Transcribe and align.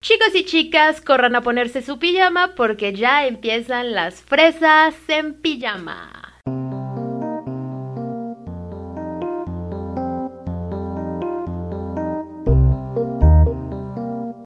Chicos 0.00 0.32
y 0.36 0.44
chicas, 0.44 1.00
corran 1.00 1.34
a 1.34 1.40
ponerse 1.40 1.82
su 1.82 1.98
pijama 1.98 2.54
porque 2.54 2.92
ya 2.92 3.26
empiezan 3.26 3.94
las 3.94 4.22
fresas 4.22 4.94
en 5.08 5.34
pijama. 5.42 6.40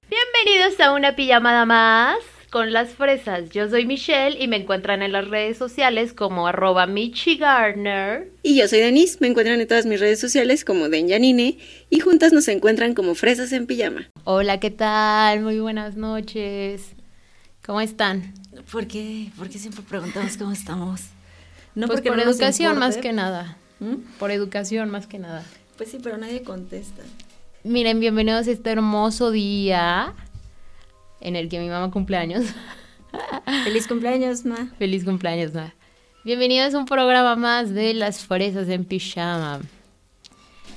Bienvenidos 0.08 0.80
a 0.80 0.92
una 0.94 1.14
pijamada 1.16 1.66
más 1.66 2.16
con 2.52 2.70
las 2.70 2.90
fresas. 2.90 3.48
Yo 3.48 3.70
soy 3.70 3.86
Michelle 3.86 4.36
y 4.38 4.46
me 4.46 4.56
encuentran 4.56 5.00
en 5.00 5.12
las 5.12 5.26
redes 5.26 5.56
sociales 5.56 6.12
como 6.12 6.46
arroba 6.46 6.86
michigardner. 6.86 8.30
Y 8.42 8.56
yo 8.56 8.68
soy 8.68 8.80
Denise, 8.80 9.16
me 9.20 9.28
encuentran 9.28 9.58
en 9.58 9.66
todas 9.66 9.86
mis 9.86 9.98
redes 9.98 10.20
sociales 10.20 10.62
como 10.62 10.90
Denjanine 10.90 11.56
y 11.88 12.00
juntas 12.00 12.34
nos 12.34 12.46
encuentran 12.48 12.92
como 12.92 13.14
Fresas 13.14 13.52
en 13.52 13.66
Pijama. 13.66 14.10
Hola, 14.24 14.60
¿qué 14.60 14.70
tal? 14.70 15.40
Muy 15.40 15.60
buenas 15.60 15.96
noches. 15.96 16.90
¿Cómo 17.64 17.80
están? 17.80 18.34
¿Por 18.70 18.86
qué, 18.86 19.30
¿Por 19.38 19.48
qué 19.48 19.58
siempre 19.58 19.82
preguntamos 19.88 20.36
cómo 20.36 20.52
estamos? 20.52 21.00
No 21.74 21.86
pues 21.86 22.02
por 22.02 22.20
educación 22.20 22.78
más 22.78 22.98
que 22.98 23.14
nada. 23.14 23.56
¿Mm? 23.80 23.94
Por 24.18 24.30
educación 24.30 24.90
más 24.90 25.06
que 25.06 25.18
nada. 25.18 25.42
Pues 25.78 25.90
sí, 25.90 25.98
pero 26.02 26.18
nadie 26.18 26.42
contesta. 26.42 27.02
Miren, 27.64 27.98
bienvenidos 27.98 28.46
a 28.46 28.50
este 28.50 28.72
hermoso 28.72 29.30
día 29.30 30.14
en 31.22 31.36
el 31.36 31.48
que 31.48 31.60
mi 31.60 31.68
mamá 31.68 31.90
cumpleaños. 31.90 32.44
Feliz 33.64 33.86
cumpleaños, 33.86 34.44
ma. 34.44 34.68
Feliz 34.78 35.04
cumpleaños, 35.04 35.54
ma. 35.54 35.72
Bienvenidos 36.24 36.74
a 36.74 36.78
un 36.78 36.86
programa 36.86 37.36
más 37.36 37.70
de 37.70 37.94
Las 37.94 38.24
Fresas 38.24 38.68
en 38.68 38.84
Pijama. 38.84 39.60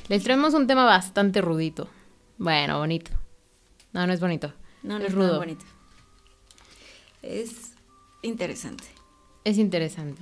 Les 0.07 0.23
traemos 0.23 0.53
un 0.53 0.67
tema 0.67 0.85
bastante 0.85 1.41
rudito. 1.41 1.89
Bueno, 2.37 2.79
bonito. 2.79 3.11
No, 3.91 4.05
no 4.05 4.13
es 4.13 4.19
bonito. 4.19 4.53
No, 4.83 4.99
no 4.99 5.05
es, 5.05 5.13
rudo. 5.13 5.37
bonito. 5.39 5.65
Es 7.21 7.73
interesante. 8.21 8.83
Es 9.43 9.57
interesante. 9.57 10.21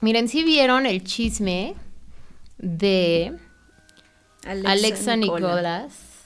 Miren, 0.00 0.28
si 0.28 0.44
vieron 0.44 0.86
el 0.86 1.02
chisme 1.02 1.74
de 2.58 3.36
Alexa, 4.44 5.16
Nicolás. 5.16 6.24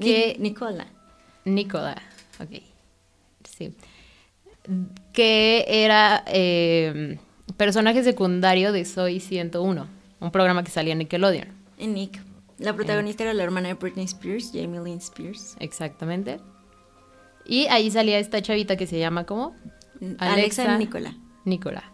Que, 0.00 0.36
Nicola. 0.38 0.86
Nicola. 1.44 2.02
Ok. 2.40 2.62
Sí. 3.44 3.74
Que 5.12 5.64
era 5.68 6.24
eh, 6.26 7.18
personaje 7.56 8.02
secundario 8.02 8.72
de 8.72 8.84
Soy 8.84 9.20
101, 9.20 9.86
un 10.20 10.30
programa 10.30 10.64
que 10.64 10.70
salía 10.70 10.92
en 10.92 10.98
Nickelodeon. 10.98 11.48
En 11.78 11.94
Nick. 11.94 12.20
La 12.58 12.74
protagonista 12.74 13.22
era 13.22 13.34
la 13.34 13.42
hermana 13.42 13.68
de 13.68 13.74
Britney 13.74 14.06
Spears, 14.06 14.50
Jamie 14.52 14.80
Lynn 14.80 14.98
Spears. 14.98 15.56
Exactamente. 15.60 16.40
Y 17.44 17.66
ahí 17.66 17.90
salía 17.90 18.18
esta 18.18 18.40
chavita 18.40 18.76
que 18.76 18.86
se 18.86 18.98
llama 18.98 19.24
¿cómo? 19.24 19.54
Alexa, 20.18 20.62
Alexa 20.64 20.78
Nicola. 20.78 21.14
Nicola. 21.44 21.92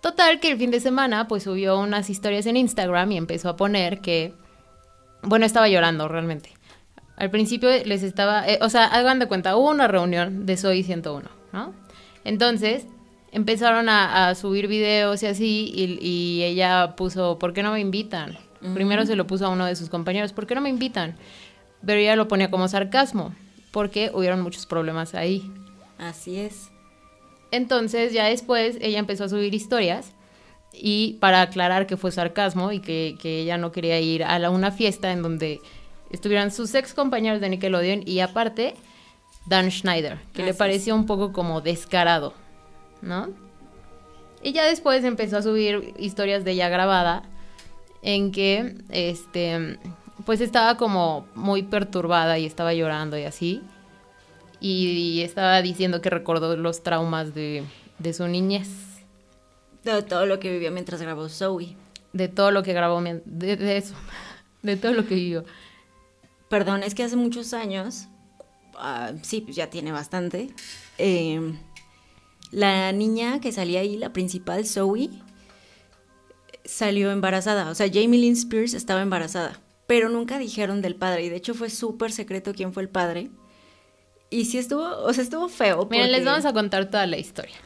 Total, 0.00 0.40
que 0.40 0.52
el 0.52 0.58
fin 0.58 0.70
de 0.70 0.80
semana 0.80 1.28
pues 1.28 1.42
subió 1.42 1.78
unas 1.78 2.08
historias 2.08 2.46
en 2.46 2.56
Instagram 2.56 3.12
y 3.12 3.16
empezó 3.18 3.50
a 3.50 3.56
poner 3.56 4.00
que, 4.00 4.32
bueno, 5.22 5.44
estaba 5.44 5.68
llorando 5.68 6.08
realmente. 6.08 6.50
Al 7.20 7.30
principio 7.30 7.68
les 7.84 8.02
estaba, 8.02 8.48
eh, 8.48 8.58
o 8.62 8.70
sea, 8.70 8.86
hagan 8.86 9.18
de 9.18 9.26
cuenta, 9.26 9.54
hubo 9.54 9.68
una 9.68 9.86
reunión 9.86 10.46
de 10.46 10.56
Soy 10.56 10.82
101, 10.82 11.28
¿no? 11.52 11.74
Entonces 12.24 12.86
empezaron 13.30 13.90
a, 13.90 14.34
subir 14.34 14.68
videos 14.68 15.22
y 15.22 15.26
así, 15.26 15.70
y, 15.70 16.42
ella 16.42 16.96
puso, 16.96 17.38
¿por 17.38 17.52
qué 17.52 17.62
no 17.62 17.72
me 17.72 17.80
invitan? 17.80 18.38
Primero 18.72 19.04
se 19.04 19.16
lo 19.16 19.26
puso 19.26 19.44
a 19.44 19.48
uno 19.50 19.66
de 19.66 19.76
sus 19.76 19.90
compañeros, 19.90 20.32
¿por 20.32 20.46
qué 20.46 20.54
no 20.54 20.62
me 20.62 20.70
invitan? 20.70 21.14
Pero 21.84 22.00
ella 22.00 22.16
lo 22.16 22.26
ponía 22.26 22.50
como 22.50 22.66
sarcasmo, 22.68 23.34
porque 23.70 24.10
hubieron 24.14 24.40
muchos 24.40 24.64
problemas 24.64 25.14
ahí. 25.14 25.52
Así 25.98 26.38
es. 26.38 26.70
Entonces 27.50 28.14
ya 28.14 28.24
después 28.24 28.78
ella 28.80 28.98
empezó 28.98 29.24
a 29.24 29.28
subir 29.28 29.54
historias 29.54 30.14
y 30.72 31.18
para 31.20 31.42
aclarar 31.42 31.86
que 31.86 31.98
fue 31.98 32.12
sarcasmo 32.12 32.72
y 32.72 32.80
que, 32.80 33.18
que 33.20 33.40
ella 33.42 33.58
no 33.58 33.72
quería 33.72 34.00
ir 34.00 34.24
a 34.24 34.48
una 34.48 34.70
fiesta 34.70 35.12
en 35.12 35.20
donde 35.20 35.60
estuvieran 36.10 36.50
sus 36.50 36.74
ex 36.74 36.94
compañeros 36.94 37.40
de 37.40 37.48
Nickelodeon 37.48 38.02
y 38.06 38.20
aparte 38.20 38.74
Dan 39.46 39.70
Schneider, 39.70 40.18
que 40.32 40.44
le 40.44 40.54
pareció 40.54 40.94
un 40.94 41.06
poco 41.06 41.32
como 41.32 41.60
descarado, 41.60 42.34
¿no? 43.00 43.28
Y 44.42 44.52
ya 44.52 44.64
después 44.64 45.04
empezó 45.04 45.38
a 45.38 45.42
subir 45.42 45.94
historias 45.98 46.44
de 46.44 46.52
ella 46.52 46.68
grabada 46.68 47.22
en 48.02 48.32
que, 48.32 48.76
este, 48.88 49.78
pues 50.24 50.40
estaba 50.40 50.76
como 50.76 51.26
muy 51.34 51.62
perturbada 51.62 52.38
y 52.38 52.46
estaba 52.46 52.72
llorando 52.72 53.18
y 53.18 53.24
así. 53.24 53.62
Y, 54.60 55.22
estaba 55.22 55.62
diciendo 55.62 56.02
que 56.02 56.10
recordó 56.10 56.56
los 56.56 56.82
traumas 56.82 57.34
de, 57.34 57.64
de 57.98 58.12
su 58.12 58.28
niñez. 58.28 58.68
De 59.84 60.02
todo 60.02 60.26
lo 60.26 60.38
que 60.38 60.52
vivió 60.52 60.70
mientras 60.70 61.00
grabó 61.00 61.28
Zoe. 61.28 61.76
De 62.12 62.28
todo 62.28 62.50
lo 62.50 62.62
que 62.62 62.74
grabó, 62.74 63.00
de, 63.02 63.56
de 63.56 63.76
eso, 63.78 63.94
de 64.62 64.76
todo 64.76 64.92
lo 64.92 65.06
que 65.06 65.14
vivió. 65.14 65.44
Perdón, 66.50 66.82
es 66.82 66.94
que 66.96 67.04
hace 67.04 67.14
muchos 67.14 67.54
años, 67.54 68.08
uh, 68.74 69.16
sí, 69.22 69.40
pues 69.40 69.54
ya 69.54 69.70
tiene 69.70 69.92
bastante, 69.92 70.50
eh, 70.98 71.54
la 72.50 72.90
niña 72.90 73.40
que 73.40 73.52
salía 73.52 73.80
ahí, 73.80 73.96
la 73.96 74.12
principal, 74.12 74.66
Zoe, 74.66 75.10
salió 76.64 77.12
embarazada. 77.12 77.70
O 77.70 77.74
sea, 77.76 77.86
Jamie 77.86 78.20
Lynn 78.20 78.32
Spears 78.32 78.74
estaba 78.74 79.00
embarazada, 79.00 79.60
pero 79.86 80.08
nunca 80.08 80.38
dijeron 80.40 80.82
del 80.82 80.96
padre. 80.96 81.24
Y 81.24 81.28
de 81.28 81.36
hecho 81.36 81.54
fue 81.54 81.70
súper 81.70 82.10
secreto 82.10 82.52
quién 82.52 82.72
fue 82.72 82.82
el 82.82 82.88
padre. 82.88 83.30
Y 84.28 84.46
sí 84.46 84.58
estuvo, 84.58 84.82
o 84.82 85.12
sea, 85.12 85.22
estuvo 85.22 85.48
feo. 85.48 85.86
Miren, 85.88 86.10
les 86.10 86.24
vamos 86.24 86.44
a 86.44 86.52
contar 86.52 86.90
toda 86.90 87.06
la 87.06 87.16
historia. 87.16 87.56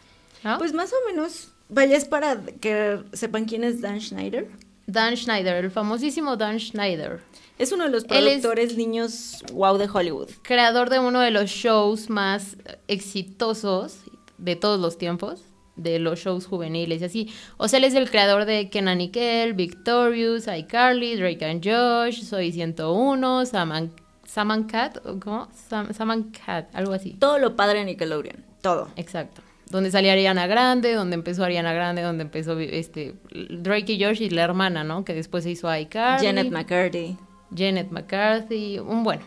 Pues 0.58 0.74
más 0.74 0.92
o 0.92 0.96
menos, 1.10 1.52
vaya, 1.70 1.96
es 1.96 2.04
para 2.04 2.42
que 2.60 3.02
sepan 3.14 3.46
quién 3.46 3.64
es 3.64 3.80
Dan 3.80 3.98
Schneider. 3.98 4.50
Dan 4.86 5.16
Schneider, 5.16 5.64
el 5.64 5.70
famosísimo 5.70 6.36
Dan 6.36 6.60
Schneider. 6.60 7.22
Es 7.56 7.70
uno 7.70 7.84
de 7.84 7.90
los 7.90 8.04
productores 8.04 8.76
niños 8.76 9.44
wow 9.52 9.78
de 9.78 9.88
Hollywood. 9.92 10.28
Creador 10.42 10.90
de 10.90 10.98
uno 10.98 11.20
de 11.20 11.30
los 11.30 11.50
shows 11.50 12.10
más 12.10 12.56
exitosos 12.88 13.98
de 14.38 14.56
todos 14.56 14.80
los 14.80 14.98
tiempos, 14.98 15.42
de 15.76 16.00
los 16.00 16.18
shows 16.18 16.46
juveniles 16.46 17.00
y 17.00 17.04
así. 17.04 17.34
O 17.56 17.68
sea, 17.68 17.78
él 17.78 17.84
es 17.84 17.94
el 17.94 18.10
creador 18.10 18.44
de 18.44 18.70
Kenan 18.70 18.98
Nickel, 18.98 19.54
Victorious, 19.54 20.48
iCarly, 20.48 21.14
Drake 21.16 21.44
and 21.44 21.64
Josh, 21.64 22.24
Soy 22.24 22.50
101, 22.50 23.46
Saman, 23.46 23.92
Saman 24.26 24.64
Cat, 24.64 24.98
¿cómo? 25.20 25.48
Saman 25.68 26.32
Cat, 26.32 26.68
algo 26.74 26.92
así. 26.92 27.12
Todo 27.12 27.38
lo 27.38 27.54
padre 27.54 27.80
de 27.80 27.84
Nickelodeon, 27.86 28.44
todo. 28.62 28.88
Exacto 28.96 29.42
donde 29.70 29.90
salía 29.90 30.12
Ariana 30.12 30.46
Grande, 30.46 30.92
donde 30.92 31.14
empezó 31.14 31.42
Ariana 31.42 31.72
Grande, 31.72 32.02
donde 32.02 32.22
empezó 32.22 32.56
este 32.60 33.14
Drake 33.32 33.94
y 33.94 34.04
Josh 34.04 34.22
y 34.22 34.30
la 34.30 34.44
hermana, 34.44 34.84
¿no? 34.84 35.04
Que 35.04 35.14
después 35.14 35.42
se 35.42 35.50
hizo 35.50 35.74
iCarly. 35.74 36.26
Janet 36.26 36.52
McCarthy. 36.52 37.16
Janet 37.56 37.90
McCarthy, 37.90 38.78
un 38.78 39.04
bueno. 39.04 39.24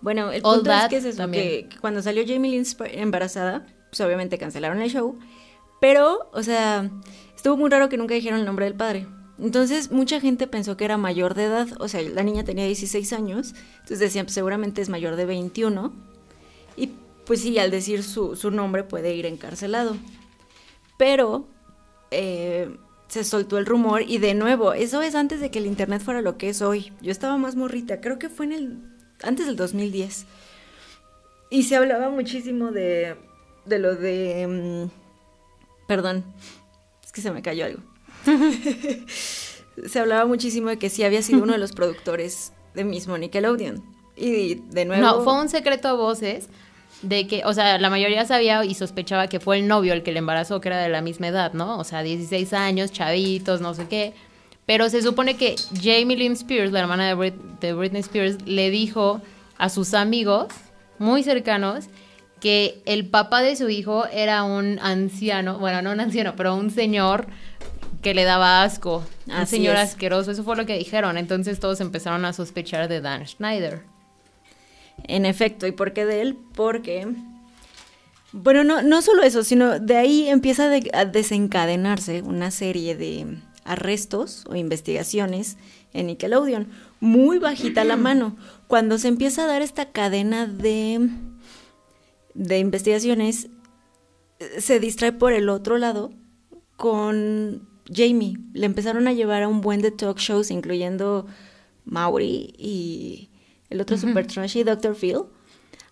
Bueno, 0.00 0.32
el 0.32 0.42
punto 0.42 0.72
es 0.72 0.88
que 0.88 0.96
es 0.96 1.04
eso, 1.04 1.30
que, 1.30 1.68
cuando 1.80 2.00
salió 2.02 2.24
Jamie 2.26 2.50
Lynn 2.52 2.64
embarazada, 2.92 3.66
pues 3.90 4.00
obviamente 4.00 4.38
cancelaron 4.38 4.80
el 4.80 4.90
show, 4.90 5.18
pero, 5.80 6.30
o 6.32 6.42
sea, 6.42 6.90
estuvo 7.36 7.56
muy 7.56 7.68
raro 7.68 7.88
que 7.88 7.98
nunca 7.98 8.14
dijeron 8.14 8.40
el 8.40 8.46
nombre 8.46 8.64
del 8.64 8.74
padre. 8.74 9.06
Entonces, 9.38 9.90
mucha 9.90 10.20
gente 10.20 10.46
pensó 10.46 10.76
que 10.76 10.84
era 10.84 10.96
mayor 10.96 11.34
de 11.34 11.44
edad, 11.44 11.68
o 11.78 11.88
sea, 11.88 12.02
la 12.02 12.22
niña 12.22 12.44
tenía 12.44 12.64
16 12.66 13.12
años, 13.12 13.54
entonces 13.74 13.98
decían, 13.98 14.26
pues 14.26 14.34
seguramente 14.34 14.80
es 14.82 14.88
mayor 14.88 15.16
de 15.16 15.26
21, 15.26 15.92
y 16.76 16.90
pues 17.24 17.40
sí, 17.40 17.58
al 17.58 17.70
decir 17.70 18.02
su, 18.02 18.50
nombre 18.50 18.84
puede 18.84 19.14
ir 19.14 19.26
encarcelado. 19.26 19.96
Pero 20.98 21.46
eh, 22.10 22.76
se 23.10 23.24
soltó 23.24 23.58
el 23.58 23.66
rumor 23.66 24.02
y 24.02 24.18
de 24.18 24.34
nuevo, 24.34 24.72
eso 24.72 25.02
es 25.02 25.16
antes 25.16 25.40
de 25.40 25.50
que 25.50 25.58
el 25.58 25.66
Internet 25.66 26.00
fuera 26.00 26.22
lo 26.22 26.38
que 26.38 26.48
es 26.48 26.62
hoy. 26.62 26.92
Yo 27.02 27.10
estaba 27.10 27.36
más 27.38 27.56
morrita, 27.56 28.00
creo 28.00 28.20
que 28.20 28.28
fue 28.28 28.46
en 28.46 28.52
el, 28.52 28.78
antes 29.24 29.46
del 29.46 29.56
2010. 29.56 30.26
Y 31.50 31.64
se 31.64 31.74
hablaba 31.74 32.08
muchísimo 32.10 32.70
de, 32.70 33.16
de 33.66 33.78
lo 33.80 33.96
de... 33.96 34.46
Mm, 34.46 34.90
perdón, 35.88 36.24
es 37.04 37.10
que 37.10 37.20
se 37.20 37.32
me 37.32 37.42
cayó 37.42 37.64
algo. 37.64 37.80
se 39.06 39.98
hablaba 39.98 40.24
muchísimo 40.26 40.68
de 40.68 40.78
que 40.78 40.88
sí 40.88 41.02
había 41.02 41.22
sido 41.22 41.42
uno 41.42 41.54
de 41.54 41.58
los 41.58 41.72
productores 41.74 42.52
de 42.74 42.84
mismo 42.84 43.18
Nickelodeon. 43.18 43.82
Y 44.14 44.54
de 44.70 44.84
nuevo... 44.84 45.02
No, 45.02 45.24
fue 45.24 45.34
un 45.34 45.48
secreto 45.48 45.88
a 45.88 45.94
voces 45.94 46.48
de 47.02 47.26
que, 47.26 47.42
o 47.44 47.52
sea, 47.52 47.78
la 47.78 47.90
mayoría 47.90 48.24
sabía 48.26 48.64
y 48.64 48.74
sospechaba 48.74 49.28
que 49.28 49.40
fue 49.40 49.58
el 49.58 49.68
novio 49.68 49.92
el 49.92 50.02
que 50.02 50.12
le 50.12 50.18
embarazó, 50.18 50.60
que 50.60 50.68
era 50.68 50.78
de 50.78 50.88
la 50.88 51.00
misma 51.00 51.28
edad, 51.28 51.52
¿no? 51.52 51.78
O 51.78 51.84
sea, 51.84 52.02
16 52.02 52.52
años, 52.52 52.92
chavitos, 52.92 53.60
no 53.60 53.74
sé 53.74 53.86
qué. 53.88 54.14
Pero 54.66 54.88
se 54.88 55.02
supone 55.02 55.36
que 55.36 55.56
Jamie 55.74 56.16
Lynn 56.16 56.32
Spears, 56.32 56.72
la 56.72 56.80
hermana 56.80 57.14
de, 57.14 57.32
de 57.60 57.72
Britney 57.72 58.00
Spears, 58.00 58.42
le 58.46 58.70
dijo 58.70 59.20
a 59.58 59.68
sus 59.68 59.94
amigos 59.94 60.48
muy 60.98 61.22
cercanos 61.22 61.86
que 62.40 62.82
el 62.86 63.06
papá 63.06 63.42
de 63.42 63.56
su 63.56 63.68
hijo 63.68 64.06
era 64.06 64.44
un 64.44 64.78
anciano, 64.80 65.58
bueno, 65.58 65.82
no 65.82 65.92
un 65.92 66.00
anciano, 66.00 66.34
pero 66.36 66.54
un 66.54 66.70
señor 66.70 67.26
que 68.02 68.14
le 68.14 68.24
daba 68.24 68.62
asco, 68.62 69.04
un 69.26 69.46
señor 69.46 69.76
asqueroso, 69.76 70.30
eso 70.30 70.42
fue 70.42 70.56
lo 70.56 70.64
que 70.64 70.78
dijeron, 70.78 71.18
entonces 71.18 71.60
todos 71.60 71.80
empezaron 71.80 72.24
a 72.24 72.32
sospechar 72.32 72.88
de 72.88 73.00
Dan 73.00 73.26
Schneider. 73.26 73.82
En 75.04 75.26
efecto, 75.26 75.66
¿y 75.66 75.72
por 75.72 75.92
qué 75.92 76.04
de 76.04 76.22
él? 76.22 76.38
Porque, 76.54 77.08
bueno, 78.32 78.64
no, 78.64 78.82
no 78.82 79.02
solo 79.02 79.22
eso, 79.22 79.44
sino 79.44 79.78
de 79.78 79.96
ahí 79.96 80.28
empieza 80.28 80.70
a 80.92 81.04
desencadenarse 81.04 82.22
una 82.22 82.50
serie 82.50 82.96
de 82.96 83.38
arrestos 83.64 84.44
o 84.48 84.56
investigaciones 84.56 85.56
en 85.92 86.06
Nickelodeon. 86.06 86.68
Muy 87.00 87.38
bajita 87.38 87.84
la 87.84 87.96
mano. 87.96 88.36
Cuando 88.66 88.98
se 88.98 89.08
empieza 89.08 89.44
a 89.44 89.46
dar 89.46 89.62
esta 89.62 89.92
cadena 89.92 90.46
de, 90.46 91.08
de 92.34 92.58
investigaciones, 92.58 93.48
se 94.58 94.80
distrae 94.80 95.12
por 95.12 95.32
el 95.32 95.48
otro 95.48 95.78
lado 95.78 96.12
con 96.76 97.68
Jamie. 97.92 98.38
Le 98.52 98.66
empezaron 98.66 99.08
a 99.08 99.12
llevar 99.12 99.42
a 99.42 99.48
un 99.48 99.60
buen 99.60 99.82
de 99.82 99.90
talk 99.90 100.18
shows, 100.18 100.50
incluyendo 100.50 101.26
Maury 101.84 102.54
y 102.56 103.29
el 103.70 103.80
otro 103.80 103.96
super 103.96 104.26
trashy, 104.26 104.64
Dr. 104.64 104.94
Phil, 104.94 105.22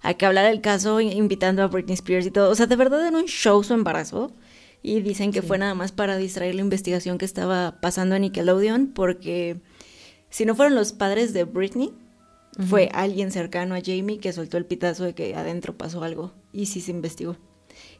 a 0.02 0.14
que 0.14 0.26
hablar 0.26 0.46
del 0.50 0.60
caso 0.60 1.00
invitando 1.00 1.62
a 1.62 1.68
Britney 1.68 1.94
Spears 1.94 2.26
y 2.26 2.30
todo. 2.30 2.50
O 2.50 2.54
sea, 2.54 2.66
de 2.66 2.76
verdad 2.76 3.06
era 3.06 3.16
un 3.16 3.26
show 3.26 3.62
su 3.64 3.74
embarazo. 3.74 4.32
Y 4.80 5.00
dicen 5.00 5.32
que 5.32 5.42
fue 5.42 5.58
nada 5.58 5.74
más 5.74 5.90
para 5.90 6.16
distraer 6.16 6.54
la 6.54 6.60
investigación 6.60 7.18
que 7.18 7.24
estaba 7.24 7.80
pasando 7.80 8.14
en 8.14 8.22
Nickelodeon, 8.22 8.92
porque 8.94 9.60
si 10.30 10.44
no 10.44 10.54
fueron 10.54 10.76
los 10.76 10.92
padres 10.92 11.32
de 11.32 11.42
Britney, 11.42 11.92
fue 12.58 12.88
alguien 12.92 13.32
cercano 13.32 13.74
a 13.74 13.80
Jamie 13.84 14.18
que 14.18 14.32
soltó 14.32 14.56
el 14.56 14.66
pitazo 14.66 15.04
de 15.04 15.14
que 15.14 15.34
adentro 15.34 15.76
pasó 15.76 16.04
algo 16.04 16.32
y 16.52 16.66
sí 16.66 16.80
se 16.80 16.92
investigó. 16.92 17.36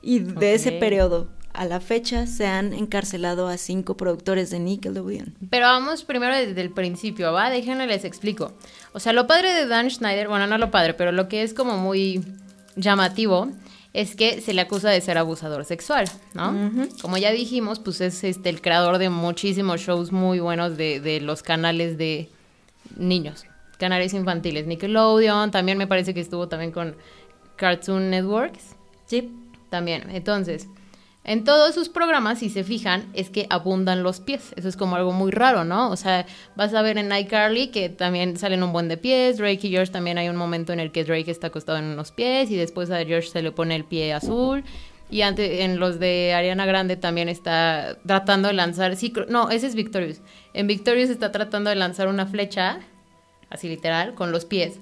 Y 0.02 0.20
de 0.20 0.54
ese 0.54 0.72
periodo 0.72 1.28
a 1.58 1.64
la 1.64 1.80
fecha 1.80 2.26
se 2.28 2.46
han 2.46 2.72
encarcelado 2.72 3.48
a 3.48 3.58
cinco 3.58 3.96
productores 3.96 4.50
de 4.50 4.60
Nickelodeon. 4.60 5.34
Pero 5.50 5.66
vamos 5.66 6.04
primero 6.04 6.36
desde 6.36 6.60
el 6.60 6.70
principio, 6.70 7.32
¿va? 7.32 7.50
Déjenme 7.50 7.88
les 7.88 8.04
explico. 8.04 8.52
O 8.92 9.00
sea, 9.00 9.12
lo 9.12 9.26
padre 9.26 9.52
de 9.52 9.66
Dan 9.66 9.90
Schneider, 9.90 10.28
bueno, 10.28 10.46
no 10.46 10.56
lo 10.56 10.70
padre, 10.70 10.94
pero 10.94 11.10
lo 11.10 11.28
que 11.28 11.42
es 11.42 11.54
como 11.54 11.76
muy 11.76 12.24
llamativo 12.76 13.48
es 13.92 14.14
que 14.14 14.40
se 14.40 14.54
le 14.54 14.60
acusa 14.60 14.90
de 14.90 15.00
ser 15.00 15.18
abusador 15.18 15.64
sexual, 15.64 16.08
¿no? 16.32 16.70
Como 17.02 17.16
ya 17.16 17.32
dijimos, 17.32 17.80
pues 17.80 18.00
es 18.00 18.22
este 18.22 18.50
el 18.50 18.60
creador 18.60 18.98
de 18.98 19.10
muchísimos 19.10 19.80
shows 19.80 20.12
muy 20.12 20.38
buenos 20.38 20.76
de, 20.76 21.00
de 21.00 21.20
los 21.20 21.42
canales 21.42 21.98
de 21.98 22.30
niños, 22.96 23.46
canales 23.78 24.14
infantiles. 24.14 24.68
Nickelodeon, 24.68 25.50
también 25.50 25.76
me 25.76 25.88
parece 25.88 26.14
que 26.14 26.20
estuvo 26.20 26.46
también 26.46 26.70
con 26.70 26.94
Cartoon 27.56 28.10
Networks. 28.10 28.76
Sí. 29.06 29.32
También. 29.70 30.08
Entonces, 30.10 30.66
en 31.28 31.44
todos 31.44 31.74
sus 31.74 31.90
programas, 31.90 32.38
si 32.38 32.48
se 32.48 32.64
fijan, 32.64 33.04
es 33.12 33.28
que 33.28 33.46
abundan 33.50 34.02
los 34.02 34.18
pies. 34.18 34.54
Eso 34.56 34.66
es 34.66 34.78
como 34.78 34.96
algo 34.96 35.12
muy 35.12 35.30
raro, 35.30 35.62
¿no? 35.62 35.90
O 35.90 35.96
sea, 35.96 36.24
vas 36.56 36.72
a 36.72 36.80
ver 36.80 36.96
en 36.96 37.12
iCarly 37.12 37.68
que 37.68 37.90
también 37.90 38.38
salen 38.38 38.62
un 38.62 38.72
buen 38.72 38.88
de 38.88 38.96
pies. 38.96 39.36
Drake 39.36 39.66
y 39.66 39.70
George 39.70 39.92
también 39.92 40.16
hay 40.16 40.30
un 40.30 40.36
momento 40.36 40.72
en 40.72 40.80
el 40.80 40.90
que 40.90 41.04
Drake 41.04 41.30
está 41.30 41.48
acostado 41.48 41.76
en 41.76 41.84
unos 41.84 42.12
pies 42.12 42.50
y 42.50 42.56
después 42.56 42.90
a 42.90 43.04
George 43.04 43.28
se 43.28 43.42
le 43.42 43.52
pone 43.52 43.76
el 43.76 43.84
pie 43.84 44.14
azul. 44.14 44.64
Y 45.10 45.20
antes, 45.20 45.60
en 45.60 45.78
los 45.78 45.98
de 45.98 46.32
Ariana 46.32 46.64
Grande 46.64 46.96
también 46.96 47.28
está 47.28 47.98
tratando 48.06 48.48
de 48.48 48.54
lanzar. 48.54 48.96
Sí, 48.96 49.12
no, 49.28 49.50
ese 49.50 49.66
es 49.66 49.74
Victorious. 49.74 50.22
En 50.54 50.66
Victorious 50.66 51.10
está 51.10 51.30
tratando 51.30 51.68
de 51.68 51.76
lanzar 51.76 52.08
una 52.08 52.24
flecha, 52.24 52.80
así 53.50 53.68
literal, 53.68 54.14
con 54.14 54.32
los 54.32 54.46
pies. 54.46 54.80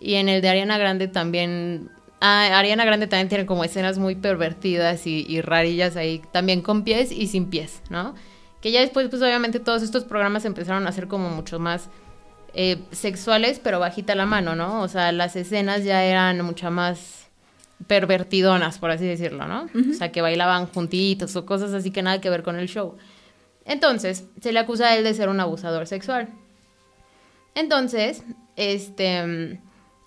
Y 0.00 0.14
en 0.14 0.30
el 0.30 0.40
de 0.40 0.48
Ariana 0.48 0.78
Grande 0.78 1.08
también 1.08 1.90
Ah, 2.26 2.58
Ariana 2.58 2.86
Grande 2.86 3.06
también 3.06 3.28
tiene 3.28 3.44
como 3.44 3.64
escenas 3.64 3.98
muy 3.98 4.14
pervertidas 4.14 5.06
y, 5.06 5.42
rarillas 5.42 5.94
ahí, 5.94 6.22
también 6.32 6.62
con 6.62 6.82
pies 6.82 7.12
y 7.12 7.26
sin 7.26 7.50
pies, 7.50 7.82
¿no? 7.90 8.14
Que 8.62 8.72
ya 8.72 8.80
después, 8.80 9.10
pues 9.10 9.20
obviamente 9.20 9.60
todos 9.60 9.82
estos 9.82 10.04
programas 10.04 10.46
empezaron 10.46 10.86
a 10.86 10.92
ser 10.92 11.06
como 11.06 11.28
mucho 11.28 11.58
más 11.58 11.90
eh, 12.54 12.78
sexuales, 12.92 13.60
pero 13.62 13.78
bajita 13.78 14.14
la 14.14 14.24
mano, 14.24 14.56
¿no? 14.56 14.80
O 14.80 14.88
sea, 14.88 15.12
las 15.12 15.36
escenas 15.36 15.84
ya 15.84 16.02
eran 16.02 16.40
mucho 16.40 16.70
más 16.70 17.26
pervertidonas, 17.86 18.78
por 18.78 18.90
así 18.90 19.04
decirlo, 19.04 19.46
¿no? 19.46 19.68
O 19.90 19.92
sea, 19.92 20.10
que 20.10 20.22
bailaban 20.22 20.66
juntitos 20.66 21.36
o 21.36 21.44
cosas 21.44 21.74
así 21.74 21.90
que 21.90 22.00
nada 22.00 22.22
que 22.22 22.30
ver 22.30 22.42
con 22.42 22.58
el 22.58 22.68
show. 22.68 22.96
Entonces, 23.66 24.24
se 24.40 24.50
le 24.54 24.60
acusa 24.60 24.86
a 24.86 24.96
él 24.96 25.04
de 25.04 25.12
ser 25.12 25.28
un 25.28 25.40
abusador 25.40 25.86
sexual. 25.86 26.30
Entonces, 27.54 28.24
este, 28.56 29.60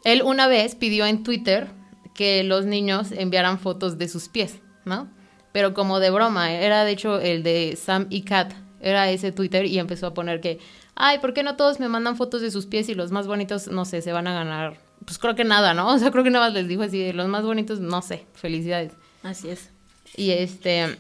él 0.03 0.21
una 0.25 0.47
vez 0.47 0.73
pidió 0.73 1.05
en 1.05 1.21
Twitter 1.21 1.76
que 2.17 2.43
los 2.43 2.65
niños 2.65 3.13
enviaran 3.13 3.59
fotos 3.59 3.97
de 3.97 4.09
sus 4.09 4.27
pies, 4.27 4.59
¿no? 4.83 5.07
Pero 5.53 5.73
como 5.73 6.01
de 6.01 6.09
broma, 6.09 6.51
era 6.51 6.83
de 6.83 6.91
hecho 6.91 7.21
el 7.21 7.43
de 7.43 7.77
Sam 7.81 8.07
y 8.09 8.23
Kat, 8.23 8.53
era 8.81 9.09
ese 9.09 9.31
Twitter 9.31 9.65
y 9.65 9.79
empezó 9.79 10.07
a 10.07 10.13
poner 10.13 10.41
que, 10.41 10.59
ay, 10.95 11.19
¿por 11.19 11.33
qué 11.33 11.43
no 11.43 11.55
todos 11.55 11.79
me 11.79 11.87
mandan 11.87 12.17
fotos 12.17 12.41
de 12.41 12.51
sus 12.51 12.65
pies 12.65 12.89
y 12.89 12.95
los 12.95 13.11
más 13.11 13.27
bonitos, 13.27 13.67
no 13.67 13.85
sé, 13.85 14.01
se 14.01 14.11
van 14.11 14.27
a 14.27 14.33
ganar? 14.33 14.77
Pues 15.05 15.19
creo 15.19 15.35
que 15.35 15.45
nada, 15.45 15.73
¿no? 15.73 15.87
O 15.93 15.99
sea, 15.99 16.11
creo 16.11 16.23
que 16.23 16.31
nada 16.31 16.47
más 16.47 16.53
les 16.53 16.67
dijo 16.67 16.81
así, 16.81 17.13
los 17.13 17.27
más 17.27 17.45
bonitos, 17.45 17.79
no 17.79 18.01
sé, 18.01 18.25
felicidades. 18.33 18.93
Así 19.23 19.49
es. 19.49 19.69
Y 20.15 20.31
este, 20.31 20.97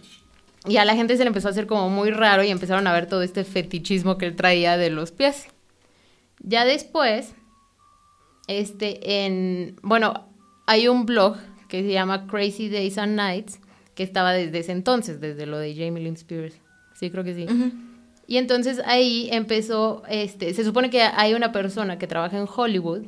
y 0.67 0.77
a 0.77 0.85
la 0.85 0.95
gente 0.95 1.17
se 1.17 1.23
le 1.23 1.29
empezó 1.29 1.47
a 1.47 1.51
hacer 1.51 1.65
como 1.65 1.89
muy 1.89 2.11
raro 2.11 2.43
y 2.43 2.49
empezaron 2.49 2.85
a 2.85 2.93
ver 2.93 3.07
todo 3.07 3.23
este 3.23 3.43
fetichismo 3.43 4.19
que 4.19 4.27
él 4.27 4.35
traía 4.35 4.77
de 4.77 4.91
los 4.91 5.11
pies. 5.11 5.47
Ya 6.39 6.63
después, 6.63 7.33
este, 8.47 9.25
en, 9.25 9.77
bueno, 9.81 10.27
hay 10.67 10.87
un 10.87 11.05
blog 11.05 11.37
que 11.67 11.81
se 11.81 11.91
llama 11.91 12.27
Crazy 12.27 12.69
Days 12.69 12.97
and 12.97 13.15
Nights, 13.15 13.59
que 13.95 14.03
estaba 14.03 14.33
desde 14.33 14.59
ese 14.59 14.73
entonces, 14.73 15.19
desde 15.19 15.47
lo 15.47 15.57
de 15.57 15.73
Jamie 15.73 16.03
Lynn 16.03 16.13
Spears. 16.13 16.55
Sí, 16.93 17.09
creo 17.09 17.23
que 17.23 17.33
sí. 17.33 17.47
Y 18.27 18.37
entonces 18.37 18.81
ahí 18.85 19.29
empezó, 19.31 20.03
este, 20.09 20.53
se 20.53 20.63
supone 20.63 20.89
que 20.89 21.01
hay 21.01 21.33
una 21.33 21.51
persona 21.51 21.97
que 21.97 22.05
trabaja 22.05 22.37
en 22.37 22.45
Hollywood, 22.53 23.07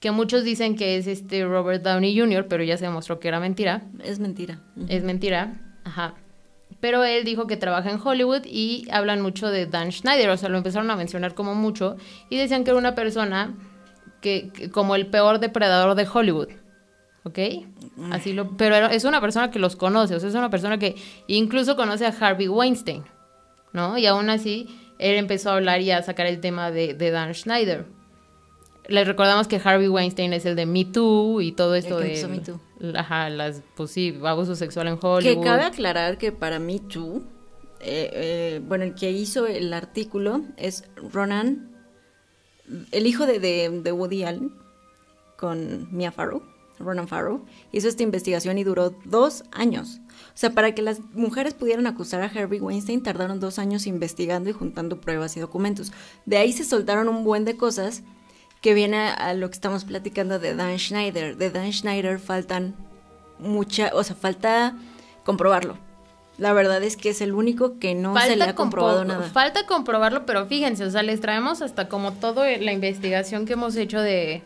que 0.00 0.10
muchos 0.10 0.44
dicen 0.44 0.76
que 0.76 0.96
es 0.96 1.06
este 1.06 1.44
Robert 1.44 1.82
Downey 1.82 2.18
Jr., 2.18 2.46
pero 2.48 2.64
ya 2.64 2.76
se 2.76 2.86
demostró 2.86 3.20
que 3.20 3.28
era 3.28 3.38
mentira. 3.38 3.82
Es 4.02 4.18
mentira. 4.18 4.60
Es 4.88 5.04
mentira, 5.04 5.60
ajá. 5.84 6.14
Pero 6.80 7.04
él 7.04 7.24
dijo 7.24 7.46
que 7.46 7.56
trabaja 7.56 7.90
en 7.90 8.00
Hollywood 8.02 8.46
y 8.46 8.86
hablan 8.90 9.20
mucho 9.20 9.48
de 9.48 9.66
Dan 9.66 9.92
Schneider, 9.92 10.30
o 10.30 10.36
sea, 10.36 10.48
lo 10.48 10.58
empezaron 10.58 10.90
a 10.90 10.96
mencionar 10.96 11.34
como 11.34 11.54
mucho 11.54 11.96
y 12.30 12.36
decían 12.36 12.64
que 12.64 12.70
era 12.70 12.78
una 12.78 12.94
persona 12.94 13.54
que 14.20 14.70
como 14.72 14.94
el 14.94 15.06
peor 15.06 15.38
depredador 15.38 15.94
de 15.94 16.08
Hollywood. 16.12 16.48
¿Ok? 17.24 17.38
Así 18.10 18.32
lo, 18.32 18.56
pero 18.56 18.86
es 18.86 19.04
una 19.04 19.20
persona 19.20 19.50
que 19.50 19.58
los 19.58 19.76
conoce, 19.76 20.14
o 20.14 20.20
sea, 20.20 20.28
es 20.28 20.34
una 20.34 20.50
persona 20.50 20.78
que 20.78 20.96
incluso 21.26 21.76
conoce 21.76 22.06
a 22.06 22.14
Harvey 22.18 22.48
Weinstein, 22.48 23.04
¿no? 23.72 23.98
Y 23.98 24.06
aún 24.06 24.30
así, 24.30 24.68
él 24.98 25.16
empezó 25.16 25.50
a 25.50 25.54
hablar 25.54 25.80
y 25.80 25.90
a 25.90 26.02
sacar 26.02 26.26
el 26.26 26.40
tema 26.40 26.70
de, 26.70 26.94
Dan 26.94 27.34
Schneider. 27.34 27.86
Les 28.88 29.06
recordamos 29.06 29.46
que 29.46 29.60
Harvey 29.62 29.88
Weinstein 29.88 30.32
es 30.32 30.46
el 30.46 30.56
de 30.56 30.66
Me 30.66 30.84
Too 30.84 31.42
y 31.42 31.52
todo 31.52 31.74
esto 31.74 31.98
de... 31.98 32.26
Me 32.26 32.40
Too. 32.40 32.58
Ajá, 32.96 33.28
las, 33.30 33.62
pues 33.76 33.90
sí, 33.90 34.18
abuso 34.24 34.56
sexual 34.56 34.88
en 34.88 34.98
Hollywood. 35.00 35.22
Que 35.22 35.40
cabe 35.40 35.62
aclarar 35.62 36.18
que 36.18 36.32
para 36.32 36.58
Me 36.58 36.80
Too, 36.80 37.22
eh, 37.80 38.10
eh, 38.12 38.60
bueno, 38.66 38.84
el 38.84 38.94
que 38.94 39.10
hizo 39.10 39.46
el 39.46 39.72
artículo 39.72 40.42
es 40.56 40.84
Ronan, 40.96 41.70
el 42.90 43.06
hijo 43.06 43.26
de, 43.26 43.38
de 43.38 43.92
Woody 43.92 44.24
Allen, 44.24 44.52
con 45.36 45.88
Mia 45.94 46.10
Farrow. 46.10 46.42
Ronan 46.80 47.08
Farrow, 47.08 47.44
hizo 47.72 47.88
esta 47.88 48.02
investigación 48.02 48.58
y 48.58 48.64
duró 48.64 48.90
dos 49.04 49.44
años. 49.52 50.00
O 50.28 50.38
sea, 50.40 50.50
para 50.50 50.74
que 50.74 50.82
las 50.82 51.00
mujeres 51.12 51.54
pudieran 51.54 51.86
acusar 51.86 52.22
a 52.22 52.26
Harvey 52.26 52.60
Weinstein, 52.60 53.02
tardaron 53.02 53.40
dos 53.40 53.58
años 53.58 53.86
investigando 53.86 54.50
y 54.50 54.52
juntando 54.52 55.00
pruebas 55.00 55.36
y 55.36 55.40
documentos. 55.40 55.92
De 56.26 56.38
ahí 56.38 56.52
se 56.52 56.64
soltaron 56.64 57.08
un 57.08 57.24
buen 57.24 57.44
de 57.44 57.56
cosas 57.56 58.02
que 58.60 58.74
viene 58.74 58.98
a, 58.98 59.34
lo 59.34 59.48
que 59.48 59.54
estamos 59.54 59.84
platicando 59.84 60.38
de 60.38 60.54
Dan 60.54 60.78
Schneider. 60.78 61.36
De 61.36 61.50
Dan 61.50 61.72
Schneider 61.72 62.18
faltan 62.18 62.74
mucha, 63.38 63.90
o 63.94 64.02
sea, 64.02 64.16
falta 64.16 64.76
comprobarlo. 65.24 65.78
La 66.36 66.54
verdad 66.54 66.82
es 66.82 66.96
que 66.96 67.10
es 67.10 67.20
el 67.20 67.34
único 67.34 67.78
que 67.78 67.94
no 67.94 68.18
se 68.18 68.36
le 68.36 68.44
ha 68.44 68.54
comprobado 68.54 69.04
nada. 69.04 69.28
Falta 69.28 69.66
comprobarlo, 69.66 70.24
pero 70.24 70.46
fíjense, 70.46 70.84
o 70.84 70.90
sea, 70.90 71.02
les 71.02 71.20
traemos 71.20 71.60
hasta 71.60 71.88
como 71.88 72.12
toda 72.12 72.46
la 72.56 72.72
investigación 72.72 73.44
que 73.44 73.54
hemos 73.54 73.76
hecho 73.76 74.00
de 74.00 74.42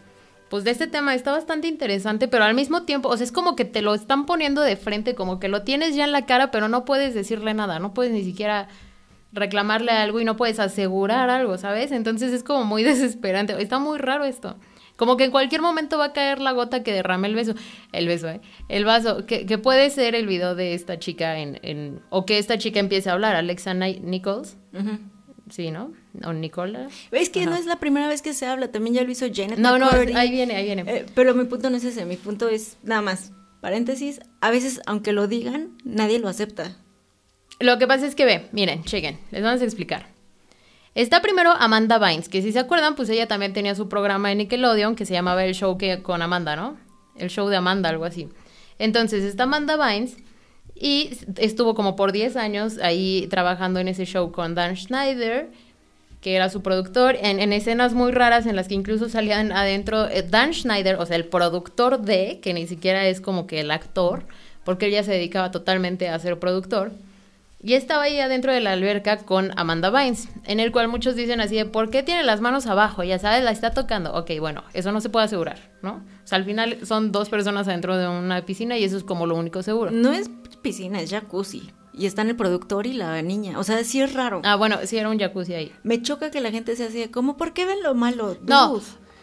pues 0.55 0.63
de 0.63 0.71
este 0.71 0.87
tema 0.87 1.17
está 1.17 1.33
bastante 1.33 1.67
interesante, 1.67 2.29
pero 2.29 2.45
al 2.45 2.55
mismo 2.55 2.85
tiempo, 2.85 3.09
o 3.09 3.17
sea, 3.17 3.25
es 3.25 3.33
como 3.33 3.57
que 3.57 3.65
te 3.65 3.83
lo 3.83 3.93
están 3.93 4.25
poniendo 4.25 4.61
de 4.61 4.77
frente, 4.77 5.17
como 5.17 5.41
que 5.41 5.49
lo 5.49 5.63
tienes 5.63 5.97
ya 5.97 6.05
en 6.05 6.13
la 6.13 6.27
cara, 6.27 6.53
pero 6.53 6.69
no 6.69 6.85
puedes 6.85 7.13
decirle 7.13 7.55
nada, 7.55 7.81
no 7.81 7.93
puedes 7.93 8.13
ni 8.13 8.23
siquiera 8.23 8.69
reclamarle 9.33 9.91
algo 9.91 10.21
y 10.21 10.25
no 10.25 10.37
puedes 10.37 10.61
asegurar 10.61 11.29
algo, 11.29 11.59
¿sabes? 11.59 11.91
Entonces 11.91 12.33
es 12.33 12.45
como 12.45 12.63
muy 12.63 12.83
desesperante, 12.85 13.61
está 13.61 13.81
muy 13.81 13.99
raro 13.99 14.25
esto. 14.25 14.57
Como 14.95 15.17
que 15.17 15.25
en 15.25 15.33
cualquier 15.33 15.61
momento 15.61 15.99
va 15.99 16.05
a 16.05 16.13
caer 16.13 16.39
la 16.39 16.53
gota 16.53 16.85
que 16.85 16.93
derrame 16.93 17.27
el 17.27 17.35
beso. 17.35 17.55
El 17.91 18.07
beso, 18.07 18.29
¿eh? 18.29 18.41
El 18.69 18.85
vaso. 18.85 19.27
Que, 19.27 19.59
puede 19.59 19.91
ser 19.91 20.15
el 20.15 20.29
video 20.29 20.55
de 20.55 20.75
esta 20.75 21.01
chica 21.01 21.37
en, 21.41 21.59
en... 21.63 22.01
O 22.11 22.27
que 22.27 22.39
esta 22.39 22.59
chica 22.59 22.79
empiece 22.79 23.11
a 23.11 23.15
hablar, 23.15 23.35
Alexa 23.35 23.75
Nichols. 23.75 24.57
Sí, 25.51 25.71
¿no? 25.71 25.93
O 26.25 26.33
Nicola. 26.33 26.89
Es 27.11 27.29
que 27.29 27.45
no 27.47 27.55
es 27.55 27.67
la 27.67 27.77
primera 27.77 28.09
vez 28.09 28.23
que 28.23 28.33
se 28.33 28.47
habla, 28.47 28.73
también 28.73 28.95
ya 28.95 29.03
lo 29.03 29.11
hizo 29.11 29.27
Janet. 29.33 29.59
No, 29.59 29.79
no, 29.79 29.91
ahí 29.91 30.31
viene, 30.31 30.57
ahí 30.57 30.65
viene. 30.65 30.85
Eh, 30.87 31.07
pero 31.15 31.35
mi 31.35 31.45
punto 31.45 31.69
no 31.71 31.77
es 31.77 31.85
ese, 31.85 32.05
mi 32.07 32.17
punto 32.17 32.49
es 32.49 32.79
nada 32.83 33.03
más, 33.03 33.33
paréntesis, 33.61 34.21
a 34.41 34.51
veces 34.51 34.81
aunque 34.87 35.13
lo 35.13 35.29
digan, 35.29 35.77
nadie 35.85 36.19
lo 36.19 36.29
acepta. 36.29 36.77
Lo 37.61 37.79
que 37.79 37.87
pasa 37.87 38.07
es 38.07 38.15
que 38.15 38.25
ve, 38.25 38.49
miren, 38.53 38.85
chequen, 38.85 39.19
les 39.31 39.43
vamos 39.43 39.61
a 39.61 39.65
explicar. 39.65 40.09
Está 40.95 41.21
primero 41.21 41.51
Amanda 41.51 41.99
Bynes, 41.99 42.29
que 42.29 42.41
si 42.41 42.53
se 42.53 42.59
acuerdan, 42.61 42.95
pues 42.95 43.09
ella 43.09 43.27
también 43.27 43.53
tenía 43.53 43.75
su 43.75 43.89
programa 43.89 44.31
en 44.33 44.39
Nickelodeon 44.39 44.95
que 44.95 45.05
se 45.05 45.13
llamaba 45.13 45.45
El 45.45 45.55
Show 45.55 45.77
que, 45.77 46.03
con 46.03 46.23
Amanda, 46.23 46.57
¿no? 46.57 46.77
El 47.17 47.31
show 47.31 47.49
de 47.49 47.57
Amanda, 47.57 47.91
algo 47.91 48.05
así. 48.05 48.29
Entonces 48.79 49.25
está 49.25 49.45
Amanda 49.45 49.77
Bynes 49.77 50.17
y 50.75 51.11
estuvo 51.37 51.75
como 51.75 51.97
por 51.97 52.13
10 52.13 52.37
años 52.37 52.79
ahí 52.83 53.27
trabajando 53.31 53.81
en 53.81 53.89
ese 53.89 54.05
show 54.05 54.33
con 54.33 54.55
Dan 54.55 54.77
Schneider, 54.77 55.49
que 56.21 56.37
era 56.37 56.49
su 56.49 56.63
productor, 56.63 57.17
en, 57.21 57.53
escenas 57.53 57.93
muy 57.93 58.11
raras 58.11 58.47
en 58.47 58.57
las 58.57 58.67
que 58.67 58.75
incluso 58.75 59.09
salían 59.09 59.53
adentro 59.53 60.09
eh, 60.09 60.23
Dan 60.23 60.55
Schneider, 60.55 60.97
o 60.97 61.07
sea, 61.07 61.17
el 61.17 61.27
productor 61.27 62.01
de, 62.01 62.41
que 62.43 62.55
ni 62.55 62.67
siquiera 62.67 63.07
es 63.07 63.21
como 63.21 63.47
que 63.47 63.61
el 63.61 63.71
actor, 63.71 64.25
porque 64.65 64.87
él 64.87 64.93
ya 64.93 65.03
se 65.03 65.13
dedicaba 65.13 65.51
totalmente 65.51 66.09
a 66.09 66.19
ser 66.19 66.39
productor 66.39 66.93
y 67.65 67.75
estaba 67.75 68.03
ahí 68.03 68.21
adentro 68.21 68.53
de 68.53 68.61
la 68.61 68.73
alberca 68.73 69.17
con 69.17 69.51
Amanda 69.59 69.89
Bynes, 69.89 70.29
en 70.45 70.61
el 70.61 70.71
cual 70.71 70.89
muchos 70.89 71.17
dicen 71.17 71.41
así 71.41 71.57
de, 71.57 71.65
¿por 71.65 71.89
qué 71.89 72.03
tiene 72.03 72.23
las 72.23 72.43
manos 72.43 72.67
abajo? 72.67 73.03
Ya 73.03 73.19
sabes, 73.19 73.43
la 73.43 73.53
está 73.53 73.71
tocando. 73.71 74.13
Ok, 74.13 74.33
bueno, 74.39 74.63
eso 74.75 74.93
no 74.93 75.01
se 75.01 75.09
puede 75.09 75.25
asegurar, 75.25 75.71
¿no? 75.81 75.95
O 75.95 76.27
sea, 76.27 76.37
al 76.37 76.45
final 76.45 76.79
son 76.85 77.11
dos 77.11 77.31
personas 77.31 77.67
adentro 77.67 77.97
de 77.97 78.07
una 78.07 78.45
piscina 78.45 78.77
y 78.77 78.85
eso 78.85 78.99
es 78.99 79.03
como 79.03 79.27
lo 79.27 79.35
único 79.35 79.63
seguro. 79.63 79.91
No 79.91 80.13
es 80.13 80.31
piscina, 80.61 81.01
es 81.01 81.11
jacuzzi. 81.11 81.73
Y 81.95 82.05
están 82.05 82.29
el 82.29 82.37
productor 82.37 82.87
y 82.87 82.93
la 82.93 83.23
niña. 83.23 83.59
O 83.59 83.65
sea, 83.65 83.83
sí 83.83 84.03
es 84.03 84.13
raro. 84.13 84.43
Ah, 84.45 84.57
bueno, 84.57 84.81
sí 84.85 84.99
era 84.99 85.09
un 85.09 85.19
jacuzzi 85.19 85.55
ahí. 85.55 85.73
Me 85.85 86.03
choca 86.03 86.31
que 86.31 86.43
la 86.43 86.51
gente 86.51 86.77
se 86.77 86.85
así 86.85 87.09
como, 87.09 87.39
¿por 87.39 87.55
qué 87.55 87.65
ven 87.65 87.83
lo 87.83 87.95
malo? 87.95 88.37
No, 88.47 88.79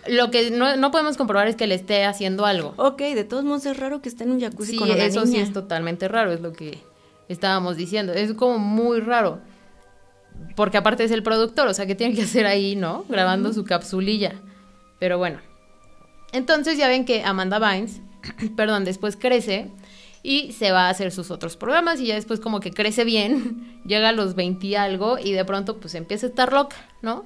lo 0.07 0.31
que 0.31 0.49
no, 0.49 0.75
no, 0.77 0.89
podemos 0.89 1.15
comprobar 1.15 1.47
es 1.47 1.55
que 1.55 1.67
le 1.67 1.75
esté 1.75 2.05
haciendo 2.05 2.47
algo. 2.47 2.73
Ok, 2.77 3.01
de 3.01 3.23
todos 3.23 3.43
modos 3.43 3.67
es 3.67 3.77
raro 3.77 4.01
que 4.01 4.09
esté 4.09 4.23
en 4.23 4.31
un 4.31 4.39
jacuzzi 4.39 4.77
con 4.77 4.87
una 4.87 4.95
niña. 4.95 5.05
Eso 5.05 5.27
sí 5.27 5.37
es 5.37 5.53
totalmente 5.53 6.07
raro, 6.07 6.31
es 6.31 6.41
lo 6.41 6.53
que 6.53 6.79
estábamos 7.31 7.77
diciendo. 7.77 8.13
Es 8.13 8.33
como 8.33 8.59
muy 8.59 8.99
raro. 8.99 9.39
Porque 10.55 10.77
aparte 10.77 11.03
es 11.03 11.11
el 11.11 11.23
productor, 11.23 11.67
o 11.67 11.73
sea, 11.73 11.85
que 11.85 11.95
tiene 11.95 12.15
que 12.15 12.23
hacer 12.23 12.45
ahí, 12.45 12.75
¿no? 12.75 13.05
Grabando 13.09 13.53
su 13.53 13.63
capsulilla. 13.63 14.33
Pero 14.99 15.17
bueno. 15.17 15.39
Entonces 16.33 16.77
ya 16.77 16.87
ven 16.87 17.05
que 17.05 17.23
Amanda 17.23 17.59
Bynes, 17.59 18.01
perdón, 18.55 18.85
después 18.85 19.17
crece 19.17 19.69
y 20.23 20.51
se 20.51 20.71
va 20.71 20.87
a 20.87 20.89
hacer 20.89 21.11
sus 21.11 21.31
otros 21.31 21.57
programas 21.57 21.99
y 21.99 22.07
ya 22.07 22.15
después 22.15 22.39
como 22.39 22.59
que 22.59 22.71
crece 22.71 23.03
bien, 23.03 23.81
llega 23.85 24.09
a 24.09 24.13
los 24.13 24.35
20 24.35 24.65
y 24.67 24.75
algo 24.75 25.17
y 25.17 25.33
de 25.33 25.45
pronto 25.45 25.79
pues 25.79 25.95
empieza 25.95 26.27
a 26.27 26.29
estar 26.29 26.53
loca, 26.53 26.77
¿no? 27.01 27.25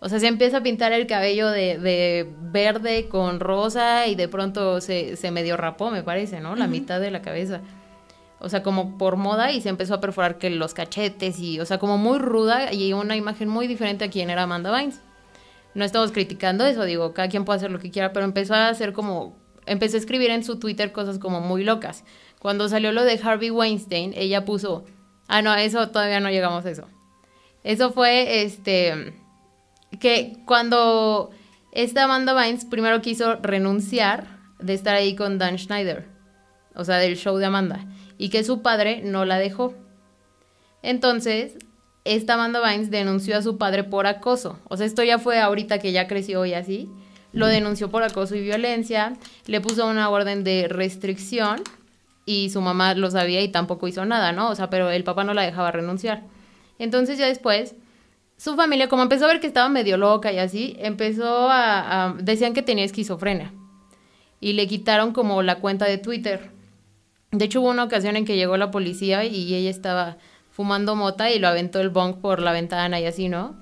O 0.00 0.08
sea, 0.10 0.20
se 0.20 0.26
empieza 0.26 0.58
a 0.58 0.62
pintar 0.62 0.92
el 0.92 1.06
cabello 1.06 1.48
de, 1.48 1.78
de 1.78 2.30
verde 2.52 3.08
con 3.08 3.40
rosa 3.40 4.06
y 4.06 4.14
de 4.16 4.28
pronto 4.28 4.82
se, 4.82 5.16
se 5.16 5.30
medio 5.30 5.56
rapó, 5.56 5.90
me 5.90 6.02
parece, 6.02 6.40
¿no? 6.40 6.56
La 6.56 6.66
mitad 6.66 7.00
de 7.00 7.10
la 7.10 7.22
cabeza 7.22 7.62
o 8.40 8.48
sea, 8.48 8.62
como 8.62 8.98
por 8.98 9.16
moda 9.16 9.52
y 9.52 9.60
se 9.60 9.68
empezó 9.68 9.94
a 9.94 10.00
perforar 10.00 10.38
que 10.38 10.50
los 10.50 10.74
cachetes 10.74 11.38
y, 11.38 11.60
o 11.60 11.66
sea, 11.66 11.78
como 11.78 11.98
muy 11.98 12.18
ruda 12.18 12.72
y 12.72 12.92
una 12.92 13.16
imagen 13.16 13.48
muy 13.48 13.66
diferente 13.66 14.04
a 14.04 14.10
quien 14.10 14.30
era 14.30 14.42
Amanda 14.42 14.70
Bynes. 14.70 15.00
No 15.74 15.84
estamos 15.84 16.12
criticando 16.12 16.64
eso, 16.66 16.84
digo, 16.84 17.14
cada 17.14 17.28
quien 17.28 17.44
puede 17.44 17.56
hacer 17.56 17.70
lo 17.70 17.80
que 17.80 17.90
quiera, 17.90 18.12
pero 18.12 18.24
empezó 18.24 18.54
a 18.54 18.68
hacer 18.68 18.92
como, 18.92 19.36
empezó 19.66 19.96
a 19.96 20.00
escribir 20.00 20.30
en 20.30 20.44
su 20.44 20.58
Twitter 20.58 20.92
cosas 20.92 21.18
como 21.18 21.40
muy 21.40 21.64
locas. 21.64 22.04
Cuando 22.38 22.68
salió 22.68 22.92
lo 22.92 23.02
de 23.02 23.18
Harvey 23.22 23.50
Weinstein, 23.50 24.12
ella 24.14 24.44
puso, 24.44 24.84
ah, 25.26 25.42
no, 25.42 25.54
eso 25.54 25.88
todavía 25.88 26.20
no 26.20 26.30
llegamos 26.30 26.64
a 26.66 26.70
eso. 26.70 26.86
Eso 27.64 27.92
fue, 27.92 28.42
este, 28.42 29.14
que 29.98 30.36
cuando 30.44 31.30
esta 31.72 32.04
Amanda 32.04 32.34
Bynes 32.34 32.66
primero 32.66 33.00
quiso 33.00 33.36
renunciar 33.36 34.26
de 34.58 34.74
estar 34.74 34.94
ahí 34.94 35.16
con 35.16 35.38
Dan 35.38 35.58
Schneider, 35.58 36.06
o 36.74 36.84
sea, 36.84 36.98
del 36.98 37.16
show 37.16 37.38
de 37.38 37.46
Amanda 37.46 37.86
y 38.18 38.28
que 38.28 38.44
su 38.44 38.62
padre 38.62 39.02
no 39.02 39.24
la 39.24 39.38
dejó. 39.38 39.74
Entonces, 40.82 41.56
esta 42.04 42.34
Amanda 42.34 42.60
Bynes 42.60 42.90
denunció 42.90 43.38
a 43.38 43.42
su 43.42 43.56
padre 43.56 43.84
por 43.84 44.06
acoso. 44.06 44.58
O 44.68 44.76
sea, 44.76 44.86
esto 44.86 45.02
ya 45.02 45.18
fue 45.18 45.40
ahorita 45.40 45.78
que 45.78 45.92
ya 45.92 46.06
creció 46.06 46.44
y 46.44 46.54
así. 46.54 46.88
Lo 47.32 47.46
denunció 47.46 47.90
por 47.90 48.02
acoso 48.02 48.36
y 48.36 48.42
violencia, 48.42 49.14
le 49.46 49.60
puso 49.60 49.88
una 49.88 50.08
orden 50.08 50.44
de 50.44 50.68
restricción 50.68 51.62
y 52.26 52.50
su 52.50 52.60
mamá 52.60 52.94
lo 52.94 53.10
sabía 53.10 53.42
y 53.42 53.48
tampoco 53.48 53.88
hizo 53.88 54.04
nada, 54.04 54.32
¿no? 54.32 54.50
O 54.50 54.54
sea, 54.54 54.70
pero 54.70 54.90
el 54.90 55.02
papá 55.02 55.24
no 55.24 55.34
la 55.34 55.42
dejaba 55.42 55.72
renunciar. 55.72 56.22
Entonces 56.78 57.18
ya 57.18 57.26
después, 57.26 57.74
su 58.36 58.54
familia, 58.54 58.88
como 58.88 59.02
empezó 59.02 59.24
a 59.24 59.28
ver 59.28 59.40
que 59.40 59.46
estaba 59.48 59.68
medio 59.68 59.96
loca 59.96 60.32
y 60.32 60.38
así, 60.38 60.76
empezó 60.78 61.48
a 61.50 62.14
decían 62.20 62.54
que 62.54 62.62
tenía 62.62 62.84
esquizofrenia. 62.84 63.52
Y 64.40 64.52
le 64.52 64.68
quitaron 64.68 65.12
como 65.12 65.42
la 65.42 65.56
cuenta 65.56 65.86
de 65.86 65.98
Twitter. 65.98 66.53
De 67.34 67.46
hecho, 67.46 67.60
hubo 67.60 67.70
una 67.70 67.82
ocasión 67.82 68.14
en 68.16 68.24
que 68.24 68.36
llegó 68.36 68.56
la 68.56 68.70
policía 68.70 69.24
y 69.24 69.54
ella 69.54 69.68
estaba 69.68 70.18
fumando 70.52 70.94
mota 70.94 71.32
y 71.32 71.40
lo 71.40 71.48
aventó 71.48 71.80
el 71.80 71.90
bong 71.90 72.20
por 72.20 72.40
la 72.40 72.52
ventana 72.52 73.00
y 73.00 73.06
así, 73.06 73.28
¿no? 73.28 73.56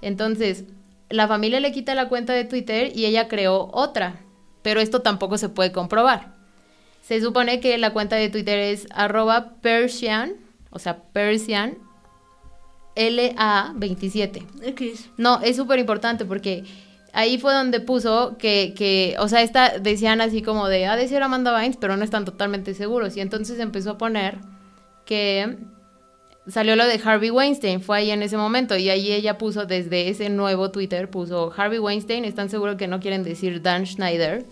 Entonces, 0.00 0.64
la 1.08 1.28
familia 1.28 1.60
le 1.60 1.70
quita 1.70 1.94
la 1.94 2.08
cuenta 2.08 2.32
de 2.32 2.44
Twitter 2.44 2.90
y 2.96 3.04
ella 3.04 3.28
creó 3.28 3.70
otra, 3.72 4.16
pero 4.62 4.80
esto 4.80 5.02
tampoco 5.02 5.38
se 5.38 5.48
puede 5.48 5.70
comprobar. 5.70 6.34
Se 7.00 7.20
supone 7.20 7.60
que 7.60 7.78
la 7.78 7.92
cuenta 7.92 8.16
de 8.16 8.28
Twitter 8.28 8.58
es 8.58 8.88
arroba 8.92 9.52
Persian, 9.60 10.34
o 10.70 10.80
sea, 10.80 11.04
Persian 11.12 11.78
LA27. 12.96 14.44
No, 15.16 15.40
es 15.42 15.56
súper 15.56 15.78
importante 15.78 16.24
porque 16.24 16.64
ahí 17.12 17.38
fue 17.38 17.52
donde 17.52 17.80
puso 17.80 18.36
que, 18.38 18.74
que, 18.76 19.16
o 19.18 19.28
sea, 19.28 19.42
esta 19.42 19.78
decían 19.78 20.20
así 20.20 20.42
como 20.42 20.68
de, 20.68 20.86
ah, 20.86 20.96
decir 20.96 21.22
Amanda 21.22 21.56
Bynes, 21.56 21.76
pero 21.76 21.96
no 21.96 22.04
están 22.04 22.24
totalmente 22.24 22.74
seguros. 22.74 23.16
Y 23.16 23.20
entonces 23.20 23.58
empezó 23.60 23.92
a 23.92 23.98
poner 23.98 24.38
que 25.04 25.58
salió 26.46 26.74
lo 26.76 26.86
de 26.86 27.00
Harvey 27.02 27.30
Weinstein, 27.30 27.80
fue 27.80 27.98
ahí 27.98 28.10
en 28.10 28.22
ese 28.22 28.36
momento. 28.36 28.76
Y 28.76 28.90
ahí 28.90 29.12
ella 29.12 29.38
puso 29.38 29.66
desde 29.66 30.08
ese 30.08 30.28
nuevo 30.28 30.70
Twitter, 30.70 31.10
puso 31.10 31.52
Harvey 31.56 31.78
Weinstein, 31.78 32.24
están 32.24 32.48
seguros 32.48 32.76
que 32.76 32.88
no 32.88 33.00
quieren 33.00 33.22
decir 33.22 33.62
Dan 33.62 33.86
Schneider. 33.86 34.46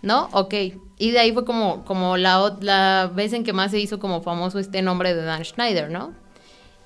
¿No? 0.00 0.28
Ok. 0.32 0.54
Y 0.98 1.10
de 1.10 1.18
ahí 1.18 1.32
fue 1.32 1.44
como, 1.44 1.84
como 1.84 2.16
la, 2.16 2.56
la 2.60 3.10
vez 3.12 3.32
en 3.32 3.42
que 3.42 3.52
más 3.52 3.72
se 3.72 3.80
hizo 3.80 3.98
como 3.98 4.22
famoso 4.22 4.60
este 4.60 4.80
nombre 4.80 5.12
de 5.12 5.22
Dan 5.22 5.44
Schneider, 5.44 5.90
¿no? 5.90 6.14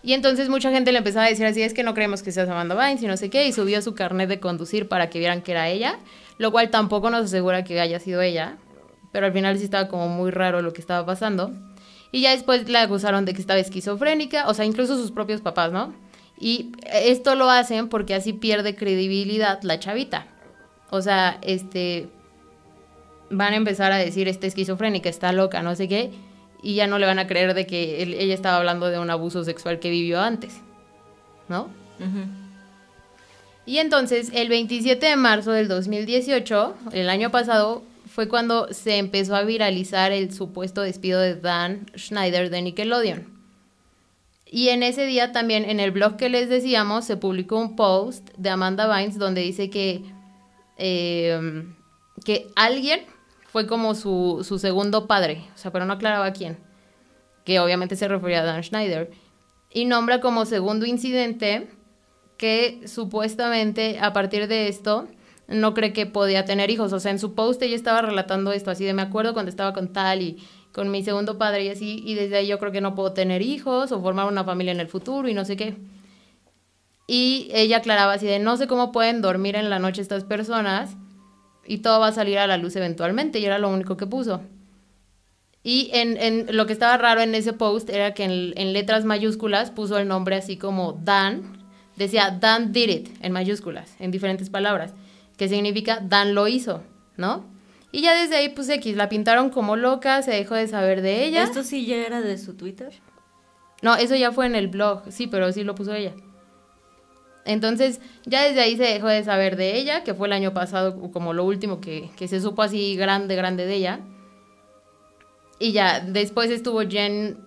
Y 0.03 0.15
entonces 0.15 0.49
mucha 0.49 0.71
gente 0.73 0.91
le 0.91 0.99
empezaba 0.99 1.27
a 1.27 1.29
decir 1.29 1.47
así, 1.47 1.63
es 1.63 1.75
que 1.75 1.85
no 1.85 1.95
creemos 1.95 2.23
que 2.23 2.33
sea 2.33 2.43
Amanda 2.45 2.75
Bynes 2.75 3.03
y 3.03 3.07
no 3.07 3.17
sé 3.17 3.31
qué, 3.31 3.47
y 3.47 3.53
subió 3.53 3.81
su 3.83 3.95
carnet 3.95 4.29
de 4.29 4.41
conducir 4.41 4.89
para 4.89 5.09
que 5.09 5.21
vieran 5.21 5.43
que 5.43 5.53
era 5.53 5.69
ella, 5.69 5.99
lo 6.39 6.51
cual 6.51 6.71
tampoco 6.71 7.11
nos 7.11 7.27
asegura 7.27 7.63
que 7.63 7.81
haya 7.81 8.01
sido 8.01 8.21
ella, 8.21 8.57
pero 9.13 9.27
al 9.27 9.33
final 9.33 9.57
sí 9.59 9.65
estaba 9.65 9.89
como 9.89 10.09
muy 10.09 10.33
raro 10.33 10.61
lo 10.61 10.73
que 10.73 10.81
estaba 10.81 11.07
pasando. 11.07 11.53
Y 12.11 12.23
ya 12.23 12.33
después 12.33 12.69
la 12.69 12.83
acusaron 12.83 13.25
de 13.25 13.33
que 13.33 13.41
estaba 13.41 13.61
esquizofrénica, 13.61 14.49
o 14.49 14.55
sea, 14.55 14.65
incluso 14.65 14.97
sus 14.97 15.13
propios 15.13 15.41
papás, 15.41 15.71
¿no? 15.73 15.95
Y 16.39 16.73
esto 16.93 17.37
lo 17.37 17.49
hacen 17.49 17.89
porque 17.89 18.15
así 18.15 18.33
pierde 18.33 18.75
credibilidad 18.75 19.63
la 19.63 19.79
chavita. 19.79 20.27
O 20.91 21.01
sea, 21.01 21.39
este 21.43 22.09
van 23.31 23.53
a 23.53 23.57
empezar 23.57 23.93
a 23.93 23.97
decir, 23.97 24.29
esta 24.29 24.49
esquizofrénica, 24.49 25.09
está 25.09 25.33
loca, 25.33 25.63
no 25.63 25.77
sé 25.77 25.89
qué 25.89 26.11
y 26.63 26.75
ya 26.75 26.87
no 26.87 26.99
le 26.99 27.07
van 27.07 27.19
a 27.19 27.27
creer 27.27 27.55
de 27.55 27.67
que 27.67 28.03
ella 28.03 28.35
estaba 28.35 28.57
hablando 28.57 28.89
de 28.89 28.99
un 28.99 29.11
abuso 29.11 29.45
sexual 29.45 29.81
que 29.81 29.91
vivió 29.91 30.21
antes, 30.21 30.61
¿no? 31.49 31.69
Y 33.67 33.79
entonces, 33.79 34.31
el 34.33 34.49
27 34.49 35.07
de 35.07 35.17
marzo 35.17 35.53
del 35.53 35.69
2018, 35.69 36.75
el 36.93 37.11
año 37.11 37.31
pasado, 37.31 37.83
fue 38.13 38.29
cuando 38.29 38.73
se 38.73 38.99
empezó 38.99 39.35
a 39.35 39.43
viralizar 39.43 40.13
el 40.13 40.33
supuesto 40.33 40.83
despido 40.83 41.21
de 41.21 41.37
Dan 41.37 41.91
Schneider 41.97 42.51
de 42.51 42.63
Nickelodeon. 42.63 43.27
Y 44.47 44.69
en 44.69 44.83
ese 44.83 45.07
día 45.07 45.33
también, 45.33 45.69
en 45.69 45.81
el 45.81 45.93
blog 45.93 46.17
que 46.17 46.29
les 46.29 46.49
decíamos, 46.49 47.07
se 47.07 47.17
publicó 47.17 47.57
un 47.57 47.75
post 47.75 48.29
de 48.37 48.51
Amanda 48.51 48.87
Bynes 48.87 49.19
donde 49.19 49.41
dice 49.41 49.71
que, 49.71 50.03
eh, 50.77 51.65
que 52.25 52.49
alguien 52.55 53.01
fue 53.53 53.67
como 53.67 53.95
su, 53.95 54.45
su 54.49 54.59
segundo 54.59 55.07
padre, 55.07 55.45
o 55.55 55.59
sea, 55.59 55.71
pero 55.71 55.85
no 55.85 55.93
aclaraba 55.93 56.33
quién, 56.33 56.57
que 57.45 57.61
obviamente 57.61 57.97
se 57.97 58.09
refería 58.09 58.41
a 58.41 58.45
Dan 58.45 58.63
Schneider, 58.63 59.11
y 59.71 59.85
nombra 59.85 60.21
como 60.21 60.47
segundo 60.47 60.87
incidente 60.87 61.69
que 62.39 62.81
supuestamente 62.87 63.99
a 64.01 64.15
partir 64.15 64.49
de 64.49 64.69
esto 64.69 65.07
no 65.49 65.75
cree 65.75 65.93
que 65.93 66.07
podía 66.07 66.47
tener 66.47 66.71
hijos, 66.71 66.95
o 66.95 67.01
sea, 67.01 67.11
en 67.11 67.19
su 67.19 67.35
post 67.35 67.61
ella 67.61 67.77
estaba 67.77 68.01
relatando 68.01 68.53
esto, 68.53 68.71
así 68.71 68.87
de 68.87 68.95
me 68.95 69.03
acuerdo 69.03 69.35
cuando 69.35 69.51
estaba 69.51 69.75
con 69.75 69.93
tal 69.93 70.23
y 70.23 70.43
con 70.73 70.91
mi 70.91 71.05
segundo 71.05 71.37
padre 71.37 71.65
y 71.65 71.69
así, 71.69 72.03
y 72.07 72.15
desde 72.15 72.37
ahí 72.37 72.47
yo 72.47 72.59
creo 72.59 72.73
que 72.73 72.81
no 72.81 72.95
puedo 72.95 73.13
tener 73.13 73.43
hijos 73.43 73.93
o 73.93 74.01
formar 74.01 74.29
una 74.29 74.45
familia 74.45 74.73
en 74.73 74.81
el 74.81 74.89
futuro 74.89 75.29
y 75.29 75.35
no 75.35 75.45
sé 75.45 75.59
qué. 75.59 75.77
Y 77.07 77.51
ella 77.53 77.79
aclaraba 77.79 78.15
así 78.15 78.27
de 78.27 78.39
no 78.39 78.57
sé 78.57 78.67
cómo 78.67 78.93
pueden 78.93 79.21
dormir 79.21 79.57
en 79.57 79.69
la 79.69 79.79
noche 79.79 80.01
estas 80.01 80.25
personas 80.25 80.97
y 81.67 81.79
todo 81.79 82.01
va 82.01 82.09
a 82.09 82.13
salir 82.13 82.39
a 82.39 82.47
la 82.47 82.57
luz 82.57 82.77
eventualmente 82.77 83.39
y 83.39 83.45
era 83.45 83.59
lo 83.59 83.69
único 83.69 83.97
que 83.97 84.07
puso. 84.07 84.43
Y 85.65 85.91
en, 85.93 86.17
en 86.17 86.57
lo 86.57 86.67
que 86.67 86.73
estaba 86.73 86.97
raro 86.97 87.21
en 87.21 87.35
ese 87.35 87.53
post 87.53 87.89
era 87.89 88.15
que 88.15 88.25
en, 88.25 88.53
en, 88.57 88.73
letras 88.73 89.05
mayúsculas 89.05 89.71
puso 89.71 89.97
el 89.99 90.09
nombre 90.09 90.37
así 90.37 90.57
como 90.57 90.93
Dan, 90.93 91.65
decía 91.97 92.37
Dan 92.41 92.73
did 92.73 92.89
it 92.89 93.09
en 93.21 93.33
mayúsculas, 93.33 93.95
en 94.01 94.11
diferentes 94.11 94.51
palabras, 94.51 94.93
que 95.37 95.49
significa 95.49 96.01
Dan 96.03 96.35
lo 96.35 96.49
hizo, 96.49 96.83
¿no? 97.17 97.45
Y 97.93 98.01
ya 98.01 98.15
desde 98.21 98.37
ahí 98.37 98.49
pues 98.49 98.69
X, 98.71 98.97
la 98.97 99.09
pintaron 99.09 99.51
como 99.51 99.77
loca, 99.77 100.23
se 100.23 100.33
dejó 100.33 100.55
de 100.55 100.67
saber 100.67 101.03
de 101.03 101.25
ella. 101.25 101.45
¿Esto 101.45 101.63
sí 101.63 101.87
ya 101.87 101.97
era 101.97 102.21
de 102.21 102.39
su 102.39 102.55
Twitter? 102.55 102.93
No, 103.83 103.97
eso 103.97 104.17
ya 104.17 104.33
fue 104.33 104.47
en 104.47 104.55
el 104.55 104.69
blog, 104.69 105.03
sí, 105.11 105.27
pero 105.27 105.53
sí 105.53 105.63
lo 105.63 105.75
puso 105.75 105.95
ella. 105.95 106.15
Entonces, 107.45 108.01
ya 108.25 108.45
desde 108.45 108.61
ahí 108.61 108.77
se 108.77 108.85
dejó 108.85 109.09
de 109.09 109.25
saber 109.25 109.57
de 109.57 109.77
ella, 109.77 110.05
que 110.05 110.15
fue 110.15 110.29
el 110.29 110.33
año 110.33 110.55
pasado 110.55 111.11
como 111.13 111.33
lo 111.33 111.45
último 111.45 111.81
que, 111.81 112.11
que 112.17 112.29
se 112.29 112.41
supo 112.41 112.63
así 112.63 112.97
grande, 112.97 113.35
grande 113.35 113.67
de 113.67 113.75
ella. 113.75 114.01
Y 115.59 115.73
ya, 115.73 116.01
después 116.01 116.51
estuvo 116.51 116.81
Jen, 116.83 117.39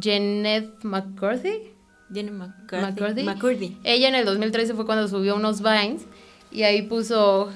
Janet 0.00 0.84
McCarthy. 0.84 1.72
McCarthy. 2.10 3.22
McCarthy. 3.22 3.78
Ella 3.84 4.08
en 4.08 4.14
el 4.14 4.24
2013 4.24 4.74
fue 4.74 4.84
cuando 4.84 5.08
subió 5.08 5.36
unos 5.36 5.62
Vines 5.62 6.02
y 6.50 6.64
ahí 6.64 6.82
puso, 6.82 7.50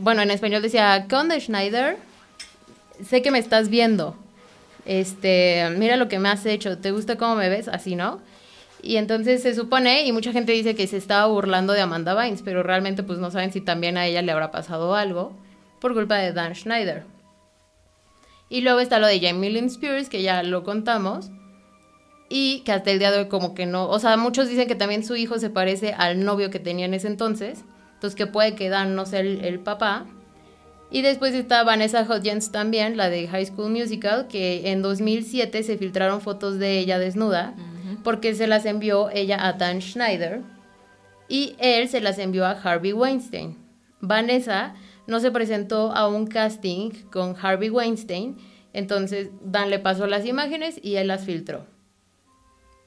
bueno, 0.00 0.22
en 0.22 0.30
español 0.30 0.62
decía, 0.62 1.06
Conde 1.08 1.40
Schneider, 1.40 1.96
sé 3.04 3.22
que 3.22 3.30
me 3.30 3.38
estás 3.38 3.68
viendo. 3.68 4.16
Este, 4.84 5.68
mira 5.76 5.96
lo 5.96 6.08
que 6.08 6.20
me 6.20 6.28
has 6.28 6.46
hecho, 6.46 6.78
¿te 6.78 6.92
gusta 6.92 7.16
cómo 7.16 7.34
me 7.34 7.48
ves? 7.48 7.66
Así, 7.66 7.96
¿no? 7.96 8.20
Y 8.82 8.96
entonces 8.96 9.42
se 9.42 9.54
supone, 9.54 10.06
y 10.06 10.12
mucha 10.12 10.32
gente 10.32 10.52
dice 10.52 10.74
que 10.74 10.86
se 10.86 10.96
estaba 10.96 11.26
burlando 11.26 11.72
de 11.72 11.80
Amanda 11.80 12.20
Vines, 12.20 12.42
pero 12.42 12.62
realmente 12.62 13.02
pues 13.02 13.18
no 13.18 13.30
saben 13.30 13.52
si 13.52 13.60
también 13.60 13.96
a 13.96 14.06
ella 14.06 14.22
le 14.22 14.32
habrá 14.32 14.50
pasado 14.50 14.94
algo 14.94 15.32
por 15.80 15.94
culpa 15.94 16.16
de 16.16 16.32
Dan 16.32 16.54
Schneider. 16.54 17.04
Y 18.48 18.60
luego 18.60 18.80
está 18.80 18.98
lo 18.98 19.06
de 19.06 19.20
Jamie 19.20 19.50
Lynn 19.50 19.66
Spears, 19.66 20.08
que 20.08 20.22
ya 20.22 20.42
lo 20.42 20.62
contamos, 20.62 21.30
y 22.28 22.60
que 22.60 22.72
hasta 22.72 22.90
el 22.90 22.98
día 22.98 23.10
de 23.10 23.18
hoy 23.18 23.28
como 23.28 23.54
que 23.54 23.66
no, 23.66 23.88
o 23.88 23.98
sea, 23.98 24.16
muchos 24.16 24.48
dicen 24.48 24.68
que 24.68 24.74
también 24.74 25.04
su 25.04 25.16
hijo 25.16 25.38
se 25.38 25.50
parece 25.50 25.92
al 25.92 26.24
novio 26.24 26.50
que 26.50 26.58
tenía 26.58 26.86
en 26.86 26.94
ese 26.94 27.06
entonces, 27.08 27.64
entonces 27.94 28.16
que 28.16 28.26
puede 28.26 28.54
que 28.54 28.68
Dan 28.68 28.94
no 28.94 29.06
sea 29.06 29.20
el, 29.20 29.60
papá. 29.60 30.06
Y 30.90 31.02
después 31.02 31.34
está 31.34 31.64
Vanessa 31.64 32.02
Hudgens 32.02 32.52
también, 32.52 32.96
la 32.96 33.10
de 33.10 33.26
High 33.26 33.46
School 33.46 33.70
Musical, 33.70 34.28
que 34.28 34.70
en 34.70 34.82
2007 34.82 35.62
se 35.62 35.78
filtraron 35.78 36.20
fotos 36.20 36.58
de 36.58 36.78
ella 36.78 36.98
desnuda, 36.98 37.54
porque 38.02 38.34
se 38.34 38.46
las 38.46 38.64
envió 38.64 39.10
ella 39.10 39.46
a 39.46 39.52
Dan 39.54 39.80
Schneider 39.80 40.42
y 41.28 41.56
él 41.58 41.88
se 41.88 42.00
las 42.00 42.18
envió 42.18 42.44
a 42.46 42.52
Harvey 42.52 42.92
Weinstein. 42.92 43.56
Vanessa 44.00 44.74
no 45.06 45.20
se 45.20 45.30
presentó 45.30 45.92
a 45.92 46.08
un 46.08 46.26
casting 46.26 46.90
con 47.10 47.36
Harvey 47.40 47.70
Weinstein, 47.70 48.36
entonces 48.72 49.30
Dan 49.42 49.70
le 49.70 49.78
pasó 49.78 50.06
las 50.06 50.26
imágenes 50.26 50.78
y 50.82 50.96
él 50.96 51.08
las 51.08 51.24
filtró. 51.24 51.66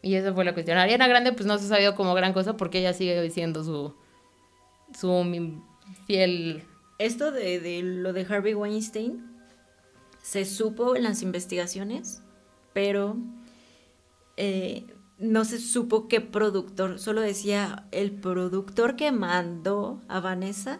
Y 0.01 0.15
esa 0.15 0.33
fue 0.33 0.45
la 0.45 0.53
cuestión. 0.53 0.77
Ariana 0.77 1.07
Grande 1.07 1.33
pues 1.33 1.45
no 1.45 1.57
se 1.57 1.65
ha 1.65 1.69
sabido 1.69 1.95
como 1.95 2.13
gran 2.13 2.33
cosa 2.33 2.55
porque 2.55 2.79
ella 2.79 2.93
sigue 2.93 3.29
siendo 3.29 3.63
su, 3.63 3.95
su 4.97 5.61
fiel... 6.05 6.63
Esto 6.99 7.31
de, 7.31 7.59
de 7.59 7.81
lo 7.81 8.11
de 8.11 8.25
Harvey 8.29 8.53
Weinstein 8.53 9.25
se 10.21 10.45
supo 10.45 10.95
en 10.95 11.03
las 11.03 11.21
investigaciones, 11.21 12.21
pero 12.73 13.15
eh, 14.35 14.85
no 15.19 15.45
se 15.45 15.59
supo 15.59 16.07
qué 16.07 16.21
productor, 16.21 16.99
solo 16.99 17.21
decía 17.21 17.85
el 17.91 18.11
productor 18.11 18.95
que 18.95 19.11
mandó 19.11 20.01
a 20.07 20.19
Vanessa 20.19 20.79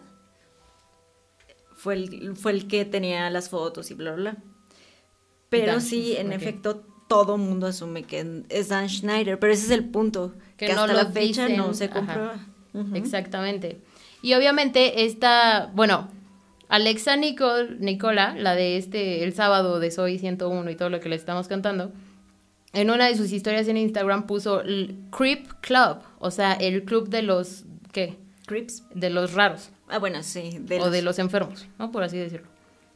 fue 1.74 1.94
el, 1.94 2.36
fue 2.36 2.52
el 2.52 2.68
que 2.68 2.84
tenía 2.84 3.28
las 3.30 3.48
fotos 3.48 3.90
y 3.90 3.94
bla, 3.94 4.12
bla, 4.12 4.32
bla. 4.32 4.42
Pero 5.48 5.80
sí, 5.80 6.14
en 6.16 6.32
efecto, 6.32 6.84
todo 7.08 7.36
mundo 7.38 7.66
asume 7.66 8.04
que 8.04 8.44
es 8.50 8.68
Dan 8.68 8.88
Schneider, 8.88 9.38
pero 9.38 9.52
ese 9.52 9.64
es 9.64 9.70
el 9.72 9.84
punto, 9.84 10.32
que, 10.56 10.66
hasta 10.66 10.92
la 10.92 11.06
fecha 11.06 11.48
no 11.48 11.74
se 11.74 11.90
comprueba. 11.90 12.38
Exactamente. 12.94 13.80
Y 14.22 14.34
obviamente 14.34 15.04
esta, 15.04 15.72
bueno, 15.74 16.08
Alexa 16.68 17.16
Nicola, 17.16 18.34
la 18.38 18.54
de 18.54 18.76
este, 18.76 19.24
el 19.24 19.34
sábado 19.34 19.80
de 19.80 19.90
Soy 19.90 20.18
101 20.18 20.70
y 20.70 20.76
todo 20.76 20.88
lo 20.88 21.00
que 21.00 21.08
le 21.08 21.16
estamos 21.16 21.48
cantando, 21.48 21.90
en 22.72 22.90
una 22.90 23.06
de 23.06 23.16
sus 23.16 23.32
historias 23.32 23.68
en 23.68 23.76
Instagram 23.76 24.26
puso 24.26 24.60
el 24.60 24.96
Creep 25.10 25.46
Club, 25.60 25.98
o 26.18 26.30
sea, 26.30 26.52
el 26.52 26.84
club 26.84 27.08
de 27.08 27.22
los, 27.22 27.64
¿qué? 27.92 28.18
Creeps. 28.46 28.84
De 28.94 29.10
los 29.10 29.34
raros. 29.34 29.70
Ah, 29.88 29.98
bueno, 29.98 30.22
sí. 30.22 30.60
o 30.80 30.90
de 30.90 31.02
los 31.02 31.18
enfermos, 31.18 31.66
¿no? 31.78 31.90
Por 31.90 32.02
así 32.02 32.16
decirlo. 32.16 32.48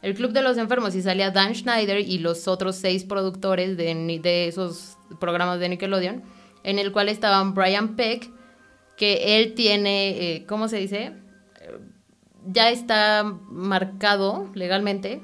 El 0.04 0.14
Club 0.14 0.32
de 0.32 0.42
los 0.42 0.58
Enfermos 0.58 0.94
y 0.94 1.00
salía 1.00 1.30
Dan 1.30 1.54
Schneider 1.54 1.98
y 1.98 2.18
los 2.18 2.46
otros 2.46 2.76
seis 2.76 3.04
productores 3.04 3.78
de, 3.78 4.20
de 4.22 4.48
esos 4.48 4.98
programas 5.18 5.60
de 5.60 5.70
Nickelodeon, 5.70 6.22
en 6.62 6.78
el 6.78 6.92
cual 6.92 7.08
estaban 7.08 7.54
Brian 7.54 7.96
Peck, 7.96 8.30
que 8.98 9.38
él 9.38 9.54
tiene, 9.54 10.10
eh, 10.10 10.44
¿cómo 10.46 10.68
se 10.68 10.76
dice? 10.76 11.12
Ya 12.46 12.68
está 12.68 13.24
marcado 13.48 14.50
legalmente, 14.54 15.22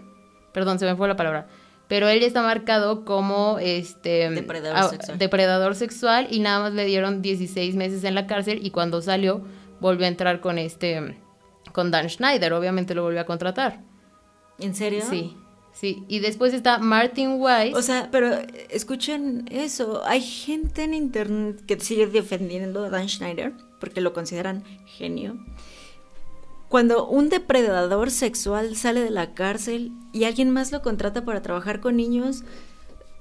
perdón, 0.55 0.79
se 0.79 0.87
me 0.87 0.97
fue 0.97 1.09
la 1.09 1.17
palabra, 1.17 1.47
pero 1.91 2.09
él 2.09 2.21
ya 2.21 2.29
está 2.29 2.41
marcado 2.41 3.05
como 3.05 3.59
este 3.59 4.31
depredador, 4.31 4.91
sexual. 4.91 5.19
depredador 5.19 5.75
sexual 5.75 6.29
y 6.31 6.39
nada 6.39 6.61
más 6.61 6.73
le 6.73 6.85
dieron 6.85 7.21
16 7.21 7.75
meses 7.75 8.05
en 8.05 8.15
la 8.15 8.29
cárcel 8.29 8.65
y 8.65 8.71
cuando 8.71 9.03
salió 9.03 9.43
volvió 9.81 10.05
a 10.05 10.09
entrar 10.09 10.41
con 10.41 10.59
este 10.59 11.19
con 11.73 11.91
Dan 11.91 12.09
Schneider, 12.09 12.53
obviamente 12.53 12.95
lo 12.95 13.03
volvió 13.03 13.21
a 13.21 13.27
contratar. 13.27 13.81
¿En 14.61 14.77
serio? 14.77 15.03
Sí. 15.11 15.37
Sí, 15.73 16.05
y 16.07 16.21
después 16.21 16.55
está 16.55 16.79
Martin 16.79 17.41
Weiss. 17.41 17.77
O 17.77 17.83
sea, 17.83 18.09
pero 18.13 18.39
escuchen 18.69 19.47
eso, 19.51 20.03
hay 20.05 20.21
gente 20.21 20.85
en 20.85 20.95
internet 20.95 21.65
que 21.67 21.79
sigue 21.81 22.07
defendiendo 22.07 22.85
a 22.85 22.91
Dan 22.91 23.09
Schneider 23.09 23.53
porque 23.81 24.01
lo 24.01 24.13
consideran 24.13 24.63
genio. 24.87 25.45
Cuando 26.71 27.09
un 27.09 27.31
depredador 27.31 28.13
sexual 28.13 28.77
sale 28.77 29.01
de 29.01 29.11
la 29.11 29.35
cárcel 29.35 29.91
y 30.13 30.23
alguien 30.23 30.51
más 30.51 30.71
lo 30.71 30.83
contrata 30.83 31.25
para 31.25 31.43
trabajar 31.43 31.81
con 31.81 31.97
niños, 31.97 32.45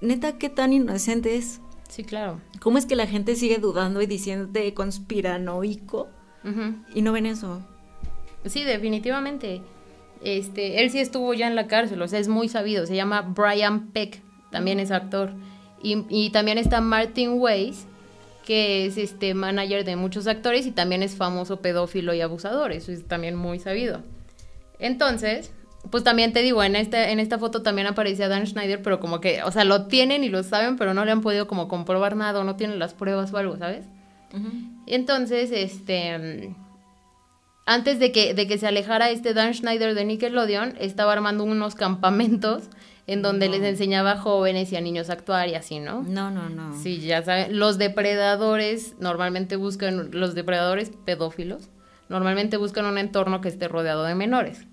neta, 0.01 0.37
qué 0.37 0.49
tan 0.49 0.71
inocente 0.71 1.35
es. 1.35 1.59
Sí, 1.89 2.03
claro. 2.03 2.39
¿Cómo 2.61 2.77
es 2.77 2.85
que 2.85 2.95
la 2.95 3.07
gente 3.07 3.35
sigue 3.35 3.57
dudando 3.57 4.03
y 4.03 4.05
diciéndote 4.05 4.71
conspiranoico 4.75 6.09
y 6.93 7.01
no 7.01 7.11
ven 7.11 7.25
eso? 7.25 7.59
Sí, 8.45 8.63
definitivamente. 8.63 9.63
Este, 10.21 10.83
él 10.83 10.91
sí 10.91 10.99
estuvo 10.99 11.33
ya 11.33 11.47
en 11.47 11.55
la 11.55 11.65
cárcel, 11.65 11.99
o 12.03 12.07
sea, 12.07 12.19
es 12.19 12.27
muy 12.27 12.49
sabido. 12.49 12.85
Se 12.85 12.95
llama 12.95 13.21
Brian 13.21 13.87
Peck, 13.87 14.21
también 14.51 14.79
es 14.79 14.91
actor. 14.91 15.33
Y, 15.81 16.29
también 16.29 16.59
está 16.59 16.81
Martin 16.81 17.31
Weiss, 17.39 17.87
que 18.49 18.87
es 18.87 18.97
este 18.97 19.35
manager 19.35 19.85
de 19.85 19.95
muchos 19.95 20.25
actores 20.25 20.65
y 20.65 20.71
también 20.71 21.03
es 21.03 21.15
famoso 21.15 21.61
pedófilo 21.61 22.15
y 22.15 22.21
abusador. 22.21 22.71
Eso 22.71 22.91
es 22.91 23.07
también 23.07 23.35
muy 23.35 23.59
sabido. 23.59 24.01
Entonces, 24.79 25.51
pues 25.91 26.03
también 26.03 26.33
te 26.33 26.41
digo, 26.41 26.63
en 26.63 26.75
esta, 26.75 27.11
en 27.11 27.19
esta 27.19 27.37
foto 27.37 27.61
también 27.61 27.85
aparecía 27.85 28.27
Dan 28.27 28.47
Schneider, 28.47 28.81
pero 28.81 28.99
como 28.99 29.21
que, 29.21 29.43
o 29.43 29.51
sea, 29.51 29.65
lo 29.65 29.85
tienen 29.85 30.23
y 30.23 30.29
lo 30.29 30.41
saben, 30.41 30.77
pero 30.77 30.95
no 30.95 31.05
le 31.05 31.11
han 31.11 31.21
podido 31.21 31.45
como 31.45 31.67
comprobar 31.67 32.15
nada 32.15 32.39
o 32.39 32.43
no 32.43 32.55
tienen 32.55 32.79
las 32.79 32.95
pruebas 32.95 33.31
o 33.31 33.37
algo, 33.37 33.55
¿sabes? 33.55 33.85
Entonces, 34.87 35.51
este 35.51 36.55
antes 37.69 37.99
de 37.99 38.11
que, 38.11 38.33
de 38.33 38.47
que 38.47 38.57
se 38.57 38.65
alejara 38.65 39.11
este 39.11 39.35
Dan 39.35 39.53
Schneider 39.53 39.93
de 39.93 40.03
Nickelodeon, 40.03 40.73
estaba 40.79 41.13
armando 41.13 41.43
unos 41.43 41.75
campamentos 41.75 42.63
en 43.05 43.21
donde 43.21 43.47
les 43.47 43.61
enseñaba 43.61 44.13
a 44.13 44.17
jóvenes 44.17 44.71
y 44.71 44.75
a 44.75 44.81
niños 44.81 45.11
a 45.11 45.13
actuar 45.13 45.49
y 45.49 45.53
así, 45.53 45.77
¿no? 45.77 46.01
No, 46.01 46.31
no, 46.31 46.49
no. 46.49 46.75
Sí, 46.81 46.99
ya 46.99 47.21
saben, 47.21 47.59
los 47.59 47.77
depredadores 47.77 48.95
normalmente 48.99 49.55
buscan, 49.55 50.09
los 50.11 50.33
depredadores 50.33 50.91
pedófilos, 51.05 51.69
normalmente 52.07 52.57
buscan 52.57 52.87
un 52.87 52.97
entorno 52.97 53.39
que 53.39 53.49
esté 53.49 53.67
rodeado 53.67 54.03
de 54.03 54.15
menores. 54.15 54.65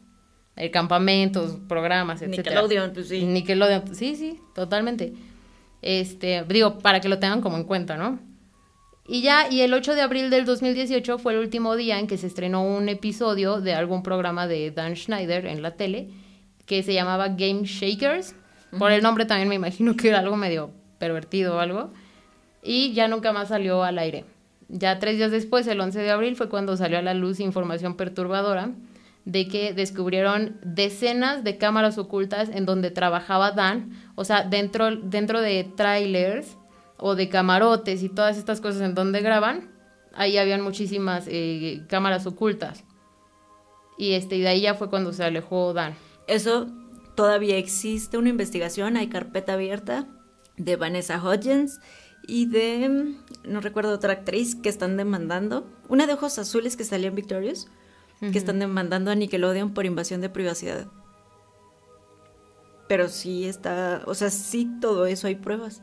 El 0.57 0.71
campamentos, 0.71 1.59
programas, 1.69 2.23
etc. 2.23 2.31
Nickelodeon, 2.31 2.93
pues 2.95 3.09
sí. 3.09 3.27
Nickelodeon, 3.27 3.95
sí, 3.95 4.17
sí, 4.17 4.41
totalmente. 4.55 5.13
Este, 5.83 6.47
digo, 6.49 6.79
para 6.79 7.01
que 7.01 7.11
lo 7.11 7.19
tengan 7.19 7.43
como 7.43 7.59
en 7.59 7.65
cuenta, 7.65 7.99
¿no? 7.99 8.19
Y 9.09 9.23
ya, 9.23 9.49
y 9.51 9.61
el 9.61 9.73
8 9.73 9.95
de 9.95 10.01
abril 10.01 10.31
del 10.31 10.45
2018 10.45 11.19
fue 11.19 11.33
el 11.33 11.39
último 11.39 11.77
día 11.77 11.99
en 11.99 12.09
que 12.09 12.19
se 12.19 12.27
estrenó 12.27 12.65
un 12.65 12.89
episodio 12.89 13.61
de 13.61 13.75
algún 13.75 14.03
programa 14.03 14.49
de 14.49 14.73
Dan 14.73 14.97
Schneider 14.97 15.47
en 15.47 15.63
la 15.63 15.77
tele 15.77 16.11
que 16.67 16.83
se 16.83 16.93
llamaba 16.93 17.29
Game 17.29 17.63
Shakers. 17.65 18.35
Por 18.77 18.91
el 18.91 19.03
nombre 19.03 19.25
también 19.25 19.49
me 19.49 19.55
imagino 19.55 19.97
que 19.97 20.09
era 20.09 20.19
algo 20.19 20.37
medio 20.37 20.73
pervertido 20.99 21.57
o 21.57 21.59
algo. 21.61 21.93
Y 22.63 22.93
ya 22.95 23.07
nunca 23.07 23.33
más 23.33 23.49
salió 23.49 23.85
al 23.85 23.99
aire. 23.99 24.25
Ya 24.69 24.99
tres 24.99 25.19
días 25.19 25.31
después, 25.31 25.69
el 25.69 25.81
11 25.81 26.01
de 26.01 26.11
abril, 26.11 26.35
fue 26.35 26.49
cuando 26.49 26.77
salió 26.77 26.99
a 26.99 27.03
la 27.03 27.15
luz 27.15 27.39
información 27.39 27.97
perturbadora 27.97 28.73
de 29.25 29.47
que 29.47 29.73
descubrieron 29.73 30.57
decenas 30.65 31.45
de 31.45 31.59
cámaras 31.59 31.99
ocultas 31.99 32.49
en 32.49 32.67
donde 32.67 32.91
trabajaba 32.91 33.53
Dan, 33.53 33.91
o 34.17 34.25
sea, 34.25 34.43
dentro, 34.43 34.97
dentro 34.97 35.41
de 35.41 35.65
trailers 35.77 36.57
o 36.99 37.15
de 37.15 37.29
camarotes 37.29 38.03
y 38.03 38.09
todas 38.09 38.37
estas 38.39 38.61
cosas 38.61 38.83
en 38.83 38.95
donde 38.95 39.21
graban, 39.21 39.71
ahí 40.15 40.39
habían 40.39 40.63
muchísimas 40.63 41.27
eh, 41.29 41.85
cámaras 41.89 42.27
ocultas. 42.27 42.85
Y, 43.99 44.13
este, 44.13 44.37
y 44.37 44.41
de 44.41 44.49
ahí 44.49 44.61
ya 44.63 44.75
fue 44.75 44.91
cuando 44.91 45.13
se 45.13 45.25
alejó 45.25 45.73
Dan. 45.73 45.95
Eso 46.27 46.67
todavía 47.15 47.57
existe 47.57 48.19
una 48.19 48.29
investigación, 48.29 48.97
hay 48.97 49.09
carpeta 49.09 49.55
abierta 49.55 50.07
de 50.57 50.77
Vanessa 50.77 51.23
Hodgins 51.23 51.81
y 52.27 52.47
de, 52.47 53.15
no 53.45 53.61
recuerdo 53.61 53.93
otra 53.93 54.13
actriz 54.13 54.55
que 54.57 54.69
están 54.69 54.97
demandando, 54.97 55.67
una 55.89 56.07
de 56.07 56.15
ojos 56.15 56.39
azules 56.39 56.77
que 56.77 56.85
salió 56.85 57.09
en 57.09 57.15
Victorious, 57.15 57.69
que 58.21 58.39
están 58.39 58.59
demandando 58.59 59.11
a 59.11 59.15
Nickelodeon 59.15 59.75
por 59.75 59.85
invasión 59.87 60.21
de 60.21 60.31
privacidad. 60.31 60.87
Pero 62.89 63.09
sí 63.09 63.47
está, 63.47 64.03
o 64.07 64.15
sea, 64.15 64.31
sí 64.31 64.71
todo 64.81 65.07
eso 65.07 65.27
hay 65.27 65.35
pruebas. 65.35 65.83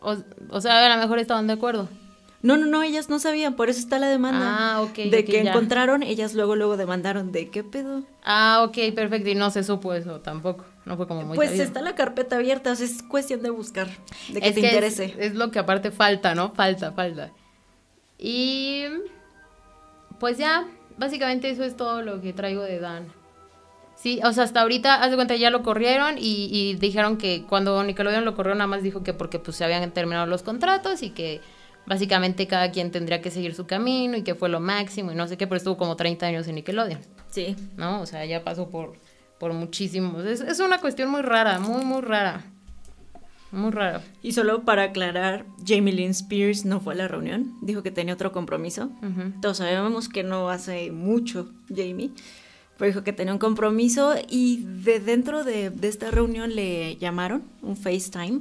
O, 0.00 0.60
sea, 0.60 0.84
a 0.86 0.94
lo 0.94 1.00
mejor 1.00 1.18
estaban 1.18 1.46
de 1.46 1.54
acuerdo. 1.54 1.88
No, 2.40 2.56
no, 2.56 2.66
no, 2.66 2.84
ellas 2.84 3.08
no 3.08 3.18
sabían, 3.18 3.54
por 3.54 3.68
eso 3.68 3.80
está 3.80 3.98
la 3.98 4.08
demanda. 4.08 4.56
Ah, 4.58 4.82
ok. 4.82 5.10
De 5.10 5.24
que 5.24 5.40
encontraron, 5.40 6.04
ellas 6.04 6.34
luego, 6.34 6.54
luego 6.54 6.76
demandaron 6.76 7.32
de 7.32 7.48
qué 7.50 7.64
pedo. 7.64 8.04
Ah, 8.24 8.64
ok, 8.64 8.94
perfecto. 8.94 9.28
Y 9.30 9.34
no 9.34 9.50
se 9.50 9.64
supo 9.64 9.92
eso 9.92 10.20
tampoco. 10.20 10.64
No 10.84 10.96
fue 10.96 11.08
como 11.08 11.22
muy 11.22 11.36
Pues 11.36 11.58
está 11.58 11.82
la 11.82 11.96
carpeta 11.96 12.36
abierta, 12.36 12.72
o 12.72 12.76
sea, 12.76 12.86
es 12.86 13.02
cuestión 13.02 13.42
de 13.42 13.50
buscar, 13.50 13.88
de 14.28 14.40
que 14.40 14.52
te 14.52 14.60
interese. 14.60 15.14
Es, 15.18 15.34
lo 15.34 15.50
que 15.50 15.58
aparte 15.58 15.90
falta, 15.90 16.34
¿no? 16.34 16.52
Falta, 16.52 16.92
falta. 16.92 17.32
Y 18.18 18.84
pues 20.20 20.38
ya, 20.38 20.66
básicamente 20.96 21.50
eso 21.50 21.64
es 21.64 21.76
todo 21.76 22.02
lo 22.02 22.20
que 22.20 22.32
traigo 22.32 22.62
de 22.62 22.78
Dan. 22.78 23.17
Sí, 24.00 24.20
o 24.24 24.32
sea, 24.32 24.44
hasta 24.44 24.60
ahorita, 24.60 25.02
haz 25.02 25.10
de 25.10 25.16
cuenta, 25.16 25.34
ya 25.34 25.50
lo 25.50 25.62
corrieron 25.62 26.18
y, 26.18 26.48
y 26.52 26.74
dijeron 26.74 27.18
que 27.18 27.44
cuando 27.48 27.82
Nickelodeon 27.82 28.24
lo 28.24 28.36
corrió, 28.36 28.54
nada 28.54 28.68
más 28.68 28.82
dijo 28.82 29.02
que 29.02 29.12
porque 29.12 29.40
pues 29.40 29.56
se 29.56 29.64
habían 29.64 29.90
terminado 29.90 30.26
los 30.26 30.42
contratos 30.44 31.02
y 31.02 31.10
que 31.10 31.40
básicamente 31.84 32.46
cada 32.46 32.70
quien 32.70 32.92
tendría 32.92 33.20
que 33.20 33.30
seguir 33.30 33.54
su 33.54 33.66
camino 33.66 34.16
y 34.16 34.22
que 34.22 34.36
fue 34.36 34.48
lo 34.48 34.60
máximo 34.60 35.10
y 35.10 35.16
no 35.16 35.26
sé 35.26 35.36
qué, 35.36 35.46
pero 35.46 35.56
estuvo 35.56 35.76
como 35.76 35.96
30 35.96 36.26
años 36.26 36.46
en 36.46 36.56
Nickelodeon. 36.56 37.00
Sí. 37.30 37.56
¿No? 37.76 38.00
O 38.00 38.06
sea, 38.06 38.24
ya 38.24 38.44
pasó 38.44 38.68
por, 38.68 38.92
por 39.38 39.52
muchísimos. 39.52 40.24
Es, 40.26 40.42
es 40.42 40.60
una 40.60 40.80
cuestión 40.80 41.10
muy 41.10 41.22
rara, 41.22 41.58
muy, 41.58 41.84
muy 41.84 42.02
rara. 42.02 42.44
Muy 43.50 43.70
rara. 43.70 44.02
Y 44.22 44.32
solo 44.32 44.62
para 44.64 44.84
aclarar, 44.84 45.46
Jamie 45.66 45.94
Lynn 45.94 46.10
Spears 46.10 46.64
no 46.66 46.80
fue 46.80 46.92
a 46.92 46.96
la 46.98 47.08
reunión, 47.08 47.56
dijo 47.62 47.82
que 47.82 47.90
tenía 47.90 48.14
otro 48.14 48.30
compromiso. 48.30 48.90
Todos 49.40 49.56
sabemos 49.56 50.08
que 50.08 50.22
no 50.22 50.50
hace 50.50 50.92
mucho 50.92 51.50
Jamie, 51.74 52.10
pero 52.78 52.88
dijo 52.88 53.04
que 53.04 53.12
tenía 53.12 53.32
un 53.32 53.38
compromiso 53.38 54.14
y 54.30 54.64
de 54.64 55.00
dentro 55.00 55.44
de, 55.44 55.70
de 55.70 55.88
esta 55.88 56.10
reunión 56.10 56.54
le 56.54 56.96
llamaron 56.96 57.42
un 57.60 57.76
FaceTime 57.76 58.40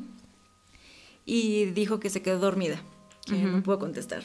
y 1.26 1.66
dijo 1.66 2.00
que 2.00 2.10
se 2.10 2.22
quedó 2.22 2.40
dormida 2.40 2.82
que 3.26 3.36
no 3.36 3.62
puedo 3.62 3.80
contestar. 3.80 4.24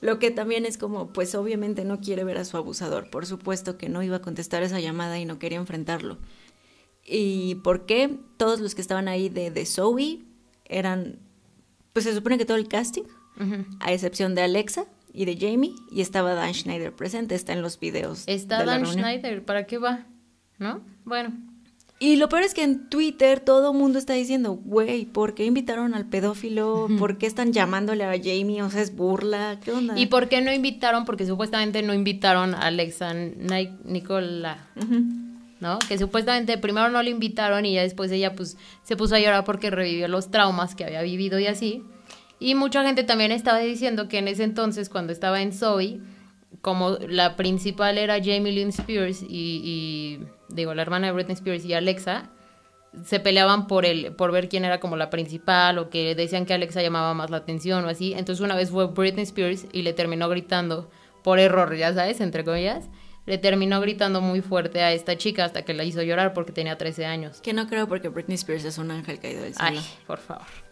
Lo 0.00 0.18
que 0.18 0.32
también 0.32 0.66
es 0.66 0.78
como, 0.78 1.12
pues 1.12 1.34
obviamente 1.36 1.84
no 1.84 2.00
quiere 2.00 2.24
ver 2.24 2.36
a 2.38 2.44
su 2.44 2.56
abusador. 2.56 3.08
Por 3.08 3.24
supuesto 3.24 3.78
que 3.78 3.88
no 3.88 4.02
iba 4.02 4.16
a 4.16 4.22
contestar 4.22 4.64
esa 4.64 4.80
llamada 4.80 5.18
y 5.20 5.24
no 5.24 5.38
quería 5.38 5.58
enfrentarlo. 5.58 6.18
¿Y 7.06 7.56
por 7.56 7.86
qué? 7.86 8.18
Todos 8.36 8.58
los 8.58 8.74
que 8.74 8.80
estaban 8.80 9.06
ahí 9.06 9.28
de, 9.28 9.52
de 9.52 9.64
Zoe 9.64 10.24
eran, 10.64 11.20
pues 11.92 12.04
se 12.04 12.14
supone 12.14 12.36
que 12.36 12.44
todo 12.44 12.56
el 12.56 12.66
casting, 12.66 13.04
a 13.80 13.92
excepción 13.92 14.34
de 14.34 14.42
Alexa 14.42 14.86
y 15.12 15.24
de 15.24 15.36
Jamie, 15.36 15.74
y 15.90 16.00
estaba 16.00 16.34
Dan 16.34 16.54
Schneider 16.54 16.92
presente, 16.92 17.34
está 17.34 17.52
en 17.52 17.62
los 17.62 17.78
videos. 17.78 18.24
Está 18.26 18.64
Dan 18.64 18.86
Schneider, 18.86 19.44
¿para 19.44 19.66
qué 19.66 19.78
va? 19.78 20.06
¿No? 20.58 20.80
Bueno, 21.04 21.32
y 22.02 22.16
lo 22.16 22.28
peor 22.28 22.42
es 22.42 22.52
que 22.52 22.64
en 22.64 22.88
Twitter 22.88 23.38
todo 23.38 23.70
el 23.70 23.78
mundo 23.78 23.96
está 23.96 24.14
diciendo, 24.14 24.54
güey, 24.54 25.04
¿por 25.04 25.36
qué 25.36 25.44
invitaron 25.44 25.94
al 25.94 26.04
pedófilo? 26.04 26.88
¿Por 26.98 27.16
qué 27.16 27.26
están 27.26 27.52
llamándole 27.52 28.02
a 28.02 28.10
Jamie? 28.20 28.60
O 28.60 28.70
sea, 28.70 28.82
es 28.82 28.96
burla. 28.96 29.60
¿Qué 29.62 29.70
onda? 29.70 29.96
¿Y 29.96 30.06
por 30.06 30.28
qué 30.28 30.40
no 30.40 30.52
invitaron? 30.52 31.04
Porque 31.04 31.26
supuestamente 31.26 31.80
no 31.82 31.94
invitaron 31.94 32.56
a 32.56 32.62
Alexa 32.62 33.14
Nicola. 33.14 34.66
¿No? 35.60 35.78
Que 35.78 35.96
supuestamente 35.96 36.58
primero 36.58 36.88
no 36.88 37.00
le 37.04 37.10
invitaron 37.10 37.64
y 37.64 37.74
ya 37.74 37.82
después 37.82 38.10
ella 38.10 38.34
pues 38.34 38.56
se 38.82 38.96
puso 38.96 39.14
a 39.14 39.20
llorar 39.20 39.44
porque 39.44 39.70
revivió 39.70 40.08
los 40.08 40.28
traumas 40.28 40.74
que 40.74 40.84
había 40.84 41.02
vivido 41.02 41.38
y 41.38 41.46
así. 41.46 41.84
Y 42.42 42.56
mucha 42.56 42.84
gente 42.84 43.04
también 43.04 43.30
estaba 43.30 43.60
diciendo 43.60 44.08
que 44.08 44.18
en 44.18 44.26
ese 44.26 44.42
entonces, 44.42 44.88
cuando 44.88 45.12
estaba 45.12 45.42
en 45.42 45.52
Zoe, 45.52 46.00
como 46.60 46.98
la 47.08 47.36
principal 47.36 47.98
era 47.98 48.16
Jamie 48.16 48.50
Lynn 48.50 48.70
Spears 48.70 49.22
y, 49.22 50.18
digo, 50.48 50.74
la 50.74 50.82
hermana 50.82 51.06
de 51.06 51.12
Britney 51.12 51.34
Spears 51.34 51.64
y 51.64 51.74
Alexa, 51.74 52.30
se 53.04 53.20
peleaban 53.20 53.68
por 53.68 53.86
el, 53.86 54.12
por 54.16 54.32
ver 54.32 54.48
quién 54.48 54.64
era 54.64 54.80
como 54.80 54.96
la 54.96 55.08
principal 55.08 55.78
o 55.78 55.88
que 55.88 56.16
decían 56.16 56.44
que 56.44 56.52
Alexa 56.52 56.82
llamaba 56.82 57.14
más 57.14 57.30
la 57.30 57.36
atención 57.36 57.84
o 57.84 57.88
así. 57.88 58.12
Entonces 58.12 58.44
una 58.44 58.56
vez 58.56 58.70
fue 58.70 58.86
Britney 58.88 59.22
Spears 59.22 59.66
y 59.72 59.82
le 59.82 59.92
terminó 59.92 60.28
gritando 60.28 60.90
por 61.22 61.38
error, 61.38 61.72
ya 61.76 61.94
sabes, 61.94 62.20
entre 62.20 62.44
comillas. 62.44 62.88
Le 63.24 63.38
terminó 63.38 63.80
gritando 63.80 64.20
muy 64.20 64.40
fuerte 64.40 64.82
a 64.82 64.92
esta 64.92 65.16
chica 65.16 65.44
hasta 65.44 65.62
que 65.62 65.74
la 65.74 65.84
hizo 65.84 66.02
llorar 66.02 66.34
porque 66.34 66.50
tenía 66.50 66.76
13 66.76 67.06
años. 67.06 67.40
Que 67.40 67.52
no 67.52 67.68
creo 67.68 67.86
porque 67.86 68.08
Britney 68.08 68.34
Spears 68.34 68.64
es 68.64 68.78
un 68.78 68.90
ángel 68.90 69.20
caído 69.20 69.42
del 69.42 69.54
cielo. 69.54 69.78
Ay, 69.78 69.86
por 70.08 70.18
favor 70.18 70.71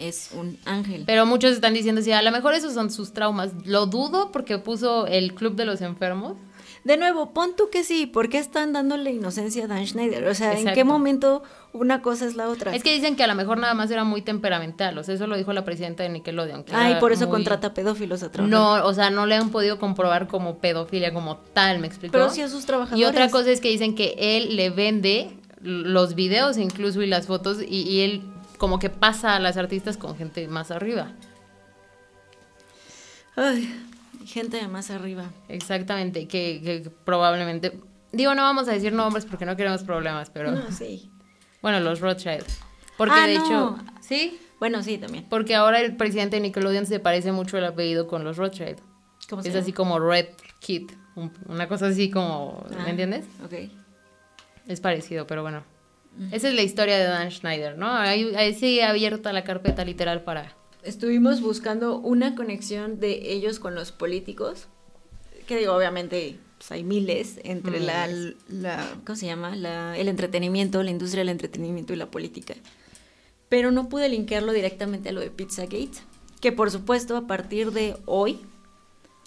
es 0.00 0.30
un 0.32 0.58
ángel. 0.64 1.04
Pero 1.06 1.26
muchos 1.26 1.52
están 1.52 1.74
diciendo, 1.74 2.02
sí, 2.02 2.12
a 2.12 2.22
lo 2.22 2.30
mejor 2.30 2.54
esos 2.54 2.74
son 2.74 2.90
sus 2.90 3.12
traumas. 3.12 3.52
Lo 3.64 3.86
dudo 3.86 4.32
porque 4.32 4.58
puso 4.58 5.06
el 5.06 5.34
Club 5.34 5.54
de 5.54 5.64
los 5.64 5.80
Enfermos. 5.80 6.36
De 6.84 6.96
nuevo, 6.96 7.32
pon 7.34 7.54
tú 7.56 7.68
que 7.70 7.84
sí, 7.84 8.06
¿por 8.06 8.30
qué 8.30 8.38
están 8.38 8.72
dándole 8.72 9.10
inocencia 9.10 9.64
a 9.64 9.66
Dan 9.66 9.86
Schneider? 9.86 10.26
O 10.26 10.34
sea, 10.34 10.58
¿en 10.58 10.72
qué 10.72 10.82
momento 10.82 11.42
una 11.74 12.00
cosa 12.00 12.24
es 12.24 12.36
la 12.36 12.48
otra? 12.48 12.74
Es 12.74 12.82
que 12.82 12.94
dicen 12.94 13.16
que 13.16 13.22
a 13.22 13.26
lo 13.26 13.34
mejor 13.34 13.58
nada 13.58 13.74
más 13.74 13.90
era 13.90 14.04
muy 14.04 14.22
temperamental, 14.22 14.96
o 14.96 15.04
sea, 15.04 15.14
eso 15.14 15.26
lo 15.26 15.36
dijo 15.36 15.52
la 15.52 15.64
presidenta 15.64 16.04
de 16.04 16.08
Nickelodeon. 16.08 16.64
Que 16.64 16.74
ah, 16.74 16.90
y 16.92 16.94
por 16.94 17.12
eso 17.12 17.28
contrata 17.28 17.74
pedófilos 17.74 18.22
a 18.22 18.32
trabajar. 18.32 18.50
No, 18.50 18.86
o 18.86 18.94
sea, 18.94 19.10
no 19.10 19.26
le 19.26 19.34
han 19.34 19.50
podido 19.50 19.78
comprobar 19.78 20.26
como 20.26 20.56
pedofilia 20.56 21.12
como 21.12 21.36
tal, 21.36 21.80
me 21.80 21.86
explicó. 21.86 22.12
Pero 22.12 22.30
sí 22.30 22.40
a 22.40 22.48
sus 22.48 22.64
trabajadores. 22.64 22.98
Y 22.98 23.04
otra 23.04 23.28
cosa 23.30 23.50
es 23.50 23.60
que 23.60 23.68
dicen 23.68 23.94
que 23.94 24.14
él 24.18 24.56
le 24.56 24.70
vende 24.70 25.36
los 25.60 26.14
videos 26.14 26.56
incluso 26.56 27.02
y 27.02 27.06
las 27.06 27.26
fotos 27.26 27.58
y, 27.60 27.82
y 27.82 28.00
él 28.00 28.22
como 28.60 28.78
que 28.78 28.90
pasa 28.90 29.36
a 29.36 29.40
las 29.40 29.56
artistas 29.56 29.96
con 29.96 30.18
gente 30.18 30.46
más 30.46 30.70
arriba. 30.70 31.12
Ay, 33.34 33.74
gente 34.26 34.58
de 34.58 34.68
más 34.68 34.90
arriba. 34.90 35.30
Exactamente, 35.48 36.28
que, 36.28 36.92
probablemente... 37.06 37.80
Digo, 38.12 38.34
no 38.34 38.42
vamos 38.42 38.68
a 38.68 38.72
decir 38.72 38.92
nombres 38.92 39.24
porque 39.24 39.46
no 39.46 39.56
queremos 39.56 39.82
problemas, 39.82 40.28
pero... 40.28 40.52
No, 40.52 40.70
sí. 40.70 41.10
Bueno, 41.62 41.80
los 41.80 42.00
Rothschild. 42.00 42.46
Porque 42.96 43.14
ah, 43.18 43.26
de 43.26 43.34
hecho... 43.34 43.78
¿Sí? 44.00 44.38
Bueno, 44.58 44.82
sí, 44.82 44.96
también. 44.96 45.26
Porque 45.28 45.54
ahora 45.54 45.80
el 45.80 45.96
presidente 45.96 46.36
de 46.36 46.42
Nickelodeon 46.42 46.86
se 46.86 47.00
parece 47.00 47.32
mucho 47.32 47.58
el 47.58 47.64
apellido 47.66 48.06
con 48.06 48.24
los 48.24 48.38
Rothschild. 48.38 48.78
¿Cómo 49.28 49.42
se 49.42 49.50
es 49.50 49.56
así 49.56 49.72
como 49.72 49.98
Red 49.98 50.28
Kid. 50.60 50.90
Una 51.46 51.66
cosa 51.66 51.88
así 51.88 52.10
como... 52.10 52.64
¿Me 52.70 52.82
ah, 52.82 52.90
entiendes? 52.90 53.26
Ok. 53.44 53.70
Es 54.68 54.80
parecido, 54.80 55.26
pero 55.26 55.42
bueno. 55.42 55.62
Esa 56.32 56.48
es 56.48 56.54
la 56.54 56.62
historia 56.62 56.98
de 56.98 57.04
Dan 57.04 57.30
Schneider, 57.30 57.78
¿no? 57.78 57.88
Ahí, 57.88 58.34
ahí 58.36 58.54
sigue 58.54 58.84
abierta 58.84 59.32
la 59.32 59.44
carpeta 59.44 59.84
literal 59.84 60.22
para... 60.22 60.54
Estuvimos 60.82 61.40
buscando 61.40 61.98
una 61.98 62.34
conexión 62.34 63.00
de 63.00 63.32
ellos 63.32 63.58
con 63.58 63.74
los 63.74 63.92
políticos, 63.92 64.68
que 65.46 65.58
digo, 65.58 65.74
obviamente 65.74 66.38
pues, 66.58 66.72
hay 66.72 66.84
miles 66.84 67.40
entre 67.44 67.80
La, 67.80 68.08
la, 68.48 68.86
¿cómo 69.04 69.16
se 69.16 69.26
llama? 69.26 69.56
La, 69.56 69.96
el 69.96 70.08
entretenimiento, 70.08 70.82
la 70.82 70.90
industria 70.90 71.20
del 71.20 71.30
entretenimiento 71.30 71.92
y 71.92 71.96
la 71.96 72.10
política. 72.10 72.54
Pero 73.48 73.72
no 73.72 73.88
pude 73.88 74.08
linkearlo 74.08 74.52
directamente 74.52 75.08
a 75.08 75.12
lo 75.12 75.20
de 75.20 75.30
Pizzagate, 75.30 75.90
que 76.40 76.52
por 76.52 76.70
supuesto 76.70 77.16
a 77.16 77.26
partir 77.26 77.72
de 77.72 77.96
hoy, 78.06 78.40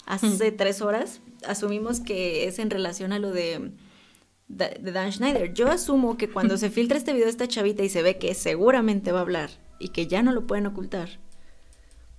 hace 0.06 0.52
tres 0.52 0.80
horas, 0.80 1.20
asumimos 1.46 2.00
que 2.00 2.46
es 2.46 2.58
en 2.58 2.70
relación 2.70 3.12
a 3.12 3.18
lo 3.18 3.32
de 3.32 3.72
de 4.48 4.92
Dan 4.92 5.12
Schneider. 5.12 5.52
Yo 5.54 5.68
asumo 5.68 6.16
que 6.16 6.30
cuando 6.30 6.56
se 6.56 6.70
filtra 6.70 6.98
este 6.98 7.12
video 7.12 7.26
de 7.26 7.30
esta 7.30 7.48
chavita 7.48 7.82
y 7.82 7.88
se 7.88 8.02
ve 8.02 8.18
que 8.18 8.34
seguramente 8.34 9.12
va 9.12 9.18
a 9.20 9.22
hablar 9.22 9.50
y 9.78 9.88
que 9.88 10.06
ya 10.06 10.22
no 10.22 10.32
lo 10.32 10.46
pueden 10.46 10.66
ocultar, 10.66 11.08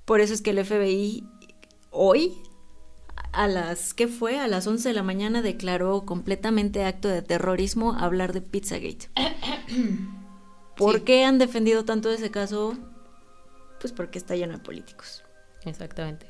por 0.05 0.21
eso 0.21 0.33
es 0.33 0.41
que 0.41 0.51
el 0.51 0.63
FBI 0.63 1.23
hoy, 1.91 2.37
a 3.31 3.47
las, 3.47 3.93
¿qué 3.93 4.07
fue? 4.07 4.39
A 4.39 4.47
las 4.47 4.67
11 4.67 4.89
de 4.89 4.95
la 4.95 5.03
mañana 5.03 5.41
declaró 5.41 6.05
completamente 6.05 6.83
acto 6.83 7.07
de 7.07 7.21
terrorismo 7.21 7.93
hablar 7.93 8.33
de 8.33 8.41
Pizzagate. 8.41 9.09
¿Por 10.77 11.03
qué 11.03 11.23
han 11.23 11.39
defendido 11.39 11.85
tanto 11.85 12.09
ese 12.09 12.31
caso? 12.31 12.77
Pues 13.79 13.93
porque 13.93 14.17
está 14.17 14.35
lleno 14.35 14.53
de 14.53 14.59
políticos. 14.59 15.23
Exactamente. 15.63 16.27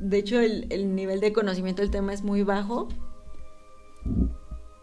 De 0.00 0.18
hecho, 0.18 0.40
el, 0.40 0.66
el 0.70 0.94
nivel 0.94 1.20
de 1.20 1.32
conocimiento 1.32 1.82
del 1.82 1.90
tema 1.90 2.12
es 2.12 2.22
muy 2.22 2.42
bajo 2.42 2.88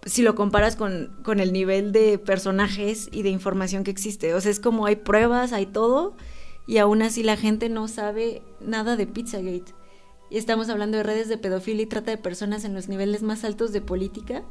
si 0.06 0.22
lo 0.22 0.36
comparas 0.36 0.76
con, 0.76 1.18
con, 1.24 1.39
el 1.39 1.52
nivel 1.52 1.91
de 1.91 2.20
personajes 2.20 3.10
y 3.12 3.24
de 3.24 3.30
información 3.30 3.84
que 3.84 3.91
existe. 3.91 4.34
O 4.36 4.41
sea, 4.41 4.52
es 4.52 4.60
como 4.60 4.86
hay 4.86 4.98
pruebas, 4.98 5.52
hay 5.52 5.65
todo, 5.65 6.15
y 6.68 6.78
aún 6.78 7.02
así 7.02 7.24
la 7.24 7.38
gente 7.38 7.70
no 7.70 7.88
sabe 7.88 8.41
nada 8.60 8.96
de 8.96 9.08
Pizzagate. 9.08 9.74
Y 10.30 10.38
estamos 10.38 10.70
hablando 10.70 10.98
de 10.98 11.04
redes 11.04 11.28
de 11.28 11.38
pedofilia 11.38 11.84
y 11.84 11.88
trata 11.88 12.12
de 12.12 12.18
personas 12.18 12.65
en 12.65 12.74
los 12.74 12.88
niveles 12.88 13.22
más 13.22 13.44
altos 13.44 13.72
de 13.72 13.82
política. 13.82 14.44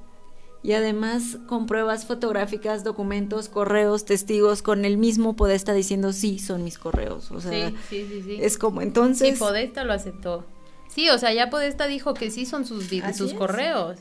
Y 0.62 0.72
además 0.72 1.38
con 1.46 1.66
pruebas 1.66 2.06
fotográficas, 2.06 2.84
documentos, 2.84 3.50
correos, 3.50 4.06
testigos, 4.06 4.62
con 4.62 4.86
el 4.86 4.96
mismo 4.96 5.36
Podesta 5.36 5.74
diciendo 5.74 6.12
sí, 6.12 6.38
son 6.38 6.64
mis 6.64 6.78
correos. 6.78 7.30
O 7.32 7.40
sea, 7.40 7.70
sí, 7.90 8.06
sí, 8.08 8.22
sí, 8.22 8.38
es 8.40 8.56
como 8.56 8.80
entonces... 8.80 9.34
Sí, 9.34 9.38
Podesta 9.38 9.84
lo 9.84 9.92
aceptó. 9.92 10.46
Sí, 10.88 11.10
o 11.10 11.18
sea, 11.18 11.34
ya 11.34 11.50
Podesta 11.50 11.86
dijo 11.86 12.14
que 12.14 12.30
sí 12.30 12.46
son 12.46 12.64
sus, 12.64 12.88
sus 13.14 13.34
correos. 13.34 13.98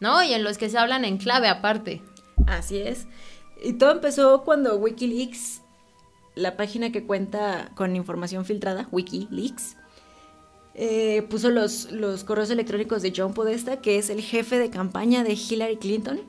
¿No? 0.00 0.22
Y 0.22 0.32
en 0.32 0.44
los 0.44 0.58
que 0.58 0.68
se 0.68 0.78
hablan 0.78 1.04
en 1.04 1.18
clave 1.18 1.48
aparte. 1.48 2.02
Así 2.46 2.78
es. 2.78 3.06
Y 3.62 3.74
todo 3.74 3.92
empezó 3.92 4.42
cuando 4.44 4.76
Wikileaks, 4.76 5.62
la 6.34 6.56
página 6.56 6.92
que 6.92 7.04
cuenta 7.04 7.70
con 7.74 7.96
información 7.96 8.44
filtrada, 8.44 8.88
Wikileaks, 8.92 9.76
eh, 10.74 11.22
puso 11.30 11.48
los, 11.48 11.90
los, 11.90 12.22
correos 12.24 12.50
electrónicos 12.50 13.00
de 13.00 13.12
John 13.16 13.32
Podesta, 13.32 13.80
que 13.80 13.96
es 13.96 14.10
el 14.10 14.20
jefe 14.20 14.58
de 14.58 14.68
campaña 14.68 15.24
de 15.24 15.32
Hillary 15.32 15.78
Clinton, 15.78 16.20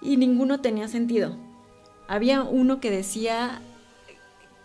y 0.00 0.16
ninguno 0.16 0.60
tenía 0.60 0.86
sentido. 0.86 1.36
Había 2.06 2.42
uno 2.42 2.80
que 2.80 2.90
decía 2.90 3.60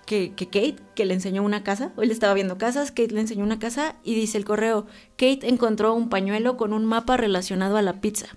que, 0.06 0.34
que, 0.34 0.46
Kate, 0.48 0.78
que 0.96 1.06
le 1.06 1.14
enseñó 1.14 1.44
una 1.44 1.64
casa, 1.64 1.92
o 1.96 2.02
él 2.02 2.12
estaba 2.12 2.34
viendo 2.34 2.58
casas, 2.58 2.92
Kate 2.92 3.14
le 3.14 3.22
enseñó 3.22 3.44
una 3.44 3.60
casa 3.60 3.96
y 4.04 4.16
dice 4.16 4.38
el 4.38 4.46
correo, 4.46 4.86
Kate 5.18 5.48
encontró 5.48 5.94
un 5.94 6.10
pañuelo 6.10 6.58
con 6.58 6.74
un 6.74 6.86
mapa 6.86 7.18
relacionado 7.18 7.78
a 7.78 7.82
la 7.82 8.02
pizza. 8.02 8.28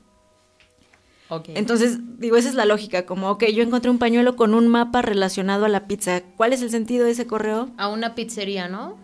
Entonces, 1.48 1.98
digo, 2.18 2.36
esa 2.36 2.48
es 2.48 2.54
la 2.54 2.66
lógica, 2.66 3.04
como, 3.04 3.30
ok, 3.30 3.46
yo 3.46 3.62
encontré 3.62 3.90
un 3.90 3.98
pañuelo 3.98 4.36
con 4.36 4.54
un 4.54 4.68
mapa 4.68 5.02
relacionado 5.02 5.64
a 5.64 5.68
la 5.68 5.88
pizza. 5.88 6.22
¿Cuál 6.36 6.52
es 6.52 6.62
el 6.62 6.70
sentido 6.70 7.04
de 7.04 7.10
ese 7.10 7.26
correo? 7.26 7.70
A 7.78 7.88
una 7.88 8.14
pizzería, 8.14 8.68
¿no? 8.68 8.96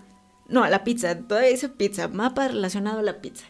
No, 0.48 0.62
a 0.62 0.70
la 0.70 0.85
pizza, 0.85 1.18
toda 1.18 1.46
esa 1.46 1.68
pizza, 1.68 2.09
mapa 2.09 2.46
relacionado 2.46 3.01
a 3.01 3.03
la 3.03 3.20
pizza. 3.20 3.46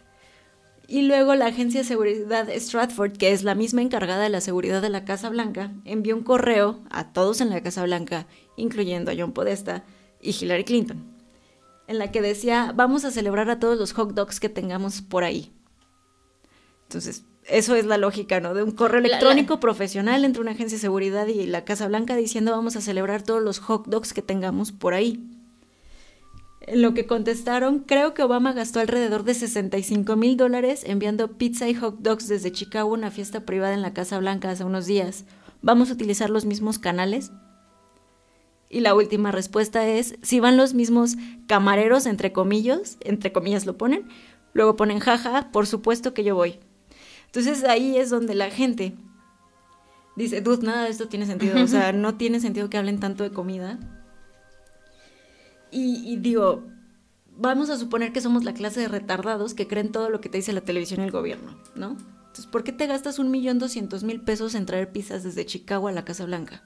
Y 0.89 1.03
luego 1.03 1.35
la 1.35 1.47
agencia 1.47 1.81
de 1.81 1.87
seguridad 1.87 2.49
Stratford, 2.51 3.13
que 3.13 3.33
es 3.33 3.45
la 3.45 3.55
misma 3.55 3.83
encargada 3.83 4.23
de 4.23 4.29
la 4.29 4.41
seguridad 4.41 4.83
de 4.83 4.91
la 4.91 5.05
Casa 5.05 5.29
Blanca, 5.29 5.73
envió 5.85 6.17
un 6.17 6.23
correo 6.23 6.81
a 6.91 7.13
todos 7.13 7.41
en 7.41 7.51
la 7.51 7.63
Casa 7.63 7.83
Blanca, 7.85 8.27
incluyendo 8.57 9.11
a 9.11 9.15
John 9.17 9.33
Podesta 9.33 9.85
y 10.21 10.31
Hillary 10.31 10.65
Clinton, 10.65 11.05
en 11.87 11.99
la 11.99 12.11
que 12.11 12.23
decía, 12.23 12.73
vamos 12.75 13.05
a 13.05 13.11
celebrar 13.11 13.51
a 13.51 13.59
todos 13.59 13.79
los 13.79 13.93
hot 13.93 14.13
dogs 14.13 14.41
que 14.41 14.49
tengamos 14.49 15.03
por 15.03 15.25
ahí. 15.25 15.53
Entonces, 16.85 17.25
eso 17.45 17.75
es 17.75 17.87
la 17.87 17.99
lógica, 17.99 18.41
¿no? 18.41 18.55
De 18.55 18.63
un 18.63 18.71
correo 18.71 19.01
electrónico 19.01 19.59
profesional 19.59 20.25
entre 20.25 20.43
una 20.43 20.53
agencia 20.53 20.77
de 20.77 20.83
seguridad 20.83 21.27
y 21.27 21.47
la 21.47 21.65
Casa 21.65 21.89
Blanca 21.89 22.15
diciendo 22.17 22.53
vamos 22.53 22.77
a 22.77 22.81
celebrar 22.81 23.23
todos 23.23 23.43
los 23.43 23.59
hot 23.59 23.87
dogs 23.87 24.13
que 24.13 24.23
tengamos 24.23 24.71
por 24.71 24.95
ahí. 24.95 25.29
En 26.61 26.81
lo 26.81 26.95
que 26.95 27.07
contestaron, 27.07 27.81
creo 27.81 28.15
que 28.15 28.23
Obama 28.23 28.53
gastó 28.53 28.79
alrededor 28.79 29.25
de 29.25 29.35
65 29.35 30.15
mil 30.15 30.37
dólares 30.37 30.85
enviando 30.87 31.37
pizza 31.37 31.69
y 31.69 31.75
hot 31.75 31.99
dogs 31.99 32.29
desde 32.29 32.53
Chicago 32.53 32.91
a 32.91 32.95
una 32.95 33.11
fiesta 33.11 33.41
privada 33.41 33.75
en 33.75 33.83
la 33.83 33.93
Casa 33.93 34.19
Blanca 34.19 34.51
hace 34.51 34.63
unos 34.63 34.87
días. 34.87 35.25
¿Vamos 35.61 35.91
a 35.91 35.95
utilizar 35.95 36.31
los 36.31 36.45
mismos 36.45 36.79
canales? 36.79 37.33
Y 38.73 38.81
la 38.81 38.95
última 38.95 39.31
respuesta 39.31 39.87
es, 39.87 40.17
si 40.23 40.41
van 40.41 40.57
los 40.57 40.73
mismos 40.73 41.17
camareros, 41.47 42.07
entre 42.07 42.33
comillas, 42.33 42.97
entre 43.01 43.31
comillas 43.31 43.67
lo 43.67 43.77
ponen, 43.77 44.09
luego 44.55 44.77
ponen 44.77 44.99
jaja, 44.99 45.53
por 45.53 45.67
supuesto 45.67 46.15
que 46.15 46.25
yo 46.25 46.35
voy. 46.35 46.59
Entonces 47.27 47.65
ahí 47.65 47.99
es 47.99 48.09
donde 48.09 48.35
la 48.35 48.51
gente 48.51 48.95
dice, 50.17 50.41
dude, 50.41 50.67
nada 50.67 50.85
de 50.85 50.91
esto 50.91 51.07
tiene 51.07 51.27
sentido. 51.27 51.63
O 51.63 51.67
sea, 51.67 51.93
no 51.93 52.15
tiene 52.15 52.41
sentido 52.41 52.71
que 52.71 52.79
hablen 52.79 52.99
tanto 52.99 53.25
de 53.25 53.31
comida. 53.31 53.79
Y, 55.71 56.17
digo, 56.17 56.65
vamos 57.37 57.69
a 57.69 57.77
suponer 57.77 58.15
que 58.15 58.23
somos 58.23 58.43
la 58.45 58.55
clase 58.55 58.81
de 58.81 58.89
retardados 58.89 59.53
que 59.53 59.69
creen 59.69 59.93
todo 59.93 60.09
lo 60.09 60.23
que 60.23 60.31
te 60.31 60.39
dice 60.39 60.55
la 60.55 60.63
televisión 60.63 61.01
y 61.01 61.05
el 61.05 61.11
gobierno, 61.11 61.59
¿no? 61.75 61.91
Entonces, 62.27 62.47
¿por 62.47 62.65
qué 62.65 62.73
te 62.73 62.87
gastas 62.87 63.19
un 63.19 63.31
millón 63.31 63.59
doscientos 63.59 64.03
mil 64.03 64.23
pesos 64.23 64.55
en 64.55 64.65
traer 64.65 64.93
pizzas 64.93 65.23
desde 65.23 65.45
Chicago 65.45 65.89
a 65.89 65.93
la 65.93 66.07
Casa 66.07 66.25
Blanca? 66.25 66.63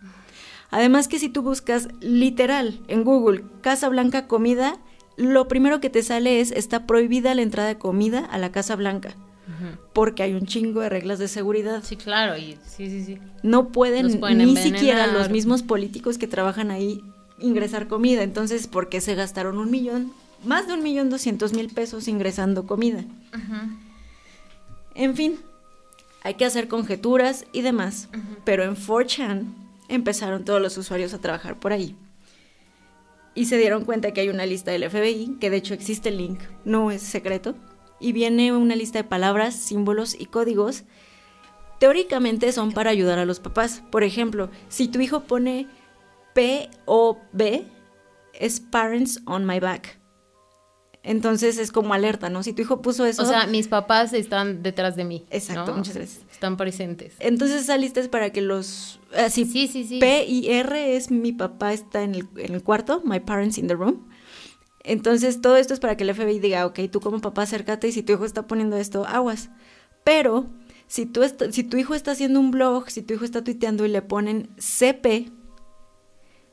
Además 0.70 1.09
que 1.09 1.18
si 1.18 1.29
tú 1.29 1.42
buscas 1.42 1.88
literal 2.00 2.81
en 2.88 3.05
Google 3.05 3.44
Casa 3.61 3.88
Blanca 3.88 4.26
comida, 4.26 4.79
lo 5.16 5.48
primero 5.48 5.81
que 5.81 5.90
te 5.90 6.02
sale 6.02 6.40
es 6.40 6.50
está 6.50 6.87
prohibida 6.87 7.35
la 7.35 7.42
entrada 7.42 7.68
de 7.68 7.79
comida 7.79 8.24
a 8.24 8.38
la 8.38 8.52
Casa 8.52 8.76
Blanca 8.76 9.16
porque 9.92 10.22
hay 10.22 10.35
un 10.35 10.46
chingo 10.46 10.81
de 10.81 10.88
reglas 10.88 11.18
de 11.18 11.29
seguridad. 11.29 11.83
Sí, 11.85 11.96
claro, 11.96 12.37
y 12.37 12.59
sí, 12.66 12.90
sí, 12.90 13.05
sí. 13.05 13.18
No 13.42 13.68
pueden, 13.68 14.20
ni 14.37 14.57
siquiera 14.57 15.07
los 15.07 15.31
mismos 15.31 15.62
políticos 15.62 16.18
que 16.18 16.26
trabajan 16.26 16.70
ahí 16.70 17.02
ingresar 17.38 17.87
comida. 17.87 18.22
Entonces, 18.22 18.66
¿por 18.66 18.88
qué 18.88 19.00
se 19.00 19.14
gastaron 19.14 19.59
un 19.59 19.70
millón? 19.70 20.12
Más 20.44 20.66
de 20.66 20.74
un 20.74 20.83
millón 20.83 21.11
doscientos 21.11 21.52
mil 21.52 21.68
pesos 21.68 22.09
ingresando 22.09 22.66
comida. 22.66 23.05
En 24.94 25.14
fin, 25.14 25.37
hay 26.22 26.35
que 26.35 26.44
hacer 26.44 26.68
conjeturas 26.68 27.46
y 27.52 27.62
demás. 27.62 28.09
Pero 28.44 28.64
en 28.64 28.74
4chan 28.74 29.44
empezaron 29.88 30.44
todos 30.44 30.61
los 30.61 30.77
usuarios 30.79 31.14
a 31.14 31.20
trabajar 31.20 31.59
por 31.59 31.72
ahí. 31.72 31.96
Y 33.35 33.46
se 33.46 33.59
dieron 33.59 33.85
cuenta 33.85 34.12
que 34.12 34.22
hay 34.22 34.29
una 34.29 34.46
lista 34.46 34.70
del 34.70 34.88
FBI, 34.88 35.37
que 35.40 35.51
de 35.51 35.57
hecho 35.59 35.75
existe 35.75 36.09
el 36.09 36.18
link, 36.18 36.40
no 36.64 36.90
es 36.90 37.03
secreto 37.03 37.55
y 37.99 38.12
viene 38.12 38.53
una 38.53 38.77
lista 38.77 38.99
de 38.99 39.09
palabras, 39.09 39.55
símbolos 39.55 40.18
y 40.18 40.27
códigos. 40.27 40.85
Teóricamente 41.79 42.53
son 42.53 42.72
para 42.72 42.90
ayudar 42.90 43.18
a 43.18 43.25
los 43.25 43.40
papás. 43.40 43.83
Por 43.90 44.05
ejemplo, 44.05 44.51
si 44.68 44.88
tu 44.88 45.01
hijo 45.01 45.25
pone 45.25 45.66
P-O-B, 46.35 47.66
es 48.35 48.61
Parents 48.61 49.22
on 49.27 49.46
My 49.46 49.61
Back. 49.61 49.99
Entonces 51.07 51.57
es 51.59 51.71
como 51.71 51.95
alerta, 51.95 52.31
¿no? 52.31 52.42
Si 52.42 52.53
tu 52.53 52.62
hijo 52.62 52.83
puso 52.83 53.07
eso. 53.07 53.23
O 53.23 53.27
sea, 53.27 53.47
mis 53.47 53.69
papás 53.69 54.12
están 54.12 54.64
detrás 54.64 54.97
de 54.97 55.05
mí. 55.05 55.25
Exacto, 55.31 55.73
muchas 55.73 55.95
gracias. 55.95 56.25
Están 56.33 56.57
presentes. 56.57 57.14
Entonces 57.21 57.62
esa 57.62 57.77
lista 57.77 58.01
es 58.01 58.09
para 58.09 58.31
que 58.31 58.40
los. 58.40 58.99
Así, 59.16 59.45
sí, 59.45 59.69
sí, 59.69 59.85
sí. 59.85 60.01
P 60.01 60.25
y 60.25 60.51
R 60.51 60.97
es 60.97 61.12
mi 61.12 61.33
papá 61.33 61.73
está 61.73 62.03
en 62.03 62.16
el, 62.16 62.29
en 62.37 62.55
el 62.55 62.62
cuarto, 62.64 63.03
my 63.05 63.21
parents 63.21 63.57
in 63.57 63.69
the 63.69 63.75
room. 63.75 64.09
Entonces, 64.83 65.40
todo 65.40 65.57
esto 65.57 65.75
es 65.75 65.81
para 65.81 65.97
que 65.97 66.03
el 66.03 66.12
FBI 66.12 66.40
diga, 66.40 66.66
ok, 66.66 66.81
tú 66.90 67.01
como 67.01 67.21
papá 67.21 67.42
acércate 67.42 67.87
y 67.87 67.92
si 67.92 68.03
tu 68.03 68.12
hijo 68.12 68.25
está 68.25 68.49
poniendo 68.49 68.77
esto, 68.77 69.07
aguas. 69.07 69.51
Pero, 70.03 70.47
si, 70.88 71.07
tú 71.07 71.23
si 71.51 71.62
tu 71.62 71.77
hijo 71.77 71.95
está 71.95 72.12
haciendo 72.12 72.40
un 72.40 72.51
blog, 72.51 72.90
si 72.90 73.03
tu 73.03 73.14
hijo 73.14 73.25
está 73.25 73.45
tuiteando 73.45 73.85
y 73.85 73.88
le 73.88 74.03
ponen 74.03 74.49
CP, 74.59 75.31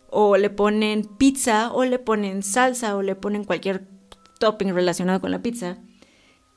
o 0.09 0.37
le 0.37 0.51
ponen 0.51 1.05
pizza, 1.05 1.71
o 1.73 1.85
le 1.85 1.97
ponen 1.97 2.43
salsa, 2.43 2.95
o 2.95 3.01
le 3.01 3.15
ponen 3.15 3.45
cualquier 3.45 3.92
topping 4.43 4.73
relacionado 4.73 5.21
con 5.21 5.31
la 5.31 5.41
pizza, 5.41 5.77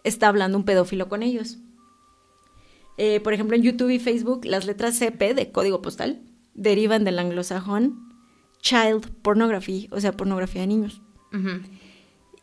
está 0.03 0.27
hablando 0.27 0.59
un 0.59 0.65
pedófilo 0.65 1.09
con 1.09 1.23
ellos. 1.23 1.59
Eh, 2.99 3.21
por 3.21 3.33
ejemplo, 3.33 3.55
en 3.55 3.63
YouTube 3.63 3.91
y 3.91 4.01
Facebook, 4.01 4.45
las 4.45 4.67
letras 4.67 4.99
CP 4.99 5.35
de 5.35 5.53
código 5.53 5.83
postal 5.83 6.21
derivan 6.55 7.05
del 7.05 7.21
anglosajón 7.21 8.13
child 8.61 9.09
pornography, 9.23 9.89
o 9.93 10.01
sea, 10.01 10.17
pornografía 10.17 10.63
de 10.63 10.67
niños. 10.67 11.01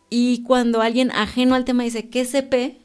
Y 0.10 0.44
cuando 0.44 0.82
alguien 0.82 1.12
ajeno 1.12 1.56
al 1.56 1.66
tema 1.66 1.84
dice, 1.84 2.10
¿qué 2.10 2.24
CP? 2.24 2.80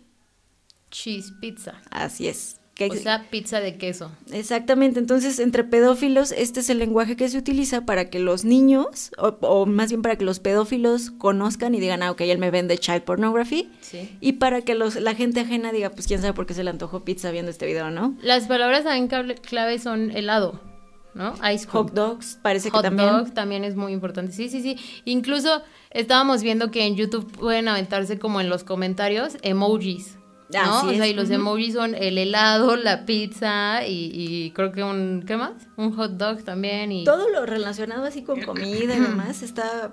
Cheese 0.91 1.31
pizza. 1.41 1.81
Así 1.93 2.27
es. 2.27 2.58
O 2.87 2.95
sea, 2.95 3.27
pizza 3.31 3.61
de 3.61 3.77
queso. 3.77 4.13
Exactamente. 4.31 5.01
Entonces, 5.01 5.39
entre 5.41 5.65
pedófilos, 5.65 6.33
este 6.33 6.61
es 6.61 6.71
el 6.71 6.79
lenguaje 6.79 7.17
que 7.17 7.29
se 7.29 7.37
utiliza 7.37 7.85
para 7.85 8.09
que 8.11 8.21
los 8.21 8.45
niños, 8.45 9.11
o, 9.19 9.67
más 9.67 9.91
bien 9.91 10.03
para 10.03 10.17
que 10.17 10.25
los 10.25 10.39
pedófilos 10.39 11.11
conozcan 11.11 11.75
y 11.75 11.81
digan, 11.81 12.03
ah, 12.03 12.13
ok, 12.13 12.21
él 12.23 12.39
me 12.39 12.51
vende 12.51 12.79
child 12.79 13.03
pornography. 13.03 13.71
Sí. 13.81 14.17
Y 14.21 14.35
para 14.35 14.63
que 14.63 14.75
los, 14.75 14.97
la 14.97 15.15
gente 15.15 15.41
ajena 15.41 15.73
diga, 15.73 15.91
pues 15.91 16.07
quién 16.07 16.21
sabe 16.21 16.35
por 16.35 16.47
qué 16.47 16.55
se 16.55 16.63
le 16.63 16.71
antojó 16.71 17.05
pizza 17.05 17.31
viendo 17.31 17.51
este 17.51 17.67
video, 17.67 17.91
¿no? 17.91 18.17
Las 18.23 18.47
palabras 18.47 18.85
también 18.85 19.09
clave 19.43 19.79
son 19.79 20.11
helado. 20.13 20.61
¿no? 21.15 21.35
Ice 21.53 21.67
Hot 21.67 21.93
dogs, 21.93 22.39
parece 22.43 22.71
que 22.71 22.81
también. 22.81 23.09
Hot 23.09 23.19
dogs 23.19 23.35
también 23.35 23.65
es 23.65 23.75
muy 23.75 23.93
importante. 23.93 24.33
Sí, 24.33 24.49
sí, 24.49 24.63
sí. 24.63 24.77
Incluso 25.05 25.63
estábamos 25.91 26.43
viendo 26.43 26.71
que 26.71 26.87
en 26.87 26.95
YouTube 26.95 27.31
pueden 27.33 27.67
aventarse 27.67 28.19
como 28.21 28.41
en 28.41 28.49
los 28.49 28.63
comentarios 28.63 29.37
emojis. 29.43 30.18
¿No? 30.53 30.83
o 30.83 30.91
sea, 30.91 31.07
y 31.07 31.15
los 31.15 31.31
emojis 31.31 31.75
son 31.75 31.95
el 31.95 32.19
helado, 32.19 32.77
la 32.77 33.05
pizza 33.05 33.87
y, 33.87 34.51
creo 34.55 34.73
que 34.73 34.83
un, 34.83 35.25
¿qué 35.27 35.37
más? 35.37 35.69
Un 35.77 35.93
hot 35.95 36.13
dog 36.13 36.43
también 36.43 36.93
y... 36.93 37.05
Todo 37.05 37.29
lo 37.29 37.47
relacionado 37.47 38.05
así 38.05 38.23
con 38.23 38.43
comida 38.43 38.95
y 38.95 39.01
demás 39.01 39.43
está... 39.43 39.93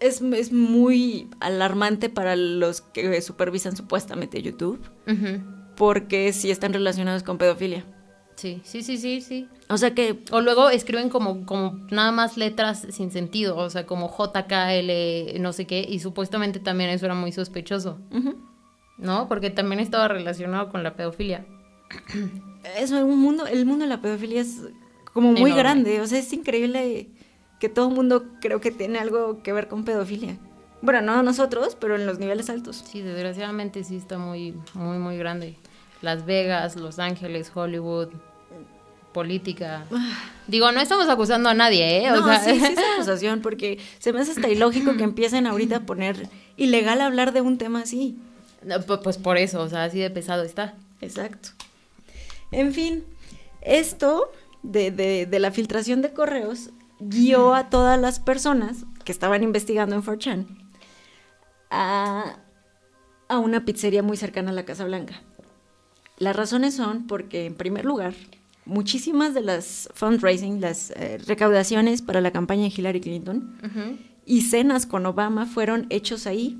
Es, 0.00 0.20
es 0.20 0.52
muy 0.52 1.28
alarmante 1.38 2.08
para 2.08 2.34
los 2.34 2.80
que 2.80 3.20
supervisan 3.22 3.76
supuestamente 3.76 4.42
YouTube, 4.42 4.80
porque 5.76 6.32
sí 6.32 6.50
están 6.50 6.72
relacionados 6.72 7.22
con 7.22 7.38
pedofilia. 7.38 7.84
Sí, 8.34 8.60
sí, 8.64 8.82
sí, 8.82 8.98
sí, 8.98 9.20
sí. 9.20 9.48
O 9.68 9.76
sea 9.76 9.94
que... 9.94 10.24
O 10.32 10.40
luego 10.40 10.70
escriben 10.70 11.08
como, 11.08 11.46
como 11.46 11.86
nada 11.90 12.10
más 12.10 12.36
letras 12.36 12.84
sin 12.90 13.12
sentido, 13.12 13.56
o 13.56 13.70
sea, 13.70 13.86
como 13.86 14.08
JKL, 14.08 15.40
no 15.40 15.52
sé 15.52 15.66
qué, 15.66 15.86
y 15.88 16.00
supuestamente 16.00 16.58
también 16.58 16.90
eso 16.90 17.04
era 17.06 17.14
muy 17.14 17.30
sospechoso. 17.30 18.00
¿No? 18.98 19.28
Porque 19.28 19.50
también 19.50 19.80
estaba 19.80 20.08
relacionado 20.08 20.70
con 20.70 20.82
la 20.82 20.94
pedofilia. 20.94 21.44
Eso, 22.76 23.04
un 23.04 23.18
mundo, 23.18 23.46
el 23.46 23.66
mundo 23.66 23.84
de 23.84 23.88
la 23.88 24.00
pedofilia 24.00 24.40
es 24.40 24.62
como 25.12 25.32
muy 25.32 25.52
grande, 25.52 26.00
o 26.00 26.06
sea, 26.06 26.18
es 26.18 26.32
increíble 26.32 27.08
que 27.60 27.68
todo 27.68 27.88
el 27.88 27.94
mundo 27.94 28.24
creo 28.40 28.60
que 28.60 28.70
tiene 28.70 28.98
algo 28.98 29.42
que 29.42 29.52
ver 29.52 29.68
con 29.68 29.84
pedofilia. 29.84 30.36
Bueno, 30.80 31.00
no 31.00 31.22
nosotros, 31.22 31.76
pero 31.78 31.94
en 31.96 32.06
los 32.06 32.18
niveles 32.18 32.50
altos. 32.50 32.82
Sí, 32.84 33.02
desgraciadamente 33.02 33.84
sí 33.84 33.96
está 33.96 34.18
muy, 34.18 34.54
muy, 34.74 34.98
muy 34.98 35.16
grande. 35.16 35.56
Las 36.00 36.26
Vegas, 36.26 36.74
Los 36.74 36.98
Ángeles, 36.98 37.52
Hollywood, 37.54 38.08
política. 39.12 39.84
Digo, 40.48 40.72
no 40.72 40.80
estamos 40.80 41.08
acusando 41.08 41.48
a 41.48 41.54
nadie, 41.54 41.98
¿eh? 42.04 42.10
no, 42.10 42.40
sí, 42.40 42.58
sí 42.58 42.64
es 42.64 42.78
acusación, 42.94 43.40
porque 43.40 43.78
se 43.98 44.12
me 44.12 44.20
hace 44.20 44.32
hasta 44.32 44.48
ilógico 44.48 44.96
que 44.96 45.04
empiecen 45.04 45.46
ahorita 45.46 45.76
a 45.76 45.80
poner 45.80 46.28
ilegal 46.56 47.00
hablar 47.00 47.32
de 47.32 47.42
un 47.42 47.58
tema 47.58 47.82
así. 47.82 48.16
Pues 49.02 49.18
por 49.18 49.36
eso, 49.36 49.62
o 49.62 49.68
sea, 49.68 49.84
así 49.84 49.98
de 49.98 50.10
pesado 50.10 50.42
está. 50.42 50.74
Exacto. 51.00 51.50
En 52.50 52.72
fin, 52.72 53.04
esto 53.60 54.30
de, 54.62 54.90
de, 54.90 55.38
la 55.38 55.50
filtración 55.50 56.02
de 56.02 56.12
correos 56.12 56.70
guió 57.00 57.54
a 57.54 57.70
todas 57.70 58.00
las 58.00 58.20
personas 58.20 58.84
que 59.04 59.12
estaban 59.12 59.42
investigando 59.42 59.96
en 59.96 60.02
4chan 60.02 60.46
a, 61.70 62.36
a 63.28 63.38
una 63.38 63.64
pizzería 63.64 64.02
muy 64.02 64.16
cercana 64.16 64.50
a 64.50 64.54
la 64.54 64.64
Casa 64.64 64.84
Blanca. 64.84 65.22
Las 66.18 66.36
razones 66.36 66.74
son 66.74 67.06
porque, 67.06 67.46
en 67.46 67.54
primer 67.54 67.84
lugar, 67.84 68.14
muchísimas 68.64 69.34
de 69.34 69.40
las 69.40 69.88
fundraising, 69.94 70.60
las 70.60 70.90
eh, 70.90 71.18
recaudaciones 71.26 72.02
para 72.02 72.20
la 72.20 72.30
campaña 72.30 72.62
de 72.62 72.72
Hillary 72.76 73.00
Clinton 73.00 73.58
y 74.24 74.42
cenas 74.42 74.86
con 74.86 75.04
Obama 75.06 75.46
fueron 75.46 75.86
hechos 75.90 76.26
ahí. 76.26 76.58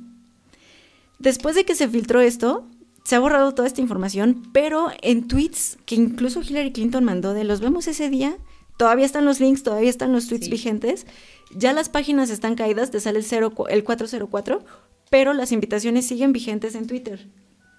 Después 1.22 1.54
de 1.54 1.64
que 1.64 1.76
se 1.76 1.88
filtró 1.88 2.20
esto, 2.20 2.66
se 3.04 3.14
ha 3.14 3.20
borrado 3.20 3.54
toda 3.54 3.68
esta 3.68 3.80
información, 3.80 4.42
pero 4.52 4.90
en 5.02 5.28
tweets 5.28 5.78
que 5.86 5.94
incluso 5.94 6.42
Hillary 6.42 6.72
Clinton 6.72 7.04
mandó 7.04 7.32
de 7.32 7.44
los 7.44 7.60
vemos 7.60 7.86
ese 7.86 8.10
día, 8.10 8.36
todavía 8.76 9.06
están 9.06 9.24
los 9.24 9.38
links, 9.38 9.62
todavía 9.62 9.88
están 9.88 10.12
los 10.12 10.26
tweets 10.26 10.48
vigentes, 10.48 11.06
ya 11.54 11.72
las 11.72 11.88
páginas 11.88 12.28
están 12.28 12.56
caídas, 12.56 12.90
te 12.90 12.98
sale 12.98 13.20
el, 13.20 13.26
el 13.68 13.84
404, 13.84 14.64
pero 15.10 15.32
las 15.32 15.52
invitaciones 15.52 16.06
siguen 16.06 16.32
vigentes 16.32 16.74
en 16.74 16.88
Twitter. 16.88 17.28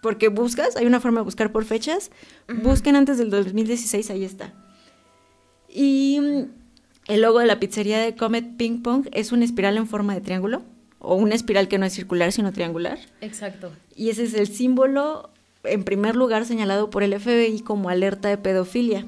Porque 0.02 0.30
buscas, 0.30 0.78
hay 0.78 0.86
una 0.86 1.02
forma 1.02 1.20
de 1.20 1.26
buscar 1.26 1.52
por 1.52 1.66
fechas, 1.66 2.12
busquen 2.64 2.96
antes 2.96 3.18
del 3.18 3.30
2016, 3.30 4.10
ahí 4.10 4.24
está. 4.24 4.54
Y 5.68 6.48
el 7.08 7.22
logo 7.22 7.40
de 7.40 7.48
la 7.48 7.60
pizzería 7.60 8.00
de 8.00 8.16
Comet 8.16 8.56
Ping 8.56 8.82
Pong 8.82 9.08
es 9.12 9.34
una 9.34 9.44
espiral 9.44 9.76
en 9.76 9.88
forma 9.88 10.14
de 10.14 10.22
triángulo, 10.22 10.64
o 11.04 11.16
una 11.16 11.36
espiral 11.36 11.68
que 11.68 11.78
no 11.78 11.86
es 11.86 11.94
circular, 11.94 12.32
sino 12.32 12.52
triangular. 12.52 12.98
Exacto. 13.22 13.72
Y 13.96 14.10
ese 14.10 14.24
es 14.24 14.34
el 14.34 14.48
símbolo, 14.48 15.30
en 15.64 15.84
primer 15.84 16.16
lugar, 16.16 16.46
señalado 16.46 16.90
por 16.90 17.04
el 17.04 17.20
FBI 17.20 17.60
como 17.60 17.90
alerta 17.90 18.30
de 18.30 18.38
pedofilia. 18.38 19.06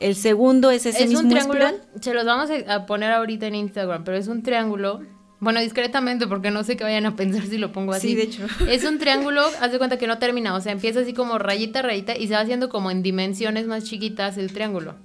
El 0.00 0.16
segundo 0.16 0.72
es 0.72 0.84
ese 0.84 1.04
es 1.04 1.08
mismo 1.10 1.20
un 1.20 1.30
triángulo, 1.30 1.66
Se 2.00 2.12
los 2.12 2.26
vamos 2.26 2.50
a 2.68 2.86
poner 2.86 3.12
ahorita 3.12 3.46
en 3.46 3.54
Instagram, 3.54 4.02
pero 4.02 4.16
es 4.18 4.26
un 4.26 4.42
triángulo. 4.42 5.00
Bueno, 5.38 5.60
discretamente, 5.60 6.26
porque 6.26 6.50
no 6.50 6.64
sé 6.64 6.76
qué 6.76 6.82
vayan 6.82 7.06
a 7.06 7.14
pensar 7.14 7.46
si 7.46 7.56
lo 7.56 7.72
pongo 7.72 7.92
así. 7.92 8.08
Sí, 8.08 8.14
de 8.16 8.22
hecho. 8.24 8.46
Es 8.68 8.84
un 8.84 8.98
triángulo, 8.98 9.42
haz 9.60 9.70
de 9.70 9.78
cuenta 9.78 9.98
que 9.98 10.08
no 10.08 10.18
termina, 10.18 10.54
o 10.54 10.60
sea, 10.60 10.72
empieza 10.72 11.00
así 11.00 11.14
como 11.14 11.38
rayita, 11.38 11.82
rayita, 11.82 12.16
y 12.16 12.26
se 12.26 12.34
va 12.34 12.40
haciendo 12.40 12.68
como 12.68 12.90
en 12.90 13.02
dimensiones 13.02 13.66
más 13.66 13.84
chiquitas 13.84 14.38
el 14.38 14.52
triángulo. 14.52 14.96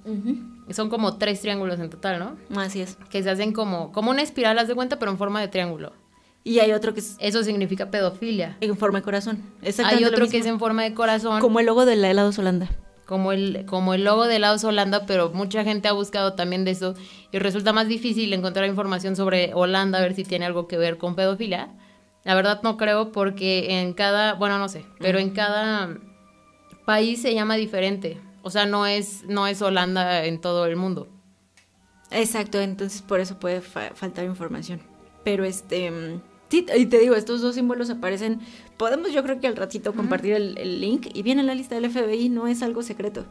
Son 0.70 0.90
como 0.90 1.16
tres 1.16 1.40
triángulos 1.40 1.78
en 1.78 1.90
total, 1.90 2.18
¿no? 2.18 2.60
Así 2.60 2.80
es. 2.80 2.98
Que 3.08 3.22
se 3.22 3.30
hacen 3.30 3.52
como, 3.52 3.92
como 3.92 4.10
una 4.10 4.22
espiral, 4.22 4.58
haz 4.58 4.66
de 4.66 4.74
cuenta, 4.74 4.98
pero 4.98 5.12
en 5.12 5.18
forma 5.18 5.40
de 5.40 5.48
triángulo. 5.48 5.92
Y 6.48 6.60
hay 6.60 6.72
otro 6.72 6.94
que 6.94 7.00
es... 7.00 7.16
Eso 7.18 7.44
significa 7.44 7.90
pedofilia. 7.90 8.56
En 8.60 8.76
forma 8.76 9.00
de 9.00 9.04
corazón. 9.04 9.42
Hay 9.84 10.04
otro 10.04 10.28
que 10.28 10.38
es 10.38 10.46
en 10.46 10.58
forma 10.58 10.82
de 10.82 10.94
corazón. 10.94 11.40
Como 11.40 11.60
el 11.60 11.66
logo 11.66 11.84
de 11.84 11.96
la 11.96 12.10
helado 12.10 12.30
Holanda 12.38 12.70
como 13.08 13.32
el, 13.32 13.64
como 13.64 13.94
el 13.94 14.04
logo 14.04 14.26
de 14.26 14.36
helados 14.36 14.64
Holanda, 14.64 15.06
pero 15.06 15.30
mucha 15.30 15.64
gente 15.64 15.88
ha 15.88 15.92
buscado 15.92 16.34
también 16.34 16.66
de 16.66 16.72
eso 16.72 16.94
y 17.32 17.38
resulta 17.38 17.72
más 17.72 17.88
difícil 17.88 18.30
encontrar 18.34 18.68
información 18.68 19.16
sobre 19.16 19.54
Holanda, 19.54 19.98
a 19.98 20.02
ver 20.02 20.14
si 20.14 20.24
tiene 20.24 20.44
algo 20.44 20.68
que 20.68 20.76
ver 20.76 20.98
con 20.98 21.14
pedofilia. 21.14 21.70
La 22.24 22.34
verdad 22.34 22.60
no 22.62 22.76
creo 22.76 23.10
porque 23.10 23.80
en 23.80 23.94
cada, 23.94 24.34
bueno, 24.34 24.58
no 24.58 24.68
sé, 24.68 24.84
pero 24.98 25.18
en 25.18 25.30
cada 25.30 25.96
país 26.84 27.22
se 27.22 27.32
llama 27.32 27.56
diferente. 27.56 28.20
O 28.42 28.50
sea, 28.50 28.66
no 28.66 28.84
es, 28.86 29.24
no 29.24 29.46
es 29.46 29.62
Holanda 29.62 30.26
en 30.26 30.38
todo 30.38 30.66
el 30.66 30.76
mundo. 30.76 31.08
Exacto, 32.10 32.60
entonces 32.60 33.00
por 33.00 33.20
eso 33.20 33.38
puede 33.38 33.62
faltar 33.62 34.26
información. 34.26 34.82
Pero 35.24 35.46
este, 35.46 36.20
Sí, 36.50 36.64
y 36.76 36.86
te 36.86 36.98
digo, 36.98 37.14
estos 37.14 37.42
dos 37.42 37.54
símbolos 37.54 37.90
aparecen. 37.90 38.40
Podemos, 38.76 39.12
yo 39.12 39.22
creo 39.22 39.38
que 39.38 39.46
al 39.46 39.56
ratito 39.56 39.94
compartir 39.94 40.32
el, 40.32 40.80
link 40.80 41.08
y 41.12 41.22
viene 41.22 41.42
en 41.42 41.46
la 41.46 41.54
lista 41.54 41.74
del 41.74 41.90
FBI, 41.90 42.30
no 42.30 42.46
es 42.46 42.62
algo 42.62 42.82
secreto. 42.82 43.26